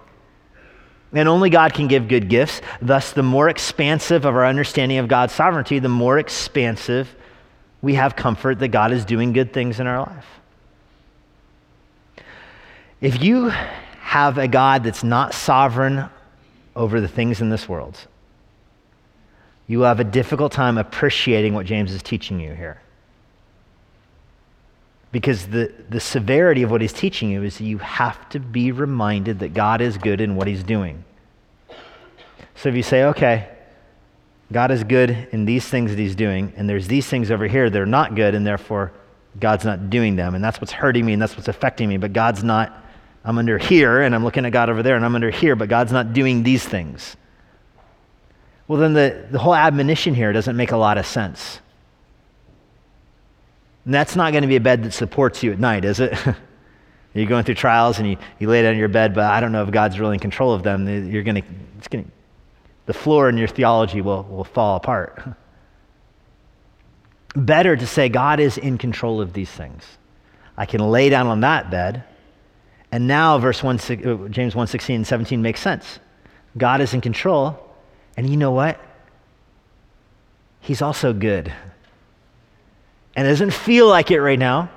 And 1.11 1.27
only 1.27 1.49
God 1.49 1.73
can 1.73 1.87
give 1.87 2.07
good 2.07 2.29
gifts. 2.29 2.61
Thus, 2.81 3.11
the 3.13 3.23
more 3.23 3.49
expansive 3.49 4.25
of 4.25 4.35
our 4.35 4.45
understanding 4.45 4.99
of 4.99 5.07
God's 5.07 5.33
sovereignty, 5.33 5.79
the 5.79 5.89
more 5.89 6.19
expansive 6.19 7.15
we 7.81 7.95
have 7.95 8.15
comfort 8.15 8.59
that 8.59 8.67
God 8.67 8.91
is 8.91 9.05
doing 9.05 9.33
good 9.33 9.53
things 9.53 9.79
in 9.79 9.87
our 9.87 10.01
life. 10.01 10.25
If 13.01 13.23
you 13.23 13.51
have 14.01 14.37
a 14.37 14.47
God 14.47 14.83
that's 14.83 15.03
not 15.03 15.33
sovereign 15.33 16.09
over 16.75 16.99
the 16.99 17.07
things 17.07 17.41
in 17.41 17.49
this 17.49 17.69
world, 17.69 17.97
you 19.67 19.79
will 19.79 19.85
have 19.85 19.99
a 19.99 20.03
difficult 20.05 20.51
time 20.51 20.77
appreciating 20.77 21.53
what 21.53 21.65
James 21.65 21.93
is 21.93 22.03
teaching 22.03 22.39
you 22.39 22.53
here. 22.53 22.81
Because 25.11 25.47
the, 25.47 25.73
the 25.89 25.99
severity 25.99 26.61
of 26.61 26.69
what 26.69 26.81
he's 26.81 26.93
teaching 26.93 27.29
you 27.29 27.43
is 27.43 27.59
you 27.59 27.79
have 27.79 28.29
to 28.29 28.39
be 28.39 28.71
reminded 28.71 29.39
that 29.39 29.53
God 29.53 29.81
is 29.81 29.97
good 29.97 30.21
in 30.21 30.35
what 30.35 30.47
he's 30.47 30.63
doing. 30.63 31.03
So 32.55 32.69
if 32.69 32.75
you 32.75 32.83
say, 32.83 33.05
okay, 33.05 33.49
God 34.51 34.71
is 34.71 34.83
good 34.83 35.29
in 35.31 35.45
these 35.45 35.65
things 35.67 35.91
that 35.91 35.99
he's 35.99 36.15
doing, 36.15 36.53
and 36.57 36.69
there's 36.69 36.87
these 36.87 37.07
things 37.07 37.31
over 37.31 37.47
here 37.47 37.69
that 37.69 37.79
are 37.79 37.85
not 37.85 38.15
good, 38.15 38.35
and 38.35 38.45
therefore 38.45 38.91
God's 39.39 39.63
not 39.63 39.89
doing 39.89 40.15
them, 40.15 40.35
and 40.35 40.43
that's 40.43 40.59
what's 40.59 40.71
hurting 40.71 41.05
me, 41.05 41.13
and 41.13 41.21
that's 41.21 41.35
what's 41.35 41.47
affecting 41.47 41.87
me, 41.87 41.97
but 41.97 42.13
God's 42.13 42.43
not, 42.43 42.83
I'm 43.23 43.37
under 43.37 43.57
here, 43.57 44.01
and 44.01 44.13
I'm 44.13 44.23
looking 44.23 44.45
at 44.45 44.51
God 44.51 44.69
over 44.69 44.83
there, 44.83 44.95
and 44.95 45.05
I'm 45.05 45.15
under 45.15 45.29
here, 45.29 45.55
but 45.55 45.69
God's 45.69 45.91
not 45.91 46.13
doing 46.13 46.43
these 46.43 46.63
things. 46.63 47.15
well, 48.67 48.79
then 48.79 48.93
the, 48.93 49.27
the 49.31 49.39
whole 49.39 49.55
admonition 49.55 50.13
here 50.13 50.33
doesn't 50.33 50.57
make 50.57 50.71
a 50.71 50.77
lot 50.77 50.97
of 50.97 51.05
sense. 51.05 51.59
And 53.85 53.93
that's 53.93 54.15
not 54.15 54.31
going 54.31 54.43
to 54.43 54.47
be 54.47 54.55
a 54.55 54.61
bed 54.61 54.83
that 54.83 54.91
supports 54.91 55.43
you 55.43 55.51
at 55.51 55.59
night, 55.59 55.85
is 55.85 55.99
it? 55.99 56.17
You're 57.13 57.25
going 57.25 57.43
through 57.43 57.55
trials 57.55 57.99
and 57.99 58.07
you, 58.07 58.17
you 58.39 58.47
lay 58.47 58.61
down 58.61 58.73
in 58.73 58.79
your 58.79 58.87
bed, 58.87 59.15
but 59.15 59.25
I 59.25 59.39
don't 59.39 59.51
know 59.51 59.63
if 59.63 59.71
God's 59.71 59.99
really 59.99 60.15
in 60.15 60.19
control 60.19 60.53
of 60.53 60.63
them. 60.63 60.87
You're 61.09 61.23
going 61.23 61.41
to, 61.41 61.47
it's 61.77 61.87
going 61.87 62.05
to, 62.05 62.11
the 62.85 62.93
floor 62.93 63.29
in 63.29 63.37
your 63.37 63.47
theology 63.47 64.01
will, 64.01 64.23
will 64.23 64.43
fall 64.43 64.75
apart. 64.75 65.21
Better 67.35 67.75
to 67.75 67.87
say, 67.87 68.09
God 68.09 68.39
is 68.39 68.57
in 68.57 68.77
control 68.77 69.21
of 69.21 69.33
these 69.33 69.49
things. 69.49 69.83
I 70.57 70.65
can 70.65 70.81
lay 70.81 71.09
down 71.09 71.27
on 71.27 71.41
that 71.41 71.71
bed. 71.71 72.03
And 72.91 73.07
now, 73.07 73.37
verse 73.37 73.63
1, 73.63 73.79
uh, 73.79 74.27
James 74.29 74.55
1 74.55 74.67
16 74.67 74.95
and 74.97 75.07
17 75.07 75.41
makes 75.41 75.61
sense. 75.61 75.99
God 76.57 76.81
is 76.81 76.93
in 76.93 77.01
control. 77.01 77.59
And 78.17 78.29
you 78.29 78.37
know 78.37 78.51
what? 78.51 78.79
He's 80.59 80.81
also 80.81 81.13
good. 81.13 81.53
And 83.19 83.27
it 83.27 83.31
doesn't 83.31 83.51
feel 83.51 83.85
like 83.85 84.11
it 84.11 84.21
right 84.21 84.39
now. 84.39 84.69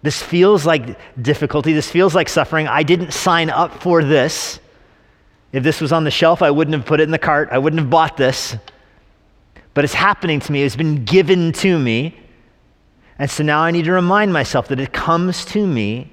This 0.00 0.22
feels 0.22 0.64
like 0.64 0.98
difficulty. 1.20 1.74
This 1.74 1.90
feels 1.90 2.14
like 2.14 2.26
suffering. 2.26 2.66
I 2.66 2.82
didn't 2.82 3.12
sign 3.12 3.50
up 3.50 3.82
for 3.82 4.02
this. 4.02 4.60
If 5.52 5.62
this 5.62 5.82
was 5.82 5.92
on 5.92 6.04
the 6.04 6.10
shelf, 6.10 6.40
I 6.40 6.50
wouldn't 6.50 6.74
have 6.74 6.86
put 6.86 7.00
it 7.00 7.02
in 7.02 7.10
the 7.10 7.18
cart. 7.18 7.50
I 7.52 7.58
wouldn't 7.58 7.80
have 7.80 7.90
bought 7.90 8.16
this. 8.16 8.56
But 9.74 9.84
it's 9.84 9.92
happening 9.92 10.40
to 10.40 10.50
me. 10.50 10.62
It's 10.62 10.74
been 10.74 11.04
given 11.04 11.52
to 11.52 11.78
me. 11.78 12.18
And 13.18 13.30
so 13.30 13.44
now 13.44 13.60
I 13.60 13.72
need 13.72 13.84
to 13.84 13.92
remind 13.92 14.32
myself 14.32 14.68
that 14.68 14.80
it 14.80 14.94
comes 14.94 15.44
to 15.46 15.66
me 15.66 16.10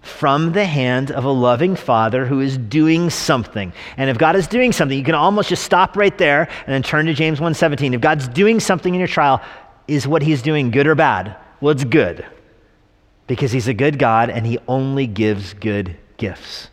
from 0.00 0.52
the 0.52 0.64
hand 0.64 1.10
of 1.10 1.26
a 1.26 1.30
loving 1.30 1.76
father 1.76 2.24
who 2.24 2.40
is 2.40 2.56
doing 2.56 3.10
something. 3.10 3.70
And 3.98 4.08
if 4.08 4.16
God 4.16 4.34
is 4.34 4.46
doing 4.46 4.72
something, 4.72 4.96
you 4.96 5.04
can 5.04 5.14
almost 5.14 5.50
just 5.50 5.62
stop 5.62 5.94
right 5.94 6.16
there 6.16 6.48
and 6.66 6.68
then 6.68 6.82
turn 6.82 7.04
to 7.04 7.12
James 7.12 7.38
1:17. 7.38 7.92
If 7.92 8.00
God's 8.00 8.28
doing 8.28 8.60
something 8.60 8.94
in 8.94 8.98
your 8.98 9.08
trial, 9.08 9.42
is 9.86 10.06
what 10.06 10.22
he's 10.22 10.42
doing 10.42 10.70
good 10.70 10.86
or 10.86 10.94
bad? 10.94 11.36
Well, 11.60 11.72
it's 11.72 11.84
good. 11.84 12.26
Because 13.26 13.52
he's 13.52 13.68
a 13.68 13.74
good 13.74 13.98
God 13.98 14.30
and 14.30 14.46
he 14.46 14.58
only 14.68 15.06
gives 15.06 15.54
good 15.54 15.96
gifts. 16.16 16.68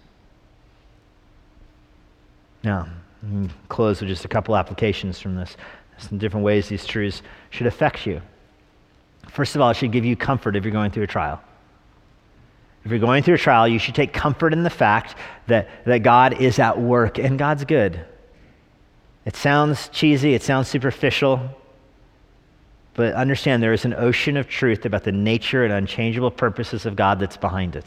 Now, 2.64 2.88
close 3.70 4.01
with 4.01 4.09
just 4.09 4.26
a 4.26 4.28
couple 4.28 4.55
applications 4.55 5.20
from 5.20 5.36
this. 5.36 5.55
Some 5.97 6.18
different 6.18 6.45
ways 6.45 6.68
these 6.68 6.86
truths 6.86 7.22
should 7.49 7.68
affect 7.68 8.05
you. 8.05 8.22
First 9.30 9.55
of 9.55 9.62
all, 9.62 9.70
it 9.70 9.76
should 9.76 9.91
give 9.91 10.05
you 10.05 10.16
comfort 10.16 10.55
if 10.55 10.64
you're 10.64 10.72
going 10.72 10.91
through 10.91 11.03
a 11.03 11.07
trial. 11.07 11.41
If 12.84 12.89
you're 12.89 12.99
going 12.99 13.24
through 13.24 13.36
a 13.36 13.39
trial, 13.39 13.68
you 13.68 13.78
should 13.78 13.93
take 13.93 14.12
comfort 14.12 14.53
in 14.53 14.64
the 14.64 14.70
fact 14.70 15.16
that, 15.47 15.70
that 15.86 15.99
God 15.99 16.41
is 16.41 16.57
at 16.57 16.80
work 16.80 17.20
and 17.20 17.38
God's 17.38 17.64
good. 17.64 18.03
It 19.26 19.36
sounds 19.36 19.88
cheesy, 19.89 20.34
it 20.34 20.41
sounds 20.41 20.68
superficial, 20.68 21.51
but 22.94 23.14
understand 23.14 23.64
there 23.64 23.74
is 23.74 23.86
an 23.86 23.94
ocean 23.94 24.38
of 24.38 24.48
truth 24.48 24.86
about 24.86 25.04
the 25.04 25.12
nature 25.12 25.64
and 25.64 25.74
unchangeable 25.74 26.32
purposes 26.32 26.86
of 26.86 26.96
God 26.96 27.20
that's 27.20 27.38
behind 27.38 27.76
it. 27.76 27.86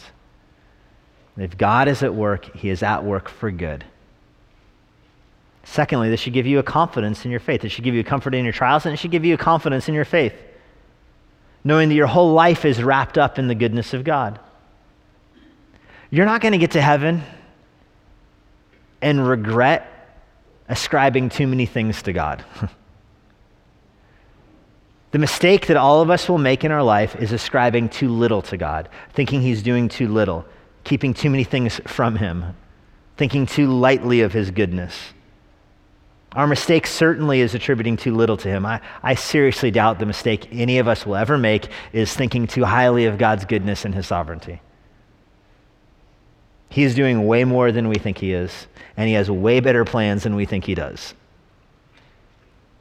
If 1.36 1.58
God 1.58 1.88
is 1.88 2.02
at 2.02 2.14
work, 2.14 2.56
He 2.56 2.70
is 2.70 2.82
at 2.82 3.04
work 3.04 3.28
for 3.28 3.50
good. 3.50 3.84
Secondly, 5.64 6.10
this 6.10 6.20
should 6.20 6.32
give 6.32 6.46
you 6.46 6.58
a 6.58 6.62
confidence 6.62 7.24
in 7.24 7.30
your 7.30 7.40
faith. 7.40 7.64
It 7.64 7.70
should 7.70 7.84
give 7.84 7.94
you 7.94 8.04
comfort 8.04 8.34
in 8.34 8.44
your 8.44 8.52
trials, 8.52 8.86
and 8.86 8.92
it 8.92 8.98
should 8.98 9.10
give 9.10 9.24
you 9.24 9.34
a 9.34 9.38
confidence 9.38 9.88
in 9.88 9.94
your 9.94 10.04
faith, 10.04 10.34
knowing 11.64 11.88
that 11.88 11.94
your 11.94 12.06
whole 12.06 12.32
life 12.32 12.64
is 12.64 12.82
wrapped 12.82 13.18
up 13.18 13.38
in 13.38 13.48
the 13.48 13.54
goodness 13.54 13.94
of 13.94 14.04
God. 14.04 14.38
You're 16.10 16.26
not 16.26 16.40
going 16.40 16.52
to 16.52 16.58
get 16.58 16.72
to 16.72 16.82
heaven 16.82 17.22
and 19.02 19.26
regret 19.26 19.90
ascribing 20.68 21.30
too 21.30 21.46
many 21.46 21.66
things 21.66 22.02
to 22.02 22.12
God. 22.12 22.44
the 25.14 25.20
mistake 25.20 25.68
that 25.68 25.76
all 25.76 26.00
of 26.00 26.10
us 26.10 26.28
will 26.28 26.38
make 26.38 26.64
in 26.64 26.72
our 26.72 26.82
life 26.82 27.14
is 27.14 27.30
ascribing 27.30 27.88
too 27.88 28.08
little 28.08 28.42
to 28.42 28.56
God, 28.56 28.88
thinking 29.12 29.40
He's 29.42 29.62
doing 29.62 29.88
too 29.88 30.08
little, 30.08 30.44
keeping 30.82 31.14
too 31.14 31.30
many 31.30 31.44
things 31.44 31.80
from 31.86 32.16
Him, 32.16 32.56
thinking 33.16 33.46
too 33.46 33.68
lightly 33.68 34.22
of 34.22 34.32
His 34.32 34.50
goodness. 34.50 35.12
Our 36.32 36.48
mistake 36.48 36.88
certainly 36.88 37.42
is 37.42 37.54
attributing 37.54 37.96
too 37.96 38.12
little 38.12 38.36
to 38.38 38.48
Him. 38.48 38.66
I, 38.66 38.80
I 39.04 39.14
seriously 39.14 39.70
doubt 39.70 40.00
the 40.00 40.04
mistake 40.04 40.48
any 40.50 40.78
of 40.78 40.88
us 40.88 41.06
will 41.06 41.14
ever 41.14 41.38
make 41.38 41.68
is 41.92 42.12
thinking 42.12 42.48
too 42.48 42.64
highly 42.64 43.04
of 43.04 43.16
God's 43.16 43.44
goodness 43.44 43.84
and 43.84 43.94
His 43.94 44.08
sovereignty. 44.08 44.62
He 46.70 46.82
is 46.82 46.96
doing 46.96 47.24
way 47.24 47.44
more 47.44 47.70
than 47.70 47.88
we 47.88 47.98
think 47.98 48.18
He 48.18 48.32
is, 48.32 48.66
and 48.96 49.06
He 49.06 49.14
has 49.14 49.30
way 49.30 49.60
better 49.60 49.84
plans 49.84 50.24
than 50.24 50.34
we 50.34 50.44
think 50.44 50.64
He 50.64 50.74
does. 50.74 51.14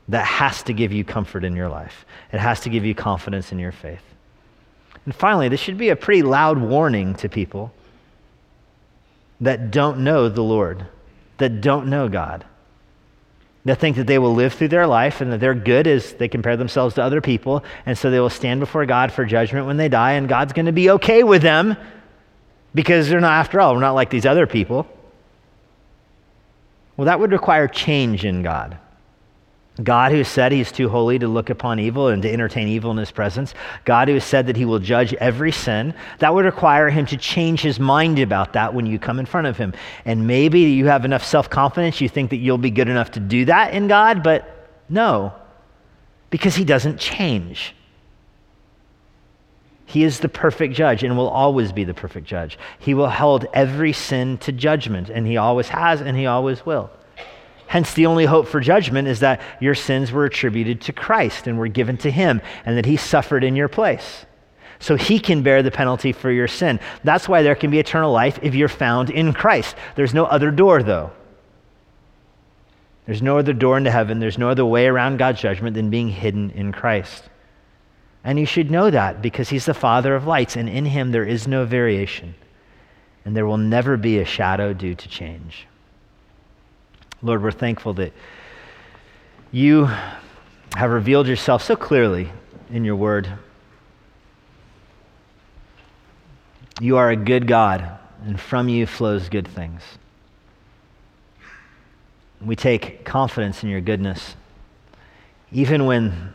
That 0.10 0.26
has 0.26 0.64
to 0.64 0.74
give 0.74 0.92
you 0.92 1.04
comfort 1.04 1.44
in 1.44 1.56
your 1.56 1.70
life, 1.70 2.06
it 2.32 2.40
has 2.40 2.62
to 2.62 2.70
give 2.70 2.86
you 2.86 2.96
confidence 2.96 3.52
in 3.52 3.60
your 3.60 3.72
faith. 3.72 4.04
And 5.06 5.14
finally, 5.14 5.50
this 5.50 5.60
should 5.60 5.78
be 5.78 5.90
a 5.90 5.96
pretty 5.96 6.24
loud 6.24 6.58
warning 6.58 7.16
to 7.16 7.30
people 7.30 7.74
that 9.42 9.72
don't 9.72 10.00
know 10.00 10.30
the 10.30 10.44
Lord, 10.44 10.86
that 11.38 11.62
don't 11.62 11.88
know 11.88 12.08
God 12.08 12.46
that 13.66 13.80
think 13.80 13.96
that 13.96 14.08
they 14.08 14.20
will 14.20 14.34
live 14.34 14.54
through 14.54 14.68
their 14.68 14.88
life 14.88 15.22
and 15.22 15.32
that 15.32 15.40
they're 15.40 15.54
good 15.54 15.88
is 15.88 16.14
they 16.14 16.28
compare 16.28 16.58
themselves 16.58 16.96
to 16.96 17.04
other 17.04 17.22
people. 17.22 17.64
And 17.86 17.98
so 17.98 18.12
they 18.12 18.20
will 18.20 18.30
stand 18.30 18.60
before 18.60 18.86
God 18.86 19.12
for 19.12 19.24
judgment 19.24 19.66
when 19.66 19.78
they 19.78 19.88
die, 19.88 20.14
and 20.14 20.28
God's 20.28 20.54
going 20.54 20.66
to 20.66 20.74
be 20.74 20.90
okay 20.92 21.24
with 21.24 21.42
them 21.42 21.78
because 22.76 23.08
they're 23.08 23.22
not, 23.22 23.40
after 23.40 23.62
all, 23.62 23.74
we're 23.74 23.80
not 23.80 23.94
like 23.94 24.10
these 24.10 24.26
other 24.26 24.48
people. 24.48 24.88
Well, 26.98 27.06
that 27.06 27.20
would 27.20 27.32
require 27.32 27.68
change 27.68 28.26
in 28.26 28.44
God. 28.44 28.78
God 29.82 30.12
who 30.12 30.24
said 30.24 30.52
he's 30.52 30.72
too 30.72 30.88
holy 30.88 31.18
to 31.18 31.28
look 31.28 31.50
upon 31.50 31.80
evil 31.80 32.10
and 32.10 32.22
to 32.22 32.32
entertain 32.32 32.68
evil 32.68 32.92
in 32.92 32.98
his 32.98 33.10
presence. 33.10 33.56
God 33.86 34.08
who 34.08 34.20
said 34.20 34.46
that 34.46 34.56
he 34.56 34.66
will 34.66 34.78
judge 34.78 35.16
every 35.16 35.52
sin. 35.52 35.96
That 36.20 36.36
would 36.36 36.46
require 36.46 36.92
him 36.92 37.08
to 37.08 37.18
change 37.18 37.62
his 37.62 37.80
mind 37.80 38.20
about 38.20 38.54
that 38.54 38.76
when 38.76 38.86
you 38.86 39.00
come 39.00 39.20
in 39.20 39.26
front 39.26 39.48
of 39.48 39.58
him. 39.58 39.74
And 40.06 40.28
maybe 40.28 40.60
you 40.60 40.86
have 40.86 41.06
enough 41.06 41.26
self 41.26 41.50
confidence, 41.50 42.02
you 42.02 42.10
think 42.10 42.30
that 42.30 42.38
you'll 42.38 42.60
be 42.60 42.70
good 42.70 42.88
enough 42.88 43.12
to 43.12 43.20
do 43.20 43.46
that 43.46 43.74
in 43.74 43.88
God, 43.88 44.22
but 44.22 44.70
no, 44.90 45.34
because 46.30 46.56
he 46.56 46.66
doesn't 46.66 47.00
change. 47.00 47.74
He 49.88 50.04
is 50.04 50.20
the 50.20 50.30
perfect 50.30 50.76
judge 50.76 51.04
and 51.04 51.18
will 51.18 51.30
always 51.30 51.72
be 51.72 51.84
the 51.84 51.94
perfect 51.94 52.28
judge. 52.28 52.60
He 52.80 52.94
will 52.94 53.10
hold 53.10 53.48
every 53.54 53.94
sin 53.94 54.38
to 54.40 54.52
judgment, 54.52 55.10
and 55.10 55.26
he 55.26 55.38
always 55.38 55.70
has 55.70 56.02
and 56.02 56.16
he 56.16 56.28
always 56.28 56.64
will. 56.64 56.92
Hence, 57.68 57.94
the 57.94 58.06
only 58.06 58.26
hope 58.26 58.48
for 58.48 58.60
judgment 58.60 59.08
is 59.08 59.22
that 59.22 59.42
your 59.60 59.76
sins 59.76 60.12
were 60.12 60.26
attributed 60.26 60.82
to 60.82 60.94
Christ 60.94 61.48
and 61.48 61.58
were 61.58 61.68
given 61.68 61.98
to 61.98 62.12
Him, 62.12 62.42
and 62.66 62.78
that 62.78 62.86
He 62.86 62.98
suffered 62.98 63.44
in 63.44 63.56
your 63.56 63.68
place. 63.68 64.26
So 64.80 64.96
He 64.96 65.20
can 65.20 65.44
bear 65.44 65.64
the 65.64 65.72
penalty 65.72 66.12
for 66.12 66.30
your 66.30 66.48
sin. 66.48 66.80
That's 67.04 67.28
why 67.28 67.42
there 67.42 67.56
can 67.56 67.72
be 67.72 67.80
eternal 67.80 68.12
life 68.12 68.40
if 68.42 68.54
you're 68.54 68.68
found 68.68 69.10
in 69.10 69.34
Christ. 69.34 69.76
There's 69.96 70.14
no 70.14 70.26
other 70.26 70.52
door, 70.52 70.84
though. 70.84 71.12
There's 73.06 73.22
no 73.22 73.38
other 73.38 73.54
door 73.54 73.78
into 73.78 73.92
heaven. 73.92 74.20
There's 74.20 74.38
no 74.38 74.50
other 74.50 74.66
way 74.66 74.88
around 74.88 75.18
God's 75.18 75.42
judgment 75.42 75.74
than 75.76 75.90
being 75.90 76.10
hidden 76.10 76.52
in 76.52 76.72
Christ. 76.72 77.30
And 78.24 78.40
you 78.40 78.46
should 78.46 78.72
know 78.72 78.90
that 78.90 79.22
because 79.22 79.50
He's 79.50 79.66
the 79.66 79.74
Father 79.74 80.16
of 80.16 80.28
lights, 80.28 80.56
and 80.56 80.70
in 80.70 80.86
Him 80.86 81.12
there 81.12 81.26
is 81.26 81.48
no 81.48 81.66
variation, 81.66 82.36
and 83.26 83.36
there 83.36 83.46
will 83.46 83.58
never 83.58 83.98
be 83.98 84.20
a 84.20 84.26
shadow 84.26 84.74
due 84.74 84.96
to 84.96 85.10
change. 85.10 85.68
Lord, 87.24 87.42
we're 87.42 87.52
thankful 87.52 87.94
that 87.94 88.12
you 89.50 89.86
have 90.76 90.92
revealed 90.92 91.26
yourself 91.26 91.64
so 91.64 91.78
clearly 91.78 92.30
in 92.70 92.84
your 92.84 92.98
word. 92.98 93.32
You 96.82 96.98
are 96.98 97.12
a 97.12 97.16
good 97.16 97.48
God, 97.48 97.98
and 98.26 98.38
from 98.38 98.68
you 98.68 98.86
flows 98.86 99.30
good 99.30 99.48
things. 99.48 99.82
We 102.42 102.58
take 102.58 103.06
confidence 103.06 103.64
in 103.64 103.70
your 103.70 103.80
goodness. 103.80 104.36
Even 105.54 105.86
when 105.86 106.34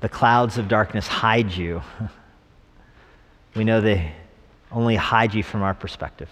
the 0.00 0.08
clouds 0.08 0.58
of 0.58 0.66
darkness 0.66 1.06
hide 1.06 1.52
you, 1.52 1.82
we 3.54 3.62
know 3.62 3.80
they 3.80 4.12
only 4.72 4.96
hide 4.96 5.34
you 5.34 5.44
from 5.44 5.62
our 5.62 5.74
perspective. 5.74 6.30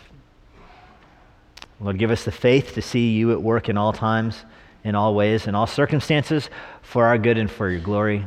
Lord, 1.81 1.99
give 1.99 2.11
us 2.11 2.25
the 2.25 2.33
faith 2.33 2.75
to 2.75 2.83
see 2.83 3.13
you 3.13 3.33
at 3.33 3.41
work 3.41 3.69
in 3.69 3.77
all 3.77 3.93
times, 3.93 4.45
in 4.83 4.95
all 4.95 5.15
ways, 5.15 5.47
in 5.47 5.55
all 5.55 5.67
circumstances, 5.67 6.51
for 6.83 7.05
our 7.05 7.19
good 7.19 7.39
and 7.39 7.51
for 7.51 7.71
your 7.71 7.81
glory. 7.81 8.27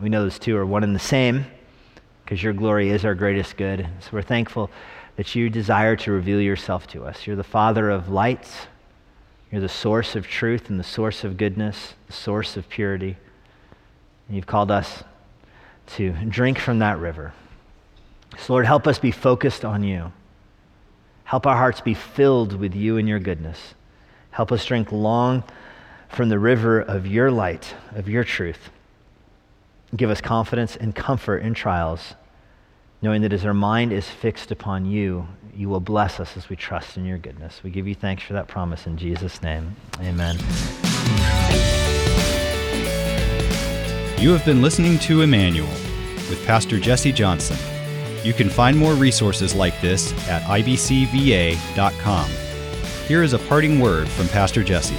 We 0.00 0.08
know 0.08 0.22
those 0.22 0.38
two 0.38 0.56
are 0.56 0.64
one 0.64 0.84
and 0.84 0.94
the 0.94 1.00
same 1.00 1.44
because 2.24 2.42
your 2.42 2.54
glory 2.54 2.90
is 2.90 3.04
our 3.04 3.14
greatest 3.14 3.56
good. 3.56 3.86
So 4.00 4.08
we're 4.12 4.22
thankful 4.22 4.70
that 5.16 5.34
you 5.34 5.50
desire 5.50 5.96
to 5.96 6.12
reveal 6.12 6.40
yourself 6.40 6.86
to 6.88 7.04
us. 7.04 7.26
You're 7.26 7.36
the 7.36 7.44
Father 7.44 7.90
of 7.90 8.08
lights, 8.08 8.56
you're 9.50 9.60
the 9.60 9.68
source 9.68 10.16
of 10.16 10.26
truth 10.26 10.70
and 10.70 10.80
the 10.80 10.84
source 10.84 11.24
of 11.24 11.36
goodness, 11.36 11.94
the 12.06 12.14
source 12.14 12.56
of 12.56 12.68
purity. 12.70 13.16
And 14.26 14.36
you've 14.36 14.46
called 14.46 14.70
us 14.70 15.04
to 15.88 16.12
drink 16.28 16.58
from 16.58 16.78
that 16.78 16.98
river. 16.98 17.34
So, 18.38 18.54
Lord, 18.54 18.64
help 18.64 18.86
us 18.86 18.98
be 18.98 19.10
focused 19.10 19.62
on 19.62 19.82
you. 19.82 20.10
Help 21.32 21.46
our 21.46 21.56
hearts 21.56 21.80
be 21.80 21.94
filled 21.94 22.52
with 22.52 22.74
you 22.74 22.98
and 22.98 23.08
your 23.08 23.18
goodness. 23.18 23.72
Help 24.32 24.52
us 24.52 24.66
drink 24.66 24.92
long 24.92 25.42
from 26.10 26.28
the 26.28 26.38
river 26.38 26.78
of 26.78 27.06
your 27.06 27.30
light, 27.30 27.74
of 27.94 28.06
your 28.06 28.22
truth. 28.22 28.68
Give 29.96 30.10
us 30.10 30.20
confidence 30.20 30.76
and 30.76 30.94
comfort 30.94 31.38
in 31.38 31.54
trials, 31.54 32.16
knowing 33.00 33.22
that 33.22 33.32
as 33.32 33.46
our 33.46 33.54
mind 33.54 33.94
is 33.94 34.10
fixed 34.10 34.50
upon 34.50 34.84
you, 34.84 35.26
you 35.56 35.70
will 35.70 35.80
bless 35.80 36.20
us 36.20 36.36
as 36.36 36.50
we 36.50 36.56
trust 36.56 36.98
in 36.98 37.06
your 37.06 37.16
goodness. 37.16 37.62
We 37.64 37.70
give 37.70 37.88
you 37.88 37.94
thanks 37.94 38.24
for 38.24 38.34
that 38.34 38.46
promise 38.46 38.86
in 38.86 38.98
Jesus' 38.98 39.40
name. 39.40 39.74
Amen. 40.00 40.36
You 44.20 44.32
have 44.32 44.44
been 44.44 44.60
listening 44.60 44.98
to 44.98 45.22
Immanuel 45.22 45.66
with 46.28 46.44
Pastor 46.44 46.78
Jesse 46.78 47.10
Johnson. 47.10 47.56
You 48.24 48.32
can 48.32 48.48
find 48.48 48.78
more 48.78 48.94
resources 48.94 49.54
like 49.54 49.80
this 49.80 50.12
at 50.28 50.42
ibcva.com. 50.42 52.30
Here 53.08 53.22
is 53.22 53.32
a 53.32 53.38
parting 53.40 53.80
word 53.80 54.08
from 54.08 54.28
Pastor 54.28 54.62
Jesse. 54.62 54.94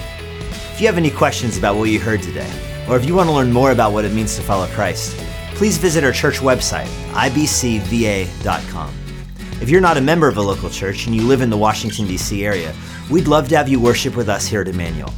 If 0.74 0.82
you 0.82 0.88
have 0.88 0.98
any 0.98 1.10
questions 1.10 1.58
about 1.58 1.78
what 1.78 1.90
you 1.90 2.00
heard 2.00 2.22
today, 2.22 2.52
or 2.90 2.98
if 2.98 3.06
you 3.06 3.16
want 3.16 3.30
to 3.30 3.34
learn 3.34 3.52
more 3.52 3.72
about 3.72 3.94
what 3.94 4.04
it 4.04 4.12
means 4.12 4.36
to 4.36 4.42
follow 4.42 4.68
Christ, 4.68 5.18
please 5.56 5.78
visit 5.78 6.04
our 6.04 6.12
church 6.12 6.40
website, 6.40 6.88
ibcva.com. 7.14 8.94
If 9.62 9.70
you're 9.70 9.80
not 9.80 9.96
a 9.96 10.02
member 10.02 10.28
of 10.28 10.36
a 10.36 10.42
local 10.42 10.70
church 10.70 11.06
and 11.06 11.16
you 11.16 11.22
live 11.22 11.42
in 11.42 11.50
the 11.50 11.58
Washington, 11.58 12.06
D.C. 12.06 12.46
area, 12.46 12.76
we'd 13.10 13.28
love 13.28 13.48
to 13.50 13.56
have 13.56 13.70
you 13.70 13.80
worship 13.80 14.18
with 14.18 14.28
us 14.28 14.46
here 14.46 14.60
at 14.60 14.68
Immanuel. 14.68 15.14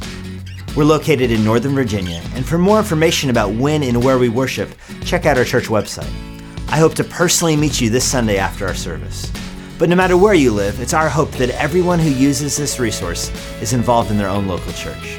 We're 0.76 0.84
located 0.84 1.32
in 1.32 1.42
Northern 1.42 1.74
Virginia, 1.74 2.22
and 2.34 2.46
for 2.46 2.58
more 2.58 2.78
information 2.78 3.30
about 3.30 3.54
when 3.54 3.82
and 3.82 4.04
where 4.04 4.18
we 4.18 4.28
worship, 4.28 4.70
check 5.04 5.26
out 5.26 5.38
our 5.38 5.44
church 5.44 5.64
website. 5.64 6.35
I 6.68 6.78
hope 6.78 6.94
to 6.94 7.04
personally 7.04 7.56
meet 7.56 7.80
you 7.80 7.90
this 7.90 8.04
Sunday 8.04 8.38
after 8.38 8.66
our 8.66 8.74
service. 8.74 9.30
But 9.78 9.88
no 9.88 9.96
matter 9.96 10.16
where 10.16 10.34
you 10.34 10.52
live, 10.52 10.80
it's 10.80 10.94
our 10.94 11.08
hope 11.08 11.30
that 11.32 11.50
everyone 11.50 11.98
who 11.98 12.10
uses 12.10 12.56
this 12.56 12.80
resource 12.80 13.30
is 13.62 13.72
involved 13.72 14.10
in 14.10 14.18
their 14.18 14.28
own 14.28 14.48
local 14.48 14.72
church. 14.72 15.18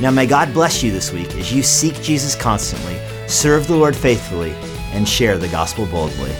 Now, 0.00 0.10
may 0.10 0.26
God 0.26 0.54
bless 0.54 0.82
you 0.82 0.90
this 0.90 1.12
week 1.12 1.34
as 1.36 1.52
you 1.52 1.62
seek 1.62 2.00
Jesus 2.02 2.34
constantly, 2.34 2.98
serve 3.28 3.66
the 3.66 3.76
Lord 3.76 3.94
faithfully, 3.94 4.52
and 4.92 5.06
share 5.06 5.36
the 5.36 5.48
gospel 5.48 5.86
boldly. 5.86 6.32